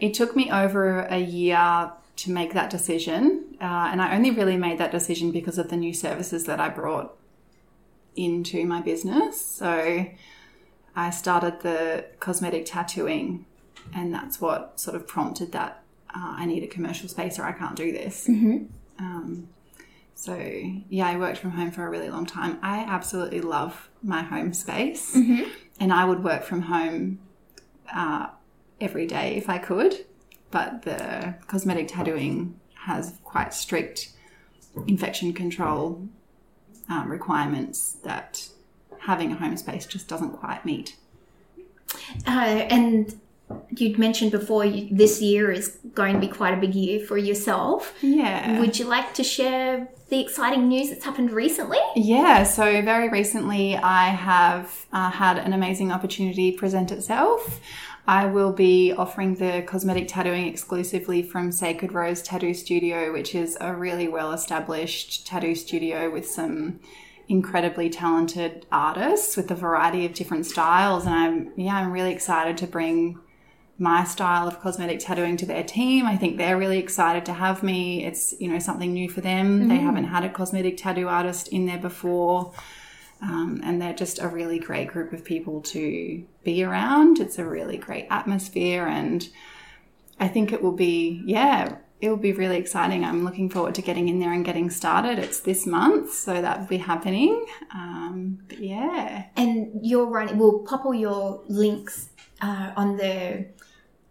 It 0.00 0.14
took 0.14 0.34
me 0.36 0.50
over 0.50 1.00
a 1.00 1.18
year 1.18 1.90
to 2.16 2.30
make 2.30 2.54
that 2.54 2.70
decision, 2.70 3.56
uh, 3.60 3.88
and 3.90 4.00
I 4.00 4.14
only 4.14 4.30
really 4.30 4.56
made 4.56 4.78
that 4.78 4.92
decision 4.92 5.32
because 5.32 5.58
of 5.58 5.70
the 5.70 5.76
new 5.76 5.92
services 5.92 6.44
that 6.44 6.60
I 6.60 6.68
brought 6.68 7.16
into 8.14 8.64
my 8.64 8.80
business. 8.80 9.40
So 9.44 10.06
I 10.94 11.10
started 11.10 11.60
the 11.62 12.04
cosmetic 12.20 12.66
tattooing, 12.66 13.46
and 13.94 14.12
that's 14.14 14.40
what 14.40 14.78
sort 14.78 14.96
of 14.96 15.06
prompted 15.06 15.52
that 15.52 15.82
uh, 16.10 16.34
I 16.38 16.46
need 16.46 16.62
a 16.62 16.66
commercial 16.66 17.08
space 17.08 17.38
or 17.38 17.44
I 17.44 17.52
can't 17.52 17.76
do 17.76 17.92
this. 17.92 18.26
Um, 18.98 19.48
so 20.14 20.34
yeah, 20.88 21.08
I 21.08 21.16
worked 21.16 21.38
from 21.38 21.52
home 21.52 21.70
for 21.70 21.86
a 21.86 21.90
really 21.90 22.10
long 22.10 22.26
time. 22.26 22.58
I 22.62 22.80
absolutely 22.80 23.40
love 23.40 23.88
my 24.02 24.22
home 24.22 24.52
space, 24.52 25.14
and 25.80 25.92
I 25.92 26.04
would 26.04 26.22
work 26.22 26.42
from 26.44 26.62
home 26.62 27.20
uh, 27.94 28.26
every 28.80 29.06
day 29.06 29.36
if 29.36 29.48
I 29.48 29.58
could. 29.58 30.04
But 30.50 30.82
the 30.82 31.36
cosmetic 31.46 31.88
tattooing 31.88 32.58
has 32.74 33.14
quite 33.24 33.54
strict 33.54 34.10
infection 34.86 35.32
control 35.32 36.08
um, 36.88 37.10
requirements 37.10 37.92
that 38.04 38.48
having 38.98 39.32
a 39.32 39.36
home 39.36 39.56
space 39.56 39.86
just 39.86 40.08
doesn't 40.08 40.32
quite 40.32 40.64
meet. 40.66 40.96
Uh, 42.26 42.66
and 42.68 43.20
you'd 43.70 43.98
mentioned 43.98 44.30
before 44.30 44.64
you, 44.64 44.88
this 44.90 45.20
year 45.22 45.50
is 45.50 45.78
going 45.94 46.14
to 46.14 46.20
be 46.20 46.28
quite 46.28 46.54
a 46.54 46.56
big 46.56 46.74
year 46.74 47.04
for 47.06 47.16
yourself. 47.16 47.94
Yeah. 48.00 48.60
Would 48.60 48.78
you 48.78 48.86
like 48.86 49.14
to 49.14 49.24
share 49.24 49.88
the 50.08 50.20
exciting 50.20 50.68
news 50.68 50.90
that's 50.90 51.04
happened 51.04 51.30
recently? 51.30 51.78
Yeah, 51.94 52.42
so 52.42 52.64
very 52.82 53.08
recently 53.08 53.76
I 53.76 54.08
have 54.08 54.86
uh, 54.92 55.10
had 55.10 55.38
an 55.38 55.52
amazing 55.52 55.92
opportunity 55.92 56.52
present 56.52 56.90
itself. 56.90 57.60
I 58.06 58.26
will 58.26 58.52
be 58.52 58.92
offering 58.92 59.36
the 59.36 59.62
cosmetic 59.66 60.08
tattooing 60.08 60.46
exclusively 60.46 61.22
from 61.22 61.52
Sacred 61.52 61.92
Rose 61.92 62.22
Tattoo 62.22 62.54
Studio, 62.54 63.12
which 63.12 63.34
is 63.34 63.56
a 63.60 63.72
really 63.72 64.08
well 64.08 64.32
established 64.32 65.26
tattoo 65.26 65.54
studio 65.54 66.10
with 66.10 66.28
some 66.28 66.80
incredibly 67.28 67.88
talented 67.88 68.66
artists 68.72 69.36
with 69.36 69.48
a 69.52 69.54
variety 69.54 70.04
of 70.04 70.12
different 70.12 70.44
styles. 70.44 71.06
And 71.06 71.14
I'm, 71.14 71.52
yeah, 71.56 71.76
I'm 71.76 71.92
really 71.92 72.12
excited 72.12 72.56
to 72.58 72.66
bring 72.66 73.20
my 73.80 74.04
style 74.04 74.46
of 74.46 74.60
cosmetic 74.60 75.00
tattooing 75.00 75.38
to 75.38 75.46
their 75.46 75.64
team. 75.64 76.04
I 76.04 76.16
think 76.16 76.36
they're 76.36 76.58
really 76.58 76.78
excited 76.78 77.24
to 77.24 77.32
have 77.32 77.62
me. 77.62 78.04
It's, 78.04 78.34
you 78.38 78.48
know, 78.52 78.58
something 78.58 78.92
new 78.92 79.08
for 79.08 79.22
them. 79.22 79.68
They 79.68 79.78
haven't 79.78 80.04
had 80.04 80.22
a 80.22 80.28
cosmetic 80.28 80.76
tattoo 80.76 81.08
artist 81.08 81.48
in 81.48 81.64
there 81.64 81.78
before. 81.78 82.52
Um, 83.22 83.60
and 83.64 83.80
they're 83.80 83.94
just 83.94 84.18
a 84.18 84.28
really 84.28 84.58
great 84.58 84.88
group 84.88 85.14
of 85.14 85.24
people 85.24 85.62
to 85.62 86.22
be 86.44 86.62
around. 86.62 87.20
It's 87.20 87.38
a 87.38 87.44
really 87.44 87.78
great 87.78 88.06
atmosphere. 88.10 88.86
And 88.86 89.26
I 90.18 90.28
think 90.28 90.52
it 90.52 90.62
will 90.62 90.72
be, 90.72 91.22
yeah, 91.24 91.76
it 92.02 92.10
will 92.10 92.18
be 92.18 92.32
really 92.32 92.58
exciting. 92.58 93.02
I'm 93.02 93.24
looking 93.24 93.48
forward 93.48 93.74
to 93.76 93.82
getting 93.82 94.08
in 94.08 94.20
there 94.20 94.32
and 94.32 94.44
getting 94.44 94.68
started. 94.68 95.18
It's 95.18 95.40
this 95.40 95.66
month, 95.66 96.12
so 96.12 96.40
that 96.40 96.60
will 96.60 96.66
be 96.66 96.78
happening. 96.78 97.46
Um, 97.74 98.40
but 98.46 98.58
yeah. 98.58 99.24
And 99.36 99.80
you're 99.82 100.06
running. 100.06 100.36
We'll 100.36 100.60
pop 100.60 100.84
all 100.84 100.94
your 100.94 101.42
links 101.48 102.10
uh, 102.42 102.72
on 102.76 102.96
the 102.96 103.46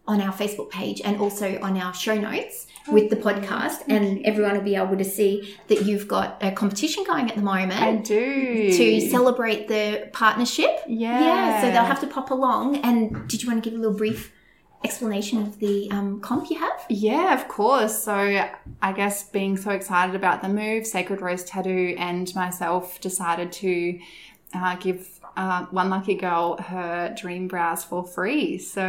on 0.09 0.19
our 0.19 0.33
Facebook 0.33 0.69
page 0.71 0.99
and 1.05 1.21
also 1.21 1.59
on 1.61 1.77
our 1.77 1.93
show 1.93 2.17
notes 2.19 2.65
with 2.87 3.11
the 3.11 3.15
podcast, 3.15 3.83
and 3.87 4.25
everyone 4.25 4.55
will 4.55 4.63
be 4.63 4.75
able 4.75 4.97
to 4.97 5.05
see 5.05 5.55
that 5.67 5.83
you've 5.83 6.07
got 6.07 6.37
a 6.41 6.51
competition 6.51 7.03
going 7.03 7.29
at 7.29 7.35
the 7.35 7.41
moment. 7.43 7.79
I 7.79 7.95
do. 7.97 8.71
to 8.71 9.01
celebrate 9.09 9.67
the 9.67 10.09
partnership. 10.11 10.71
Yeah. 10.87 11.19
Yeah, 11.19 11.61
so 11.61 11.67
they'll 11.71 11.83
have 11.83 12.01
to 12.01 12.07
pop 12.07 12.31
along. 12.31 12.77
And 12.77 13.27
did 13.29 13.43
you 13.43 13.49
want 13.49 13.63
to 13.63 13.69
give 13.69 13.77
a 13.77 13.81
little 13.81 13.95
brief 13.95 14.33
explanation 14.83 15.41
of 15.41 15.59
the 15.59 15.91
um, 15.91 16.19
comp 16.21 16.49
you 16.49 16.57
have? 16.57 16.85
Yeah, 16.89 17.39
of 17.39 17.47
course. 17.47 18.03
So 18.03 18.15
I 18.81 18.93
guess 18.93 19.29
being 19.29 19.55
so 19.57 19.69
excited 19.69 20.15
about 20.15 20.41
the 20.41 20.49
move, 20.49 20.87
Sacred 20.87 21.21
Rose 21.21 21.43
Tattoo 21.43 21.95
and 21.99 22.33
myself 22.33 22.99
decided 23.01 23.51
to 23.51 23.99
uh, 24.55 24.75
give 24.77 25.18
uh, 25.37 25.65
one 25.67 25.89
lucky 25.89 26.15
girl 26.15 26.57
her 26.57 27.13
dream 27.17 27.47
brows 27.47 27.83
for 27.83 28.05
free. 28.05 28.57
So 28.57 28.81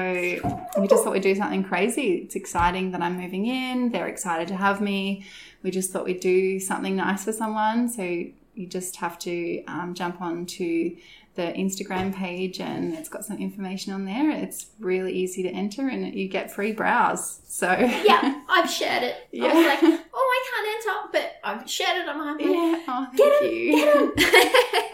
we 0.78 0.88
just 0.88 1.04
thought 1.04 1.12
we'd 1.12 1.22
do 1.22 1.34
something 1.34 1.64
crazy. 1.64 2.22
It's 2.24 2.36
exciting 2.36 2.90
that 2.92 3.02
I'm 3.02 3.16
moving 3.16 3.46
in. 3.46 3.90
They're 3.90 4.08
excited 4.08 4.48
to 4.48 4.56
have 4.56 4.80
me. 4.80 5.24
We 5.62 5.70
just 5.70 5.92
thought 5.92 6.04
we'd 6.04 6.20
do 6.20 6.58
something 6.58 6.96
nice 6.96 7.24
for 7.24 7.32
someone. 7.32 7.88
So 7.88 8.02
you 8.02 8.66
just 8.66 8.96
have 8.96 9.18
to 9.20 9.64
um, 9.66 9.94
jump 9.94 10.20
on 10.20 10.44
to 10.44 10.96
the 11.40 11.52
Instagram 11.58 12.14
page 12.14 12.60
and 12.60 12.92
it's 12.94 13.08
got 13.08 13.24
some 13.24 13.38
information 13.38 13.92
on 13.92 14.04
there. 14.04 14.30
It's 14.30 14.66
really 14.78 15.12
easy 15.12 15.42
to 15.44 15.48
enter 15.48 15.88
and 15.88 16.14
you 16.14 16.28
get 16.28 16.52
free 16.52 16.72
brows. 16.72 17.40
So 17.48 17.70
Yeah, 17.70 18.42
I've 18.48 18.70
shared 18.70 19.02
it. 19.02 19.16
I 19.40 19.46
was 19.54 19.66
like, 19.66 20.00
oh, 20.12 20.30
I 20.36 20.50
can't 20.50 20.68
enter, 20.76 21.08
but 21.12 21.32
I've 21.42 21.70
shared 21.70 22.02
it 22.02 22.08
on 22.08 22.18
my 22.18 22.36
page. 22.36 22.48
Yeah. 22.50 22.84
Oh, 22.88 23.06
thank 23.06 23.16
Get 23.16 23.42
'em, 23.42 23.50
you. 23.52 23.72
get 23.76 23.96
'em. 23.96 24.12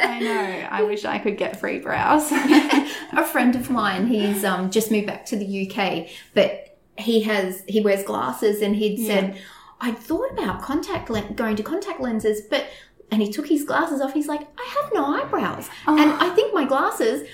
I 0.10 0.20
know. 0.20 0.68
I 0.70 0.82
wish 0.84 1.04
I 1.04 1.18
could 1.18 1.36
get 1.36 1.58
free 1.58 1.78
brows. 1.80 2.30
a 2.32 3.24
friend 3.24 3.56
of 3.56 3.68
mine, 3.70 4.06
he's 4.06 4.44
um, 4.44 4.70
just 4.70 4.90
moved 4.90 5.06
back 5.08 5.26
to 5.26 5.36
the 5.36 5.68
UK, 5.70 6.08
but 6.34 6.78
he 6.96 7.22
has 7.22 7.62
he 7.66 7.80
wears 7.80 8.02
glasses, 8.04 8.62
and 8.62 8.74
he'd 8.76 9.04
said, 9.06 9.36
"I'd 9.82 9.98
thought 9.98 10.30
about 10.32 10.62
contact 10.62 11.10
len- 11.10 11.34
going 11.34 11.56
to 11.56 11.62
contact 11.62 12.00
lenses, 12.00 12.40
but." 12.48 12.64
And 13.10 13.22
he 13.22 13.30
took 13.30 13.46
his 13.48 13.64
glasses 13.64 14.00
off. 14.00 14.12
He's 14.12 14.26
like, 14.28 14.42
"I 14.58 14.64
have 14.82 14.90
no 14.92 15.04
eyebrows, 15.06 15.68
and 15.86 16.10
I 16.12 16.28
think 16.34 16.52
my 16.52 16.64
glasses 16.64 17.28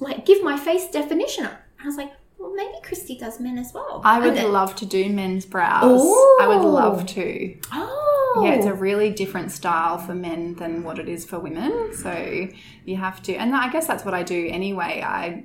like 0.00 0.26
give 0.26 0.42
my 0.42 0.56
face 0.56 0.88
definition." 0.90 1.48
I 1.82 1.86
was 1.86 1.96
like, 1.96 2.10
"Well, 2.38 2.52
maybe 2.54 2.74
Christy 2.82 3.16
does 3.16 3.38
men 3.38 3.56
as 3.58 3.72
well." 3.72 4.00
I 4.04 4.18
would 4.18 4.34
then- 4.34 4.52
love 4.52 4.74
to 4.76 4.86
do 4.86 5.08
men's 5.10 5.46
brows. 5.46 6.00
I 6.40 6.46
would 6.48 6.58
Oh. 6.58 6.68
love 6.68 7.06
to. 7.06 7.56
Oh, 7.72 8.42
Yeah, 8.44 8.54
it's 8.54 8.66
a 8.66 8.74
really 8.74 9.10
different 9.10 9.52
style 9.52 9.96
for 9.98 10.12
men 10.14 10.54
than 10.56 10.82
what 10.82 10.98
it 10.98 11.08
is 11.08 11.24
for 11.24 11.38
women. 11.38 11.94
So 11.94 12.48
you 12.84 12.96
have 12.96 13.22
to, 13.22 13.34
and 13.36 13.54
I 13.54 13.70
guess 13.70 13.86
that's 13.86 14.04
what 14.04 14.12
I 14.14 14.24
do 14.24 14.48
anyway. 14.50 15.02
I 15.06 15.44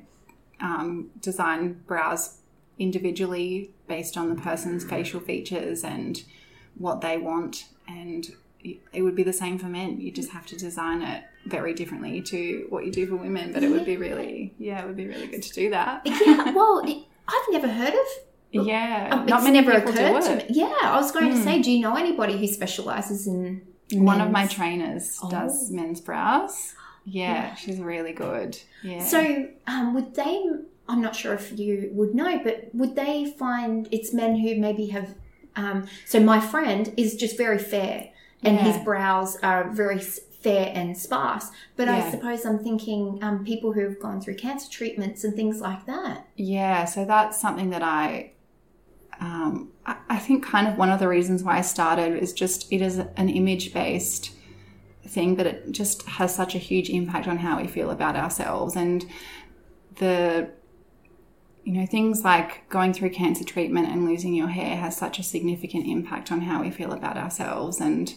um, 0.62 1.12
design 1.22 1.82
brows 1.86 2.38
individually 2.80 3.72
based 3.88 4.18
on 4.18 4.30
the 4.30 4.36
person's 4.42 4.84
facial 4.84 5.20
features 5.20 5.84
and 5.84 6.24
what 6.78 7.02
they 7.02 7.18
want. 7.18 7.66
And 7.88 8.30
it 8.64 9.02
would 9.02 9.16
be 9.16 9.24
the 9.24 9.34
same 9.34 9.58
for 9.58 9.68
men. 9.68 10.00
You 10.02 10.12
just 10.12 10.32
have 10.32 10.46
to 10.48 10.58
design 10.58 11.02
it 11.02 11.24
very 11.46 11.74
differently 11.74 12.22
to 12.24 12.66
what 12.70 12.86
you 12.86 12.92
do 12.92 13.08
for 13.08 13.16
women. 13.16 13.54
But 13.54 13.64
it 13.64 13.70
would 13.70 13.86
be 13.86 13.98
really, 13.98 14.54
yeah, 14.58 14.82
it 14.82 14.88
would 14.88 14.98
be 14.98 15.08
really 15.08 15.28
good 15.28 15.44
to 15.44 15.54
do 15.54 15.70
that. 15.70 16.02
yeah. 16.06 16.52
Well, 16.52 16.82
it, 16.86 17.06
I've 17.28 17.52
never 17.52 17.68
heard 17.68 17.94
of 17.94 18.08
Yeah, 18.52 19.10
Um, 19.12 19.26
not 19.28 19.44
many 19.44 19.62
never 19.62 19.80
people 19.80 19.94
occurred 19.94 20.22
to 20.24 20.34
it. 20.34 20.42
Hmm. 20.44 20.48
me. 20.54 20.60
Yeah, 20.60 20.76
I 20.84 20.98
was 20.98 21.12
going 21.12 21.32
to 21.32 21.38
say, 21.42 21.62
do 21.62 21.72
you 21.72 21.80
know 21.80 21.96
anybody 21.96 22.38
who 22.38 22.48
specializes 22.48 23.28
in 23.28 23.62
One 23.94 24.20
of 24.22 24.32
my 24.32 24.46
trainers 24.48 25.20
does 25.30 25.72
men's 25.72 26.02
brows. 26.02 26.74
Yeah, 27.06 27.56
she's 27.56 27.80
really 27.80 28.14
good. 28.14 28.58
Yeah. 28.84 29.04
So, 29.04 29.48
um, 29.68 29.94
would 29.96 30.14
they? 30.16 30.44
I'm 30.88 31.02
not 31.02 31.16
sure 31.16 31.34
if 31.34 31.58
you 31.58 31.90
would 31.94 32.14
know, 32.14 32.40
but 32.44 32.70
would 32.74 32.96
they 32.96 33.34
find 33.38 33.88
it's 33.92 34.14
men 34.14 34.36
who 34.36 34.60
maybe 34.60 34.88
have? 34.88 35.16
Um, 35.56 35.88
so 36.06 36.20
my 36.20 36.40
friend 36.40 36.94
is 36.98 37.16
just 37.16 37.36
very 37.38 37.58
fair, 37.58 38.10
and 38.44 38.56
Yeah. 38.56 38.64
his 38.72 38.84
brows 38.84 39.38
are 39.44 39.70
very 39.70 40.00
fair 40.00 40.72
and 40.74 40.98
sparse. 40.98 41.52
But 41.76 41.90
I 41.90 42.10
suppose 42.12 42.46
I'm 42.46 42.60
thinking 42.60 43.20
um, 43.22 43.44
people 43.44 43.74
who 43.74 43.82
have 43.82 44.00
gone 44.00 44.22
through 44.22 44.36
cancer 44.36 44.70
treatments 44.72 45.24
and 45.24 45.36
things 45.36 45.60
like 45.60 45.86
that. 45.86 46.28
Yeah, 46.38 46.86
so 46.86 47.04
that's 47.04 47.40
something 47.40 47.72
that 47.72 47.84
I, 47.84 48.32
um, 49.20 49.70
I, 49.86 49.98
I 50.10 50.18
think 50.18 50.46
kind 50.46 50.68
of 50.68 50.78
one 50.78 50.90
of 50.90 51.00
the 51.00 51.10
reasons 51.10 51.44
why 51.44 51.58
I 51.58 51.62
started 51.62 52.18
is 52.22 52.32
just 52.32 52.72
it 52.72 52.82
is 52.82 53.00
an 53.00 53.28
image 53.28 53.74
based 53.74 54.32
thing, 55.06 55.36
but 55.36 55.46
it 55.46 55.72
just 55.72 56.04
has 56.04 56.34
such 56.34 56.56
a 56.56 56.60
huge 56.60 56.90
impact 56.90 57.28
on 57.28 57.38
how 57.40 57.60
we 57.62 57.68
feel 57.68 57.90
about 57.90 58.16
ourselves 58.16 58.76
and 58.78 59.06
the, 59.96 60.50
you 61.70 61.76
know, 61.76 61.86
things 61.86 62.24
like 62.24 62.68
going 62.68 62.94
through 62.94 63.12
cancer 63.12 63.44
treatment 63.44 63.90
and 63.90 64.04
losing 64.04 64.34
your 64.34 64.48
hair 64.48 64.76
has 64.78 64.98
such 64.98 65.20
a 65.20 65.24
significant 65.24 65.86
impact 65.86 66.32
on 66.32 66.42
how 66.42 66.64
we 66.64 66.72
feel 66.72 66.92
about 66.92 67.16
ourselves 67.16 67.80
and 67.80 68.16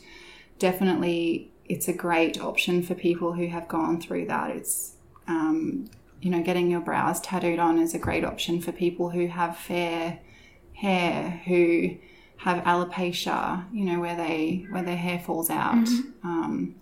definitely 0.59 1.53
it's 1.67 1.87
a 1.87 1.93
great 1.93 2.41
option 2.41 2.83
for 2.83 2.95
people 2.95 3.35
who 3.35 3.49
have 3.49 3.69
gone 3.69 4.01
through 4.01 4.25
that. 4.25 4.57
It's 4.57 4.95
um, 5.29 5.91
you 6.23 6.31
know, 6.31 6.43
getting 6.43 6.71
your 6.71 6.81
brows 6.81 7.21
tattooed 7.21 7.59
on 7.59 7.79
is 7.79 7.93
a 7.93 7.99
great 7.99 8.25
option 8.25 8.59
for 8.59 8.73
people 8.73 9.11
who 9.11 9.27
have 9.27 9.59
fair 9.59 10.21
hair, 10.73 11.43
who 11.45 11.99
have 12.39 12.65
alopecia, 12.65 13.67
you 13.71 13.85
know, 13.85 14.01
where 14.01 14.17
they 14.17 14.65
where 14.71 14.83
their 14.83 14.97
hair 14.97 15.19
falls 15.19 15.51
out. 15.51 15.89
Um, 16.25 16.77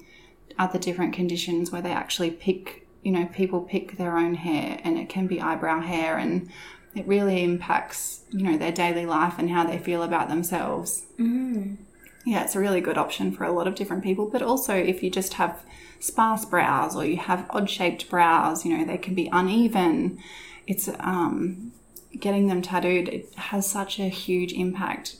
other 0.57 0.79
different 0.79 1.15
conditions 1.15 1.73
where 1.73 1.83
they 1.83 1.91
actually 1.91 2.31
pick, 2.31 2.80
you 3.03 3.13
know, 3.13 3.27
people 3.27 3.61
pick 3.63 3.97
their 3.97 4.17
own 4.17 4.35
hair, 4.35 4.81
and 4.85 4.99
it 4.99 5.09
can 5.09 5.27
be 5.27 5.41
eyebrow 5.41 5.81
hair, 5.81 6.19
and 6.19 6.51
it 6.95 7.07
really 7.07 7.43
impacts, 7.43 8.23
you 8.31 8.43
know, 8.43 8.59
their 8.59 8.73
daily 8.73 9.07
life 9.07 9.35
and 9.39 9.51
how 9.51 9.65
they 9.65 9.79
feel 9.79 10.03
about 10.03 10.29
themselves. 10.29 11.07
Yeah, 11.19 12.45
it's 12.45 12.55
a 12.55 12.61
really 12.61 12.81
good 12.81 12.99
option 12.99 13.33
for 13.33 13.45
a 13.45 13.53
lot 13.53 13.67
of 13.67 13.75
different 13.75 14.03
people. 14.03 14.29
But 14.29 14.43
also, 14.43 14.75
if 14.75 15.03
you 15.03 15.11
just 15.11 15.35
have 15.35 15.63
sparse 16.01 16.45
brows 16.45 16.97
or 16.97 17.05
you 17.05 17.17
have 17.17 17.47
odd 17.51 17.71
shaped 17.71 18.11
brows, 18.11 18.65
you 18.65 18.77
know, 18.77 18.85
they 18.85 18.99
can 18.99 19.15
be 19.15 19.29
uneven. 19.33 20.19
It's 20.67 20.89
um, 20.99 21.73
getting 22.19 22.49
them 22.49 22.63
tattooed, 22.63 23.09
it 23.09 23.35
has 23.35 23.71
such 23.71 23.99
a 23.99 24.09
huge 24.09 24.53
impact 24.53 25.17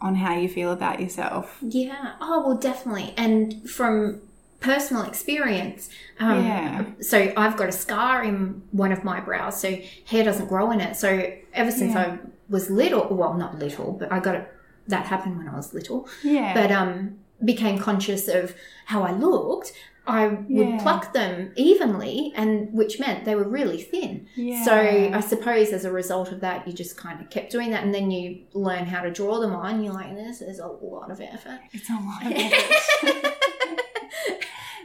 on 0.00 0.16
how 0.16 0.36
you 0.36 0.48
feel 0.48 0.72
about 0.72 1.00
yourself. 1.00 1.58
Yeah. 1.60 2.14
Oh 2.20 2.46
well, 2.46 2.56
definitely. 2.56 3.14
And 3.16 3.68
from 3.68 4.22
personal 4.62 5.02
experience, 5.04 5.90
um, 6.20 6.44
Yeah. 6.44 6.84
So 7.00 7.32
I've 7.36 7.56
got 7.56 7.68
a 7.68 7.72
scar 7.72 8.22
in 8.24 8.62
one 8.70 8.92
of 8.92 9.04
my 9.04 9.20
brows, 9.20 9.60
so 9.60 9.76
hair 10.06 10.24
doesn't 10.24 10.46
grow 10.48 10.70
in 10.70 10.80
it. 10.80 10.96
So 10.96 11.08
ever 11.52 11.70
since 11.70 11.94
Yeah. 11.94 12.02
I 12.02 12.18
was 12.48 12.70
little, 12.70 13.08
well, 13.14 13.34
not 13.34 13.58
little, 13.58 13.92
but 13.92 14.10
I 14.12 14.20
got 14.20 14.34
it. 14.36 14.48
That 14.88 15.06
happened 15.06 15.36
when 15.38 15.48
I 15.48 15.54
was 15.56 15.74
little. 15.74 16.08
Yeah. 16.24 16.54
But 16.54 16.70
um, 16.72 17.18
became 17.44 17.78
conscious 17.78 18.28
of 18.28 18.54
how 18.86 19.02
I 19.02 19.12
looked. 19.12 19.72
I 20.04 20.26
would 20.26 20.46
Yeah. 20.48 20.78
pluck 20.82 21.12
them 21.12 21.52
evenly, 21.54 22.32
and 22.34 22.72
which 22.74 22.98
meant 22.98 23.24
they 23.24 23.36
were 23.36 23.48
really 23.48 23.80
thin. 23.80 24.26
Yeah. 24.34 24.64
So 24.64 24.74
I 24.74 25.20
suppose 25.20 25.68
as 25.72 25.84
a 25.84 25.92
result 25.92 26.32
of 26.32 26.40
that, 26.40 26.66
you 26.66 26.72
just 26.72 26.96
kind 26.96 27.20
of 27.20 27.30
kept 27.30 27.52
doing 27.52 27.70
that, 27.70 27.84
and 27.84 27.94
then 27.94 28.10
you 28.10 28.40
learn 28.52 28.86
how 28.86 29.02
to 29.02 29.12
draw 29.12 29.38
them 29.38 29.54
on. 29.54 29.82
You're 29.84 29.94
like, 29.94 30.12
this 30.16 30.42
is 30.42 30.58
a 30.58 30.66
lot 30.66 31.10
of 31.12 31.20
effort. 31.20 31.60
it's 31.72 31.88
a 31.88 31.92
lot 31.94 32.26
of 32.26 32.32
effort. 32.36 33.31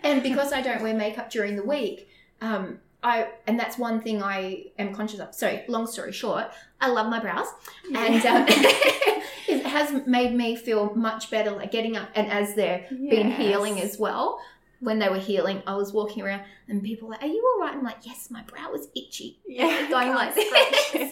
and 0.07 0.23
because 0.23 0.53
I 0.53 0.61
don't 0.61 0.81
wear 0.81 0.93
makeup 0.93 1.29
during 1.29 1.55
the 1.55 1.63
week, 1.63 2.09
um, 2.41 2.79
I 3.03 3.29
and 3.45 3.59
that's 3.59 3.77
one 3.77 4.01
thing 4.01 4.23
I 4.23 4.65
am 4.79 4.93
conscious 4.93 5.19
of. 5.19 5.33
So, 5.33 5.61
long 5.67 5.87
story 5.87 6.11
short, 6.11 6.47
I 6.81 6.89
love 6.89 7.09
my 7.09 7.19
brows, 7.19 7.47
and 7.93 8.25
um, 8.25 8.45
it 9.47 9.65
has 9.65 10.05
made 10.07 10.33
me 10.33 10.55
feel 10.55 10.93
much 10.95 11.29
better. 11.29 11.51
Like 11.51 11.71
getting 11.71 11.95
up, 11.97 12.09
and 12.15 12.31
as 12.31 12.55
they're 12.55 12.85
been 12.89 13.31
healing 13.31 13.79
as 13.81 13.97
well. 13.97 14.39
When 14.79 14.99
they 14.99 15.09
were 15.09 15.17
healing, 15.17 15.63
I 15.65 15.75
was 15.75 15.91
walking 15.91 16.21
around, 16.21 16.43
and 16.67 16.83
people 16.83 17.07
were 17.07 17.15
like, 17.15 17.23
"Are 17.23 17.27
you 17.27 17.43
all 17.55 17.65
right?" 17.65 17.75
I'm 17.75 17.83
like, 17.83 17.97
"Yes, 18.03 18.29
my 18.29 18.43
brow 18.43 18.71
was 18.71 18.89
itchy." 18.95 19.39
Yeah, 19.47 19.89
going 19.89 20.09
like 20.13 20.35
this. 20.35 21.11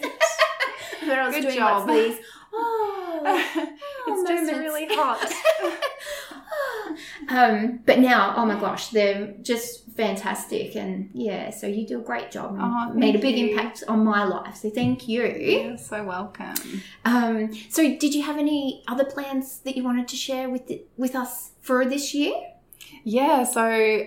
but 1.00 1.18
I 1.18 1.26
was 1.26 1.34
Good 1.34 1.42
doing 1.42 1.56
job. 1.56 1.82
of 1.82 1.88
these. 1.88 2.16
Oh, 2.52 3.22
it's 4.08 4.28
just 4.28 4.44
moments. 4.44 4.52
really 4.52 4.86
hot. 4.90 5.32
um, 7.28 7.80
but 7.86 7.98
now, 7.98 8.34
oh 8.36 8.46
my 8.46 8.58
gosh, 8.58 8.88
they're 8.88 9.34
just 9.42 9.84
fantastic, 9.96 10.76
and 10.76 11.10
yeah, 11.14 11.50
so 11.50 11.66
you 11.66 11.86
do 11.86 11.98
a 12.00 12.02
great 12.02 12.30
job. 12.30 12.52
and 12.52 12.62
Oh, 12.62 12.92
made 12.94 13.14
a 13.16 13.18
big 13.18 13.36
you. 13.36 13.48
impact 13.50 13.82
on 13.88 14.04
my 14.04 14.24
life, 14.24 14.56
so 14.56 14.70
thank 14.70 15.08
you. 15.08 15.24
You're 15.26 15.78
so 15.78 16.04
welcome. 16.04 16.54
Um, 17.04 17.52
so, 17.68 17.82
did 17.82 18.14
you 18.14 18.22
have 18.22 18.38
any 18.38 18.82
other 18.88 19.04
plans 19.04 19.58
that 19.60 19.76
you 19.76 19.82
wanted 19.82 20.08
to 20.08 20.16
share 20.16 20.48
with 20.48 20.66
the, 20.68 20.82
with 20.96 21.14
us 21.14 21.52
for 21.60 21.84
this 21.84 22.14
year? 22.14 22.34
Yeah, 23.04 23.44
so 23.44 24.06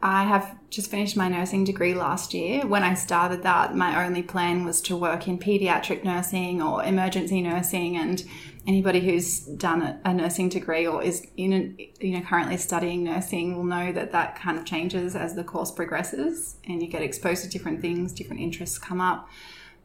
I 0.00 0.24
have 0.24 0.56
just 0.70 0.90
finished 0.90 1.16
my 1.16 1.28
nursing 1.28 1.64
degree 1.64 1.92
last 1.92 2.32
year. 2.32 2.64
When 2.64 2.84
I 2.84 2.94
started 2.94 3.42
that, 3.42 3.74
my 3.74 4.06
only 4.06 4.22
plan 4.22 4.64
was 4.64 4.80
to 4.82 4.96
work 4.96 5.26
in 5.26 5.38
pediatric 5.38 6.04
nursing 6.04 6.62
or 6.62 6.84
emergency 6.84 7.42
nursing. 7.42 7.96
And 7.96 8.22
anybody 8.64 9.00
who's 9.00 9.40
done 9.40 9.98
a, 10.04 10.14
nursing 10.14 10.50
degree 10.50 10.86
or 10.86 11.02
is 11.02 11.26
in, 11.36 11.76
you 12.00 12.12
know, 12.12 12.20
currently 12.20 12.58
studying 12.58 13.02
nursing 13.02 13.56
will 13.56 13.64
know 13.64 13.90
that 13.90 14.12
that 14.12 14.36
kind 14.36 14.56
of 14.56 14.64
changes 14.64 15.16
as 15.16 15.34
the 15.34 15.42
course 15.42 15.72
progresses, 15.72 16.56
and 16.68 16.80
you 16.80 16.88
get 16.88 17.02
exposed 17.02 17.42
to 17.42 17.48
different 17.48 17.80
things, 17.80 18.12
different 18.12 18.40
interests 18.40 18.78
come 18.78 19.00
up. 19.00 19.28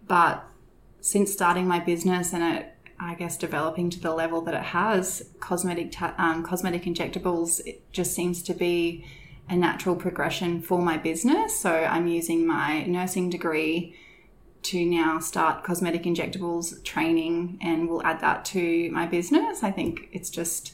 But 0.07 0.45
since 1.01 1.33
starting 1.33 1.67
my 1.67 1.79
business 1.79 2.33
and 2.33 2.43
it, 2.43 2.75
I 2.99 3.15
guess 3.15 3.35
developing 3.35 3.89
to 3.89 3.99
the 3.99 4.13
level 4.13 4.41
that 4.41 4.53
it 4.53 4.61
has, 4.61 5.23
cosmetic 5.39 5.99
um, 6.19 6.43
cosmetic 6.43 6.83
injectables 6.83 7.65
it 7.65 7.91
just 7.91 8.13
seems 8.13 8.43
to 8.43 8.53
be 8.53 9.05
a 9.49 9.55
natural 9.55 9.95
progression 9.95 10.61
for 10.61 10.81
my 10.81 10.97
business. 10.97 11.59
So 11.59 11.71
I'm 11.71 12.07
using 12.07 12.47
my 12.47 12.83
nursing 12.85 13.29
degree 13.29 13.95
to 14.63 14.85
now 14.85 15.19
start 15.19 15.63
cosmetic 15.63 16.03
injectables 16.03 16.83
training, 16.83 17.59
and 17.61 17.89
we'll 17.89 18.03
add 18.03 18.21
that 18.21 18.45
to 18.45 18.89
my 18.91 19.05
business. 19.05 19.63
I 19.63 19.71
think 19.71 20.09
it's 20.11 20.29
just 20.29 20.73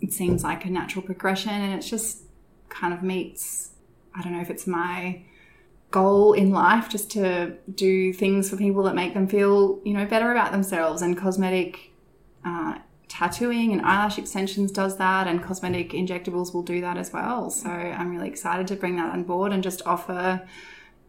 it 0.00 0.12
seems 0.12 0.42
like 0.42 0.64
a 0.64 0.70
natural 0.70 1.04
progression, 1.04 1.52
and 1.52 1.74
it's 1.74 1.88
just 1.88 2.22
kind 2.68 2.92
of 2.92 3.02
meets. 3.02 3.70
I 4.14 4.22
don't 4.22 4.32
know 4.32 4.40
if 4.40 4.50
it's 4.50 4.66
my 4.66 5.22
goal 5.90 6.32
in 6.32 6.50
life 6.50 6.88
just 6.88 7.10
to 7.12 7.56
do 7.74 8.12
things 8.12 8.48
for 8.48 8.56
people 8.56 8.84
that 8.84 8.94
make 8.94 9.12
them 9.12 9.26
feel 9.26 9.80
you 9.84 9.92
know 9.92 10.06
better 10.06 10.30
about 10.30 10.52
themselves 10.52 11.02
and 11.02 11.18
cosmetic 11.18 11.90
uh, 12.44 12.78
tattooing 13.10 13.72
and 13.72 13.82
eyelash 13.82 14.18
extensions 14.18 14.70
does 14.70 14.96
that 14.96 15.26
and 15.26 15.42
cosmetic 15.42 15.90
injectables 15.90 16.54
will 16.54 16.62
do 16.62 16.80
that 16.80 16.96
as 16.96 17.12
well 17.12 17.50
so 17.50 17.68
i'm 17.68 18.10
really 18.14 18.28
excited 18.28 18.66
to 18.66 18.76
bring 18.76 18.96
that 18.96 19.12
on 19.12 19.24
board 19.24 19.52
and 19.52 19.62
just 19.62 19.82
offer 19.84 20.40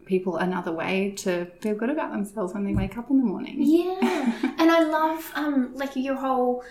people 0.04 0.36
another 0.36 0.72
way 0.72 1.14
to 1.16 1.46
feel 1.60 1.76
good 1.76 1.88
about 1.88 2.10
themselves 2.10 2.52
when 2.52 2.64
they 2.64 2.74
wake 2.74 2.98
up 2.98 3.08
in 3.08 3.18
the 3.18 3.24
morning 3.24 3.56
Yeah, 3.60 4.32
and 4.58 4.68
I 4.70 4.82
love 4.82 5.30
um, 5.36 5.70
like 5.74 5.94
your 5.94 6.16
whole 6.16 6.64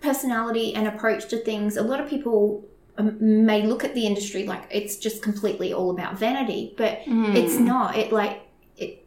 personality 0.00 0.74
and 0.74 0.88
approach 0.88 1.28
to 1.28 1.36
things. 1.36 1.76
A 1.76 1.82
lot 1.82 2.00
of 2.00 2.08
people 2.08 2.64
um, 2.96 3.18
may 3.44 3.66
look 3.66 3.84
at 3.84 3.94
the 3.94 4.06
industry 4.06 4.44
like 4.46 4.64
it's 4.70 4.96
just 4.96 5.22
completely 5.22 5.72
all 5.74 5.90
about 5.90 6.18
vanity, 6.18 6.74
but 6.78 7.00
it's 7.06 7.58
not. 7.58 7.96
It 7.96 8.12
like 8.12 8.40
it. 8.78 9.04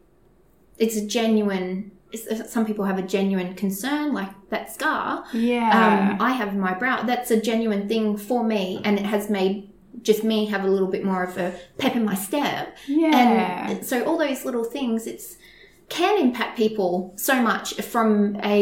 It's 0.78 0.96
a 0.96 1.06
genuine. 1.06 1.92
It's- 2.14 2.52
Some 2.54 2.66
people 2.66 2.86
have 2.86 3.00
a 3.00 3.02
genuine 3.16 3.54
concern, 3.56 4.14
like 4.14 4.30
that 4.50 4.72
scar. 4.76 5.24
yeah 5.34 5.70
Um, 6.12 6.22
I 6.22 6.32
have 6.34 6.56
my 6.56 6.74
brow. 6.82 6.98
That's 7.04 7.32
a 7.32 7.40
genuine 7.50 7.88
thing 7.88 8.06
for 8.18 8.44
me, 8.44 8.64
and 8.86 8.94
it 9.00 9.06
has 9.06 9.30
made 9.30 9.70
just 10.10 10.24
me 10.24 10.46
have 10.54 10.64
a 10.66 10.68
little 10.76 10.90
bit 10.96 11.04
more 11.12 11.24
of 11.24 11.38
a 11.38 11.54
pep 11.78 11.96
in 11.96 12.04
my 12.12 12.16
step. 12.16 12.76
yeah 12.88 13.70
And 13.70 13.86
so 13.90 13.96
all 14.08 14.18
those 14.18 14.44
little 14.46 14.64
things, 14.76 15.08
it's 15.08 15.38
can 15.90 16.20
impact 16.28 16.58
people 16.58 17.14
so 17.18 17.36
much 17.42 17.68
from 17.94 18.38
a 18.56 18.58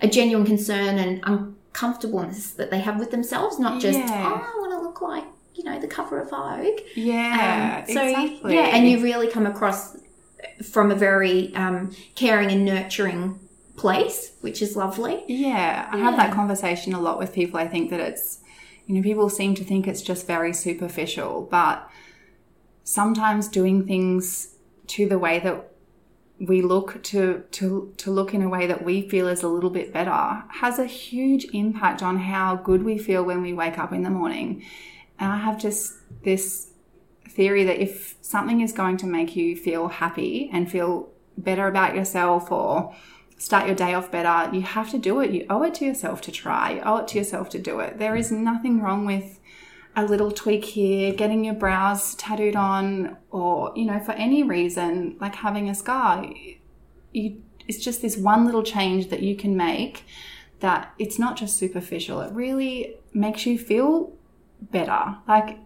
a 0.00 0.08
genuine 0.08 0.46
concern 0.46 0.98
and 0.98 1.20
uncomfortableness 1.32 2.52
that 2.52 2.70
they 2.70 2.80
have 2.80 2.98
with 2.98 3.10
themselves, 3.10 3.58
not 3.58 3.80
just 3.80 3.98
Yeah. 3.98 4.24
oh, 4.32 4.34
I 4.56 4.60
want 4.60 4.72
to 4.72 4.80
look 4.80 5.00
like 5.02 5.24
you 5.54 5.64
know 5.64 5.78
the 5.78 5.88
cover 5.88 6.20
of 6.20 6.30
Vogue. 6.30 6.80
yeah 6.94 7.84
Um, 7.86 7.94
so 7.94 8.02
exactly 8.02 8.54
yeah, 8.54 8.74
and 8.74 8.88
you 8.88 9.02
really 9.02 9.28
come 9.28 9.46
across 9.46 9.96
from 10.62 10.90
a 10.90 10.94
very 10.94 11.54
um, 11.54 11.94
caring 12.14 12.50
and 12.50 12.64
nurturing 12.64 13.40
place, 13.76 14.32
which 14.40 14.60
is 14.60 14.76
lovely. 14.76 15.24
Yeah, 15.26 15.88
I 15.90 15.98
have 15.98 16.16
that 16.16 16.32
conversation 16.32 16.92
a 16.92 17.00
lot 17.00 17.18
with 17.18 17.32
people. 17.32 17.58
I 17.58 17.66
think 17.66 17.90
that 17.90 18.00
it's, 18.00 18.40
you 18.86 18.94
know, 18.94 19.02
people 19.02 19.28
seem 19.28 19.54
to 19.54 19.64
think 19.64 19.88
it's 19.88 20.02
just 20.02 20.26
very 20.26 20.52
superficial, 20.52 21.48
but 21.50 21.88
sometimes 22.84 23.48
doing 23.48 23.86
things 23.86 24.54
to 24.88 25.08
the 25.08 25.18
way 25.18 25.38
that 25.38 25.70
we 26.40 26.62
look 26.62 27.02
to 27.02 27.44
to 27.50 27.92
to 27.98 28.10
look 28.10 28.32
in 28.32 28.42
a 28.42 28.48
way 28.48 28.66
that 28.66 28.82
we 28.82 29.06
feel 29.08 29.28
is 29.28 29.42
a 29.42 29.48
little 29.48 29.68
bit 29.68 29.92
better 29.92 30.42
has 30.48 30.78
a 30.78 30.86
huge 30.86 31.44
impact 31.52 32.02
on 32.02 32.18
how 32.18 32.56
good 32.56 32.82
we 32.82 32.96
feel 32.96 33.22
when 33.22 33.42
we 33.42 33.52
wake 33.52 33.78
up 33.78 33.92
in 33.92 34.02
the 34.02 34.10
morning. 34.10 34.64
And 35.18 35.30
I 35.30 35.36
have 35.36 35.60
just 35.60 35.92
this 36.24 36.69
theory 37.30 37.64
that 37.64 37.80
if 37.80 38.16
something 38.20 38.60
is 38.60 38.72
going 38.72 38.96
to 38.98 39.06
make 39.06 39.36
you 39.36 39.56
feel 39.56 39.88
happy 39.88 40.50
and 40.52 40.70
feel 40.70 41.10
better 41.38 41.66
about 41.66 41.94
yourself 41.94 42.50
or 42.52 42.94
start 43.38 43.66
your 43.66 43.74
day 43.74 43.94
off 43.94 44.10
better, 44.10 44.54
you 44.54 44.62
have 44.62 44.90
to 44.90 44.98
do 44.98 45.20
it. 45.20 45.30
You 45.30 45.46
owe 45.48 45.62
it 45.62 45.74
to 45.74 45.84
yourself 45.84 46.20
to 46.22 46.32
try. 46.32 46.72
You 46.72 46.80
owe 46.82 46.98
it 46.98 47.08
to 47.08 47.18
yourself 47.18 47.48
to 47.50 47.58
do 47.58 47.80
it. 47.80 47.98
There 47.98 48.16
is 48.16 48.30
nothing 48.30 48.82
wrong 48.82 49.06
with 49.06 49.40
a 49.96 50.04
little 50.04 50.30
tweak 50.30 50.64
here, 50.64 51.12
getting 51.12 51.44
your 51.44 51.54
brows 51.54 52.14
tattooed 52.14 52.54
on, 52.54 53.16
or, 53.30 53.72
you 53.74 53.86
know, 53.86 53.98
for 53.98 54.12
any 54.12 54.42
reason, 54.42 55.16
like 55.20 55.34
having 55.36 55.68
a 55.68 55.74
scar. 55.74 56.24
You, 57.12 57.42
it's 57.66 57.78
just 57.78 58.02
this 58.02 58.16
one 58.16 58.44
little 58.44 58.62
change 58.62 59.08
that 59.08 59.22
you 59.22 59.34
can 59.36 59.56
make 59.56 60.04
that 60.60 60.92
it's 60.98 61.18
not 61.18 61.36
just 61.36 61.56
superficial. 61.56 62.20
It 62.20 62.32
really 62.32 62.96
makes 63.14 63.46
you 63.46 63.58
feel 63.58 64.12
better. 64.60 65.16
Like, 65.26 65.58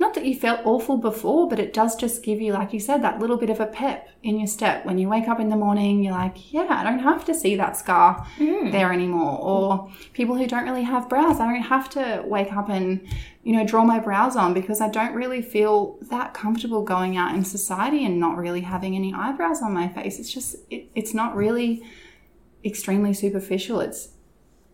not 0.00 0.14
that 0.14 0.24
you 0.24 0.34
felt 0.34 0.64
awful 0.64 0.96
before, 0.96 1.46
but 1.46 1.58
it 1.58 1.74
does 1.74 1.94
just 1.94 2.22
give 2.22 2.40
you, 2.40 2.54
like 2.54 2.72
you 2.72 2.80
said, 2.80 3.02
that 3.02 3.18
little 3.18 3.36
bit 3.36 3.50
of 3.50 3.60
a 3.60 3.66
pep 3.66 4.08
in 4.22 4.38
your 4.38 4.46
step. 4.46 4.86
When 4.86 4.96
you 4.96 5.10
wake 5.10 5.28
up 5.28 5.38
in 5.38 5.50
the 5.50 5.56
morning, 5.56 6.02
you're 6.02 6.14
like, 6.14 6.52
yeah, 6.52 6.68
I 6.70 6.82
don't 6.82 7.00
have 7.00 7.26
to 7.26 7.34
see 7.34 7.54
that 7.56 7.76
scar 7.76 8.26
mm. 8.38 8.72
there 8.72 8.94
anymore. 8.94 9.38
Or 9.38 9.92
people 10.14 10.36
who 10.36 10.46
don't 10.46 10.64
really 10.64 10.84
have 10.84 11.10
brows, 11.10 11.38
I 11.38 11.52
don't 11.52 11.62
have 11.62 11.90
to 11.90 12.22
wake 12.24 12.50
up 12.50 12.70
and, 12.70 13.06
you 13.44 13.52
know, 13.52 13.66
draw 13.66 13.84
my 13.84 13.98
brows 13.98 14.36
on 14.36 14.54
because 14.54 14.80
I 14.80 14.88
don't 14.88 15.12
really 15.12 15.42
feel 15.42 15.98
that 16.10 16.32
comfortable 16.32 16.82
going 16.82 17.18
out 17.18 17.34
in 17.34 17.44
society 17.44 18.06
and 18.06 18.18
not 18.18 18.38
really 18.38 18.62
having 18.62 18.96
any 18.96 19.12
eyebrows 19.12 19.60
on 19.60 19.74
my 19.74 19.88
face. 19.88 20.18
It's 20.18 20.32
just, 20.32 20.56
it, 20.70 20.88
it's 20.94 21.12
not 21.12 21.36
really 21.36 21.82
extremely 22.64 23.12
superficial. 23.12 23.80
It's, 23.80 24.08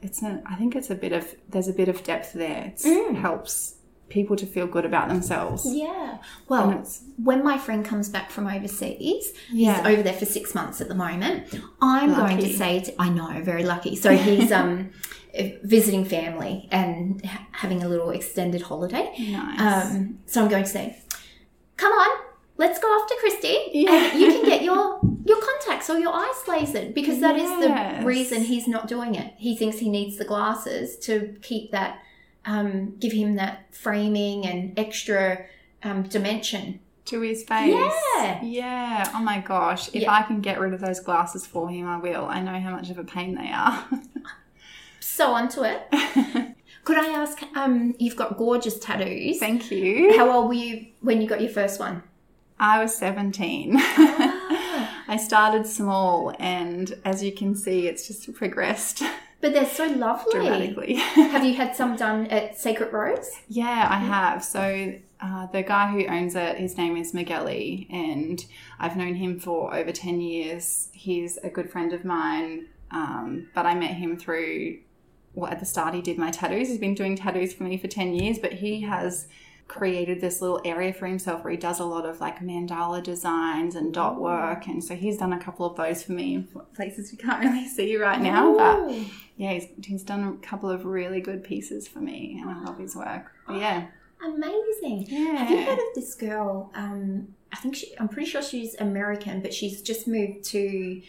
it's 0.03 0.23
a, 0.23 0.41
I 0.47 0.55
think 0.55 0.77
it's 0.77 0.91
a 0.91 0.95
bit 0.95 1.13
of, 1.13 1.35
there's 1.49 1.67
a 1.67 1.73
bit 1.73 1.89
of 1.89 2.05
depth 2.05 2.33
there. 2.33 2.73
It 2.77 2.79
mm. 2.79 3.17
helps 3.17 3.76
people 4.09 4.37
to 4.37 4.47
feel 4.47 4.67
good 4.67 4.85
about 4.85 5.09
themselves. 5.09 5.67
Yeah. 5.67 6.19
Well, 6.49 6.85
when 7.17 7.43
my 7.43 7.59
friend 7.59 7.85
comes 7.85 8.09
back 8.09 8.31
from 8.31 8.47
overseas, 8.47 9.33
yeah. 9.51 9.79
he's 9.79 9.87
over 9.87 10.03
there 10.03 10.13
for 10.13 10.27
six 10.27 10.55
months 10.55 10.81
at 10.81 10.89
the 10.89 10.95
moment. 10.95 11.53
I'm 11.81 12.13
lucky. 12.13 12.35
going 12.35 12.39
to 12.39 12.57
say, 12.57 12.81
to, 12.81 13.03
I 13.03 13.09
know, 13.09 13.43
very 13.43 13.65
lucky. 13.65 13.97
So 13.97 14.17
he's 14.17 14.53
um, 14.53 14.91
visiting 15.63 16.05
family 16.05 16.69
and 16.71 17.25
having 17.53 17.83
a 17.83 17.89
little 17.89 18.11
extended 18.11 18.63
holiday. 18.63 19.13
Nice. 19.19 19.61
Um, 19.87 20.19
so 20.27 20.43
I'm 20.43 20.49
going 20.49 20.65
to 20.65 20.71
say, 20.71 20.99
come 21.77 21.93
on, 21.93 22.27
let's 22.57 22.79
go 22.79 22.89
off 22.89 23.09
to 23.09 23.17
Christy, 23.21 23.59
yeah. 23.73 24.13
and 24.13 24.21
you 24.21 24.29
can 24.29 24.45
get 24.45 24.63
your 24.71 25.01
your 25.25 25.41
contacts 25.41 25.91
or 25.91 25.99
your 25.99 26.15
eyes 26.15 26.37
lasered 26.47 26.95
because 26.95 27.21
that 27.21 27.37
yes. 27.37 27.51
is 27.51 28.01
the 28.01 28.07
reason 28.07 28.43
he's 28.43 28.69
not 28.69 28.87
doing 28.87 29.17
it. 29.17 29.35
He 29.37 29.57
thinks 29.57 29.79
he 29.79 29.89
needs 29.89 30.17
the 30.17 30.25
glasses 30.25 30.97
to 30.99 31.37
keep 31.43 31.73
that 31.73 32.01
um, 32.47 32.97
give 32.99 33.13
him 33.13 33.37
that 33.37 33.75
framing 33.75 34.47
and 34.47 34.79
extra 34.79 35.45
um, 35.83 36.05
dimension 36.05 36.81
to 37.07 37.21
his 37.21 37.45
face. 37.45 37.73
Yeah. 37.73 38.43
Yeah. 38.43 39.11
Oh 39.15 39.23
my 39.23 39.41
gosh. 39.41 39.89
If 39.89 40.03
yeah. 40.03 40.13
I 40.13 40.23
can 40.23 40.41
get 40.41 40.61
rid 40.61 40.73
of 40.73 40.81
those 40.81 41.01
glasses 41.01 41.47
for 41.47 41.69
him, 41.69 41.87
I 41.87 41.99
will. 41.99 42.27
I 42.27 42.41
know 42.41 42.59
how 42.59 42.71
much 42.71 42.91
of 42.91 42.99
a 42.99 43.05
pain 43.05 43.35
they 43.35 43.51
are. 43.51 43.87
so 45.01 45.33
onto 45.33 45.63
it. 45.63 45.83
Could 46.85 46.99
I 46.99 47.09
ask, 47.09 47.43
um, 47.57 47.95
you've 47.99 48.17
got 48.17 48.37
gorgeous 48.37 48.79
tattoos. 48.79 49.39
Thank 49.39 49.73
you. 49.73 50.17
How 50.17 50.31
old 50.31 50.49
were 50.49 50.55
you 50.55 50.87
when 51.01 51.21
you 51.21 51.29
got 51.29 51.41
your 51.41 51.51
first 51.51 51.81
one? 51.81 52.03
I 52.61 52.81
was 52.81 52.97
17. 52.97 53.75
Ah. 53.77 55.05
I 55.09 55.17
started 55.17 55.67
small, 55.67 56.35
and 56.39 56.95
as 57.05 57.23
you 57.23 57.33
can 57.33 57.55
see, 57.55 57.87
it's 57.87 58.07
just 58.07 58.33
progressed. 58.35 59.03
But 59.41 59.53
they're 59.53 59.67
so 59.67 59.87
lovely. 59.87 60.33
Dramatically. 60.33 60.95
have 60.95 61.45
you 61.45 61.55
had 61.55 61.77
some 61.81 61.97
done 61.97 62.27
at 62.29 62.59
Sacred 62.59 62.93
Rose? 62.93 63.31
Yeah, 63.49 63.87
I 63.91 63.99
have. 63.99 64.43
So 64.43 64.95
uh, 65.21 65.47
the 65.47 65.63
guy 65.63 65.91
who 65.91 66.07
owns 66.07 66.35
it, 66.35 66.57
his 66.57 66.77
name 66.77 66.97
is 66.97 67.13
Migueli, 67.13 67.87
and 67.93 68.45
I've 68.79 68.97
known 68.97 69.15
him 69.15 69.39
for 69.39 69.75
over 69.75 69.93
10 69.93 70.21
years. 70.21 70.89
He's 70.93 71.37
a 71.39 71.51
good 71.51 71.71
friend 71.71 71.93
of 71.93 72.05
mine, 72.05 72.67
um, 72.91 73.49
but 73.55 73.67
I 73.67 73.75
met 73.75 73.93
him 73.93 74.19
through, 74.19 74.79
well, 75.35 75.51
at 75.51 75.61
the 75.61 75.67
start, 75.67 75.95
he 75.95 76.03
did 76.03 76.19
my 76.19 76.31
tattoos. 76.31 76.69
He's 76.69 76.79
been 76.79 76.95
doing 76.95 77.17
tattoos 77.17 77.53
for 77.55 77.65
me 77.65 77.79
for 77.79 77.89
10 77.89 78.15
years, 78.15 78.39
but 78.39 78.55
he 78.55 78.83
has 78.83 79.29
created 79.69 80.21
this 80.21 80.41
little 80.41 80.61
area 80.65 80.93
for 80.93 81.07
himself 81.07 81.43
where 81.43 81.51
he 81.51 81.57
does 81.57 81.81
a 81.81 81.85
lot 81.85 82.07
of 82.07 82.21
like 82.21 82.39
mandala 82.39 83.03
designs 83.03 83.75
and 83.75 83.93
dot 83.93 84.21
work 84.21 84.67
and 84.69 84.83
so 84.83 84.95
he's 84.95 85.19
done 85.19 85.33
a 85.33 85.39
couple 85.39 85.67
of 85.67 85.77
those 85.77 86.05
for 86.05 86.13
me 86.13 86.37
in 86.37 86.49
places 86.75 87.11
you 87.11 87.19
can't 87.19 87.43
really 87.45 87.67
see 87.67 87.97
right 87.97 88.21
now 88.21 88.57
but 88.57 88.95
yeah 89.37 89.53
he's, 89.53 89.67
he's 89.83 90.03
done 90.05 90.39
a 90.41 90.47
couple 90.47 90.71
of 90.71 90.85
really 90.85 91.21
good 91.21 91.43
pieces 91.43 91.89
for 91.89 91.99
me 91.99 92.39
and 92.41 92.49
i 92.49 92.63
love 92.63 92.79
his 92.79 92.95
work 92.95 93.33
but 93.47 93.59
yeah 93.59 93.87
amazing 94.25 95.05
yeah 95.09 95.37
have 95.37 95.51
you 95.51 95.65
heard 95.65 95.79
of 95.79 95.95
this 95.97 96.15
girl 96.15 96.71
um 96.75 97.27
i 97.53 97.57
think 97.57 97.75
she 97.75 97.93
i'm 97.99 98.09
pretty 98.09 98.31
sure 98.31 98.43
she's 98.43 98.77
american 98.77 99.41
but 99.41 99.53
she's 99.53 99.83
just 99.83 100.07
moved 100.07 100.45
to 100.45 101.03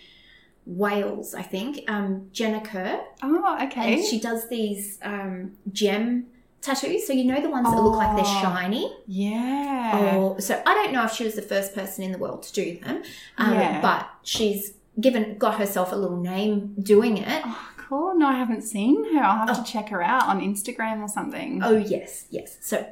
Wales, 0.69 1.33
I 1.33 1.43
think. 1.43 1.89
Um, 1.89 2.27
Jenna 2.33 2.59
Kerr. 2.59 3.01
Oh, 3.23 3.57
okay. 3.67 3.93
And 3.93 4.03
she 4.03 4.19
does 4.19 4.49
these 4.49 4.99
um, 5.01 5.53
gem 5.71 6.27
tattoos. 6.67 7.07
So 7.07 7.13
you 7.13 7.23
know 7.23 7.41
the 7.41 7.49
ones 7.49 7.69
that 7.69 7.81
look 7.81 7.95
like 7.95 8.15
they're 8.15 8.25
oh, 8.25 8.41
shiny. 8.41 8.95
Yeah. 9.07 9.91
Oh, 10.13 10.37
so 10.39 10.61
I 10.65 10.73
don't 10.73 10.93
know 10.93 11.03
if 11.05 11.13
she 11.13 11.23
was 11.23 11.35
the 11.35 11.41
first 11.41 11.73
person 11.73 12.03
in 12.03 12.11
the 12.11 12.17
world 12.17 12.43
to 12.43 12.53
do 12.53 12.79
them, 12.79 13.03
um, 13.37 13.53
yeah. 13.53 13.81
but 13.81 14.09
she's 14.23 14.73
given 14.99 15.37
got 15.37 15.59
herself 15.59 15.91
a 15.91 15.95
little 15.95 16.17
name 16.17 16.75
doing 16.81 17.17
it. 17.17 17.41
Oh, 17.45 17.69
cool. 17.77 18.17
No, 18.17 18.27
I 18.27 18.33
haven't 18.33 18.63
seen 18.63 19.15
her. 19.15 19.23
I'll 19.23 19.47
have 19.47 19.57
oh. 19.57 19.63
to 19.63 19.71
check 19.71 19.89
her 19.89 20.01
out 20.01 20.27
on 20.27 20.41
Instagram 20.41 21.01
or 21.01 21.07
something. 21.07 21.61
Oh 21.63 21.77
yes, 21.77 22.25
yes. 22.29 22.57
So 22.61 22.85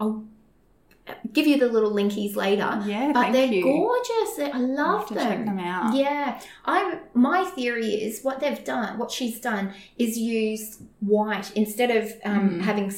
I'll 0.00 0.24
give 1.32 1.46
you 1.46 1.58
the 1.58 1.68
little 1.68 1.92
linkies 1.92 2.36
later. 2.36 2.82
Yeah, 2.86 3.12
but 3.12 3.32
they're 3.32 3.46
you. 3.46 3.62
gorgeous. 3.62 4.38
I 4.38 4.58
love 4.58 5.08
them. 5.08 5.18
Check 5.18 5.44
them 5.44 5.58
out. 5.58 5.94
Yeah, 5.94 6.40
I. 6.64 6.98
My 7.14 7.44
theory 7.44 7.94
is 7.94 8.22
what 8.22 8.40
they've 8.40 8.62
done. 8.64 8.98
What 8.98 9.10
she's 9.10 9.40
done 9.40 9.74
is 9.98 10.18
used 10.18 10.82
white 11.00 11.52
instead 11.56 11.90
of 11.90 12.12
um, 12.24 12.50
mm. 12.50 12.60
having 12.62 12.92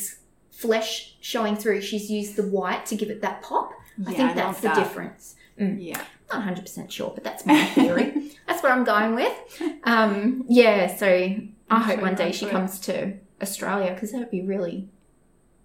flesh 0.51 1.17
showing 1.21 1.57
through. 1.57 1.81
She's 1.81 2.11
used 2.11 2.37
the 2.37 2.47
white 2.47 2.87
to 2.87 2.97
give 2.97 3.11
it 3.11 3.21
that 3.23 3.43
pop. 3.43 3.73
Yeah, 3.99 4.11
I 4.11 4.15
think 4.15 4.31
I 4.31 4.35
that's 4.35 4.61
the 4.61 4.69
that. 4.69 4.77
difference. 4.77 5.37
Mm. 5.61 5.77
Yeah. 5.81 6.03
Not 6.33 6.57
100% 6.57 6.91
sure, 6.91 7.13
but 7.15 7.23
that's 7.23 7.45
my 7.47 7.65
theory. 7.67 8.33
that's 8.47 8.63
what 8.63 8.73
I'm 8.73 8.85
going 8.85 9.15
with. 9.15 9.63
Um, 9.85 10.45
yeah, 10.49 10.95
so 10.97 11.07
I 11.07 11.53
I'm 11.69 11.83
hope 11.83 12.01
one 12.01 12.15
day 12.15 12.33
she 12.33 12.47
comes 12.47 12.81
to 12.81 13.15
Australia 13.43 13.93
because 13.93 14.13
that 14.13 14.19
would 14.19 14.31
be 14.31 14.43
really. 14.43 14.89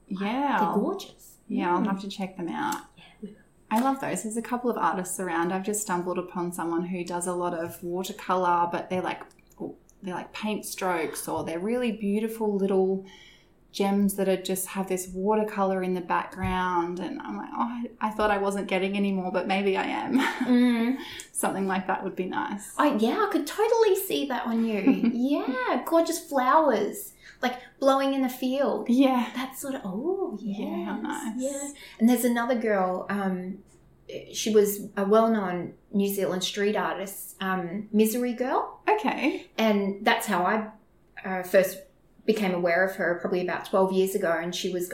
Yeah. 0.08 0.58
They're 0.60 0.74
gorgeous. 0.74 1.38
Yeah, 1.50 1.76
I'll 1.76 1.84
have 1.84 2.00
to 2.02 2.08
check 2.08 2.38
them 2.38 2.48
out. 2.48 2.84
I 3.72 3.82
love 3.82 4.00
those. 4.00 4.24
There's 4.24 4.38
a 4.38 4.42
couple 4.42 4.70
of 4.70 4.78
artists 4.78 5.20
around. 5.20 5.52
I've 5.52 5.66
just 5.66 5.82
stumbled 5.82 6.18
upon 6.18 6.54
someone 6.54 6.86
who 6.86 7.04
does 7.04 7.28
a 7.28 7.34
lot 7.34 7.54
of 7.54 7.84
watercolor, 7.84 8.68
but 8.72 8.90
they're 8.90 9.02
like 9.02 9.22
they're 10.02 10.16
like 10.16 10.32
paint 10.32 10.66
strokes 10.66 11.28
or 11.28 11.44
they're 11.44 11.60
really 11.60 11.92
beautiful 11.92 12.56
little 12.56 13.06
gems 13.72 14.16
that 14.16 14.28
are 14.28 14.42
just 14.42 14.68
have 14.68 14.88
this 14.88 15.10
watercolor 15.14 15.84
in 15.84 15.94
the 15.94 16.02
background 16.02 17.00
and 17.00 17.22
i'm 17.22 17.38
like 17.38 17.50
oh 17.56 17.84
i 18.02 18.10
thought 18.10 18.32
i 18.32 18.38
wasn't 18.38 18.66
getting 18.66 18.98
any 18.98 19.12
more 19.12 19.32
but 19.32 19.48
maybe 19.48 19.78
i 19.78 19.84
am 19.84 20.20
mm. 20.20 20.98
something 21.32 21.68
like 21.68 21.86
that 21.86 22.04
would 22.04 22.16
be 22.16 22.26
nice 22.26 22.74
oh 22.80 22.98
yeah 22.98 23.28
i 23.28 23.32
could 23.32 23.46
totally 23.46 23.96
see 23.96 24.26
that 24.26 24.46
on 24.48 24.66
you 24.66 24.80
yeah 25.14 25.84
gorgeous 25.86 26.20
flowers 26.20 27.14
like 27.42 27.60
blowing 27.80 28.14
in 28.14 28.22
the 28.22 28.30
field. 28.30 28.90
Yeah. 28.90 29.30
That 29.36 29.58
sort 29.58 29.76
of, 29.76 29.82
oh, 29.86 30.38
yes, 30.42 30.60
yeah. 30.60 30.98
Nice. 30.98 31.34
Yeah. 31.38 31.70
And 32.00 32.10
there's 32.10 32.26
another 32.26 32.56
girl, 32.56 33.06
um, 33.10 33.60
she 34.34 34.52
was 34.52 34.88
a 34.98 35.06
well 35.06 35.30
known 35.30 35.74
New 35.92 36.14
Zealand 36.14 36.44
street 36.44 36.76
artist, 36.76 37.36
um, 37.42 37.88
Misery 37.92 38.34
Girl. 38.34 38.80
Okay. 38.90 39.48
And 39.58 40.06
that's 40.06 40.26
how 40.26 40.44
I 40.44 41.28
uh, 41.28 41.44
first 41.44 41.80
became 42.26 42.54
aware 42.54 42.86
of 42.86 42.96
her 42.96 43.18
probably 43.22 43.42
about 43.42 43.66
12 43.66 43.92
years 43.94 44.16
ago. 44.16 44.36
And 44.40 44.54
she 44.54 44.72
was 44.72 44.92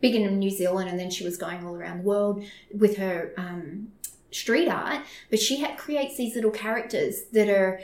big 0.00 0.14
in 0.14 0.38
New 0.38 0.50
Zealand 0.50 0.88
and 0.88 0.98
then 0.98 1.10
she 1.10 1.24
was 1.24 1.36
going 1.36 1.66
all 1.66 1.74
around 1.74 1.98
the 1.98 2.04
world 2.04 2.44
with 2.72 2.96
her 2.98 3.32
um, 3.36 3.88
street 4.30 4.68
art. 4.68 5.02
But 5.30 5.40
she 5.40 5.58
had, 5.60 5.76
creates 5.76 6.16
these 6.16 6.34
little 6.34 6.50
characters 6.50 7.24
that 7.32 7.48
are 7.48 7.80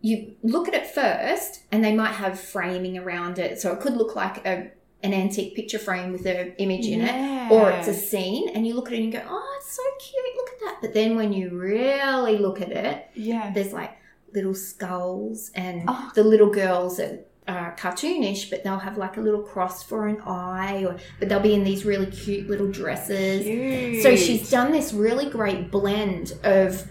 you 0.00 0.34
look 0.42 0.68
at 0.68 0.74
it 0.74 0.86
first 0.86 1.62
and 1.72 1.84
they 1.84 1.94
might 1.94 2.12
have 2.12 2.38
framing 2.38 2.98
around 2.98 3.38
it. 3.38 3.60
So 3.60 3.72
it 3.72 3.80
could 3.80 3.96
look 3.96 4.14
like 4.14 4.46
a, 4.46 4.70
an 5.02 5.12
antique 5.12 5.54
picture 5.54 5.78
frame 5.78 6.12
with 6.12 6.26
an 6.26 6.54
image 6.58 6.86
in 6.86 7.00
yeah. 7.00 7.48
it, 7.48 7.52
or 7.52 7.70
it's 7.70 7.88
a 7.88 7.94
scene, 7.94 8.48
and 8.50 8.66
you 8.66 8.74
look 8.74 8.88
at 8.88 8.94
it 8.94 8.96
and 8.96 9.06
you 9.06 9.12
go, 9.12 9.24
oh, 9.28 9.56
it's 9.58 9.72
so 9.72 9.82
cute, 10.00 10.36
look 10.36 10.48
at 10.48 10.60
that. 10.60 10.78
But 10.80 10.94
then 10.94 11.16
when 11.16 11.32
you 11.32 11.50
really 11.50 12.38
look 12.38 12.60
at 12.60 12.70
it, 12.70 13.08
yeah, 13.14 13.52
there's 13.52 13.72
like 13.72 13.96
little 14.34 14.54
skulls 14.54 15.50
and 15.54 15.84
oh. 15.88 16.10
the 16.14 16.22
little 16.22 16.50
girls 16.50 17.00
are, 17.00 17.20
are 17.46 17.76
cartoonish, 17.76 18.50
but 18.50 18.64
they'll 18.64 18.78
have 18.78 18.98
like 18.98 19.16
a 19.16 19.20
little 19.20 19.42
cross 19.42 19.82
for 19.82 20.08
an 20.08 20.20
eye, 20.22 20.84
or 20.84 20.96
but 21.18 21.28
they'll 21.28 21.40
be 21.40 21.54
in 21.54 21.64
these 21.64 21.84
really 21.84 22.06
cute 22.06 22.48
little 22.48 22.70
dresses. 22.70 23.44
Cute. 23.44 24.02
So 24.02 24.16
she's 24.16 24.50
done 24.50 24.72
this 24.72 24.92
really 24.92 25.30
great 25.30 25.70
blend 25.70 26.34
of 26.44 26.86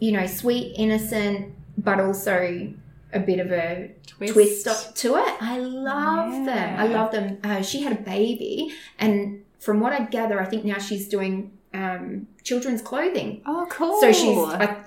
you 0.00 0.12
know, 0.12 0.26
sweet, 0.26 0.74
innocent, 0.78 1.54
but 1.80 2.00
also 2.00 2.72
a 3.12 3.18
bit 3.20 3.40
of 3.40 3.50
a 3.52 3.90
Twist. 4.06 4.34
twist 4.64 4.96
to 4.96 5.16
it. 5.16 5.34
I 5.42 5.58
love 5.58 6.44
them. 6.44 6.80
I 6.80 6.86
love 6.86 7.10
them. 7.12 7.38
Uh, 7.42 7.62
she 7.62 7.82
had 7.82 7.92
a 7.92 8.00
baby, 8.02 8.72
and 8.98 9.44
from 9.58 9.80
what 9.80 9.92
I 9.92 10.04
gather, 10.04 10.40
I 10.40 10.46
think 10.46 10.64
now 10.64 10.78
she's 10.78 11.08
doing 11.08 11.52
um, 11.74 12.26
children's 12.44 12.82
clothing. 12.82 13.42
Oh, 13.46 13.66
cool. 13.70 14.00
So 14.00 14.12
she's 14.12 14.38
I 14.38 14.84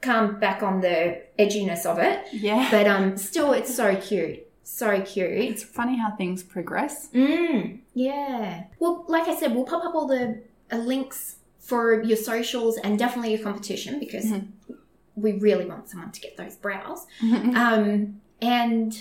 come 0.00 0.38
back 0.38 0.62
on 0.62 0.80
the 0.80 1.22
edginess 1.38 1.84
of 1.84 1.98
it, 1.98 2.26
yeah. 2.32 2.68
but 2.70 2.86
um, 2.86 3.16
still, 3.16 3.52
it's 3.52 3.74
so 3.74 3.96
cute. 3.96 4.46
So 4.62 5.00
cute. 5.02 5.30
It's 5.30 5.62
funny 5.62 5.96
how 5.98 6.10
things 6.16 6.42
progress. 6.42 7.08
Mm, 7.14 7.80
yeah. 7.94 8.64
Well, 8.78 9.04
like 9.08 9.26
I 9.26 9.34
said, 9.38 9.54
we'll 9.54 9.64
pop 9.64 9.84
up 9.84 9.94
all 9.94 10.06
the 10.06 10.42
uh, 10.70 10.76
links 10.76 11.36
for 11.58 12.02
your 12.02 12.16
socials 12.16 12.76
and 12.78 12.98
definitely 12.98 13.32
your 13.34 13.42
competition 13.42 13.98
because 13.98 14.26
Mhm. 14.26 14.48
We 15.20 15.32
really 15.32 15.64
want 15.66 15.88
someone 15.88 16.10
to 16.12 16.20
get 16.20 16.36
those 16.36 16.56
brows. 16.56 17.06
Um, 17.22 18.20
and 18.40 18.98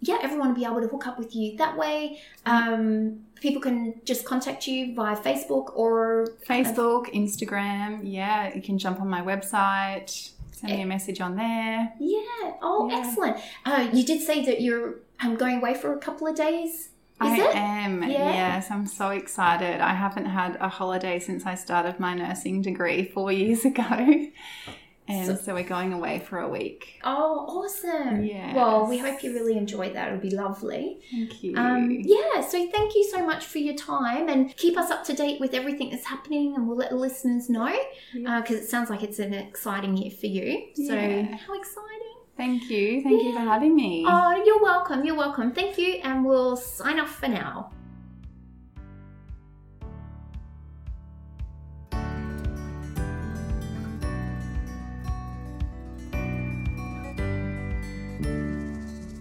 yeah, 0.00 0.18
everyone 0.22 0.48
will 0.48 0.54
be 0.56 0.64
able 0.64 0.80
to 0.82 0.88
hook 0.88 1.06
up 1.06 1.18
with 1.18 1.34
you 1.34 1.56
that 1.56 1.76
way. 1.76 2.20
Um, 2.44 3.20
people 3.40 3.60
can 3.62 4.00
just 4.04 4.24
contact 4.26 4.66
you 4.66 4.94
via 4.94 5.16
Facebook 5.16 5.74
or 5.76 6.28
Facebook, 6.48 7.12
Instagram. 7.14 8.00
Yeah, 8.02 8.54
you 8.54 8.60
can 8.60 8.76
jump 8.78 9.00
on 9.00 9.08
my 9.08 9.22
website, 9.22 10.30
send 10.52 10.72
me 10.74 10.82
a 10.82 10.86
message 10.86 11.20
on 11.20 11.36
there. 11.36 11.92
yeah. 11.98 12.52
Oh, 12.62 12.88
Yeah. 12.90 12.98
excellent. 12.98 13.36
Uh, 13.64 13.88
you 13.92 14.04
did 14.04 14.20
say 14.20 14.44
that 14.44 14.60
you're 14.60 14.96
um, 15.20 15.36
going 15.36 15.58
away 15.58 15.74
for 15.74 15.92
a 15.94 15.98
couple 15.98 16.26
of 16.26 16.34
days. 16.36 16.90
Is 17.22 17.30
I 17.30 17.36
it? 17.38 17.54
am. 17.56 18.02
Yeah. 18.02 18.08
Yes, 18.10 18.70
I'm 18.70 18.86
so 18.86 19.10
excited. 19.10 19.80
I 19.80 19.94
haven't 19.94 20.26
had 20.26 20.56
a 20.60 20.68
holiday 20.68 21.18
since 21.20 21.46
I 21.46 21.54
started 21.54 22.00
my 22.00 22.12
nursing 22.12 22.60
degree 22.60 23.04
four 23.04 23.30
years 23.32 23.64
ago. 23.72 24.26
And 25.06 25.26
So- 25.26 25.34
so, 25.36 25.54
we're 25.54 25.64
going 25.64 25.92
away 25.92 26.18
for 26.20 26.38
a 26.38 26.48
week. 26.48 26.98
Oh, 27.04 27.44
awesome. 27.46 28.24
Yeah. 28.24 28.54
Well, 28.54 28.86
we 28.86 28.96
hope 28.96 29.22
you 29.22 29.34
really 29.34 29.58
enjoy 29.58 29.90
that. 29.90 30.08
It'll 30.08 30.18
be 30.18 30.30
lovely. 30.30 30.98
Thank 31.10 31.42
you. 31.42 31.54
Um, 31.58 31.90
yeah, 31.90 32.40
so 32.40 32.66
thank 32.70 32.94
you 32.94 33.04
so 33.04 33.24
much 33.24 33.44
for 33.44 33.58
your 33.58 33.74
time 33.74 34.30
and 34.30 34.56
keep 34.56 34.78
us 34.78 34.90
up 34.90 35.04
to 35.04 35.12
date 35.12 35.40
with 35.40 35.52
everything 35.52 35.90
that's 35.90 36.06
happening 36.06 36.54
and 36.56 36.66
we'll 36.66 36.78
let 36.78 36.88
the 36.90 36.96
listeners 36.96 37.50
know 37.50 37.70
Yeah. 38.14 38.40
because 38.40 38.56
it 38.56 38.68
sounds 38.70 38.88
like 38.88 39.02
it's 39.02 39.18
an 39.18 39.34
exciting 39.34 39.96
year 39.98 40.10
for 40.10 40.26
you. 40.26 40.68
So, 40.74 40.94
Yeah. 40.94 41.36
how 41.36 41.52
exciting! 41.54 41.90
Thank 42.36 42.68
you. 42.70 43.02
Thank 43.02 43.22
you 43.22 43.32
for 43.32 43.40
having 43.40 43.76
me. 43.76 44.04
Oh, 44.08 44.42
you're 44.44 44.60
welcome. 44.62 45.04
You're 45.04 45.14
welcome. 45.16 45.52
Thank 45.52 45.78
you, 45.78 46.00
and 46.02 46.24
we'll 46.24 46.56
sign 46.56 46.98
off 46.98 47.14
for 47.20 47.28
now. 47.28 47.70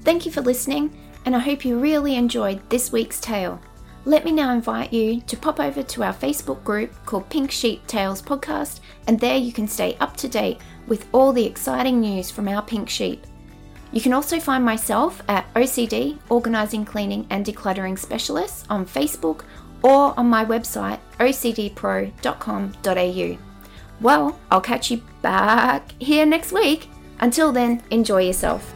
Thank 0.04 0.26
you 0.26 0.34
for 0.34 0.42
listening, 0.42 0.94
and 1.26 1.34
I 1.34 1.40
hope 1.40 1.64
you 1.64 1.80
really 1.80 2.16
enjoyed 2.16 2.60
this 2.70 2.92
week's 2.92 3.22
tale. 3.22 3.62
Let 4.04 4.26
me 4.26 4.34
now 4.34 4.52
invite 4.52 4.92
you 4.92 5.22
to 5.22 5.38
pop 5.38 5.62
over 5.62 5.82
to 5.82 6.04
our 6.04 6.14
Facebook 6.14 6.62
group 6.66 6.94
called 7.06 7.30
Pink 7.30 7.52
Sheep 7.52 7.88
Tales 7.88 8.22
Podcast, 8.22 8.82
and 9.08 9.18
there 9.18 9.38
you 9.38 9.54
can 9.54 9.66
stay 9.66 9.96
up 10.02 10.18
to 10.18 10.28
date 10.28 10.60
with 10.88 11.08
all 11.14 11.32
the 11.32 11.46
exciting 11.46 12.02
news 12.02 12.30
from 12.30 12.50
our 12.50 12.62
pink 12.62 12.90
sheep. 12.90 13.26
You 13.94 14.02
can 14.02 14.12
also 14.12 14.42
find 14.42 14.66
myself 14.66 15.22
at 15.30 15.52
OCD, 15.54 16.20
Organising, 16.28 16.84
Cleaning 16.84 17.26
and 17.30 17.46
Decluttering 17.46 17.98
Specialists, 17.98 18.66
on 18.70 18.86
Facebook 18.86 19.46
or 19.84 20.14
on 20.20 20.28
my 20.28 20.44
website 20.44 21.00
ocdpro.com.au. 21.20 23.38
Well, 24.02 24.40
I'll 24.52 24.62
catch 24.62 24.92
you 24.92 25.02
back 25.22 25.94
here 26.02 26.26
next 26.26 26.52
week. 26.52 26.90
Until 27.20 27.54
then, 27.54 27.82
enjoy 27.90 28.24
yourself. 28.24 28.74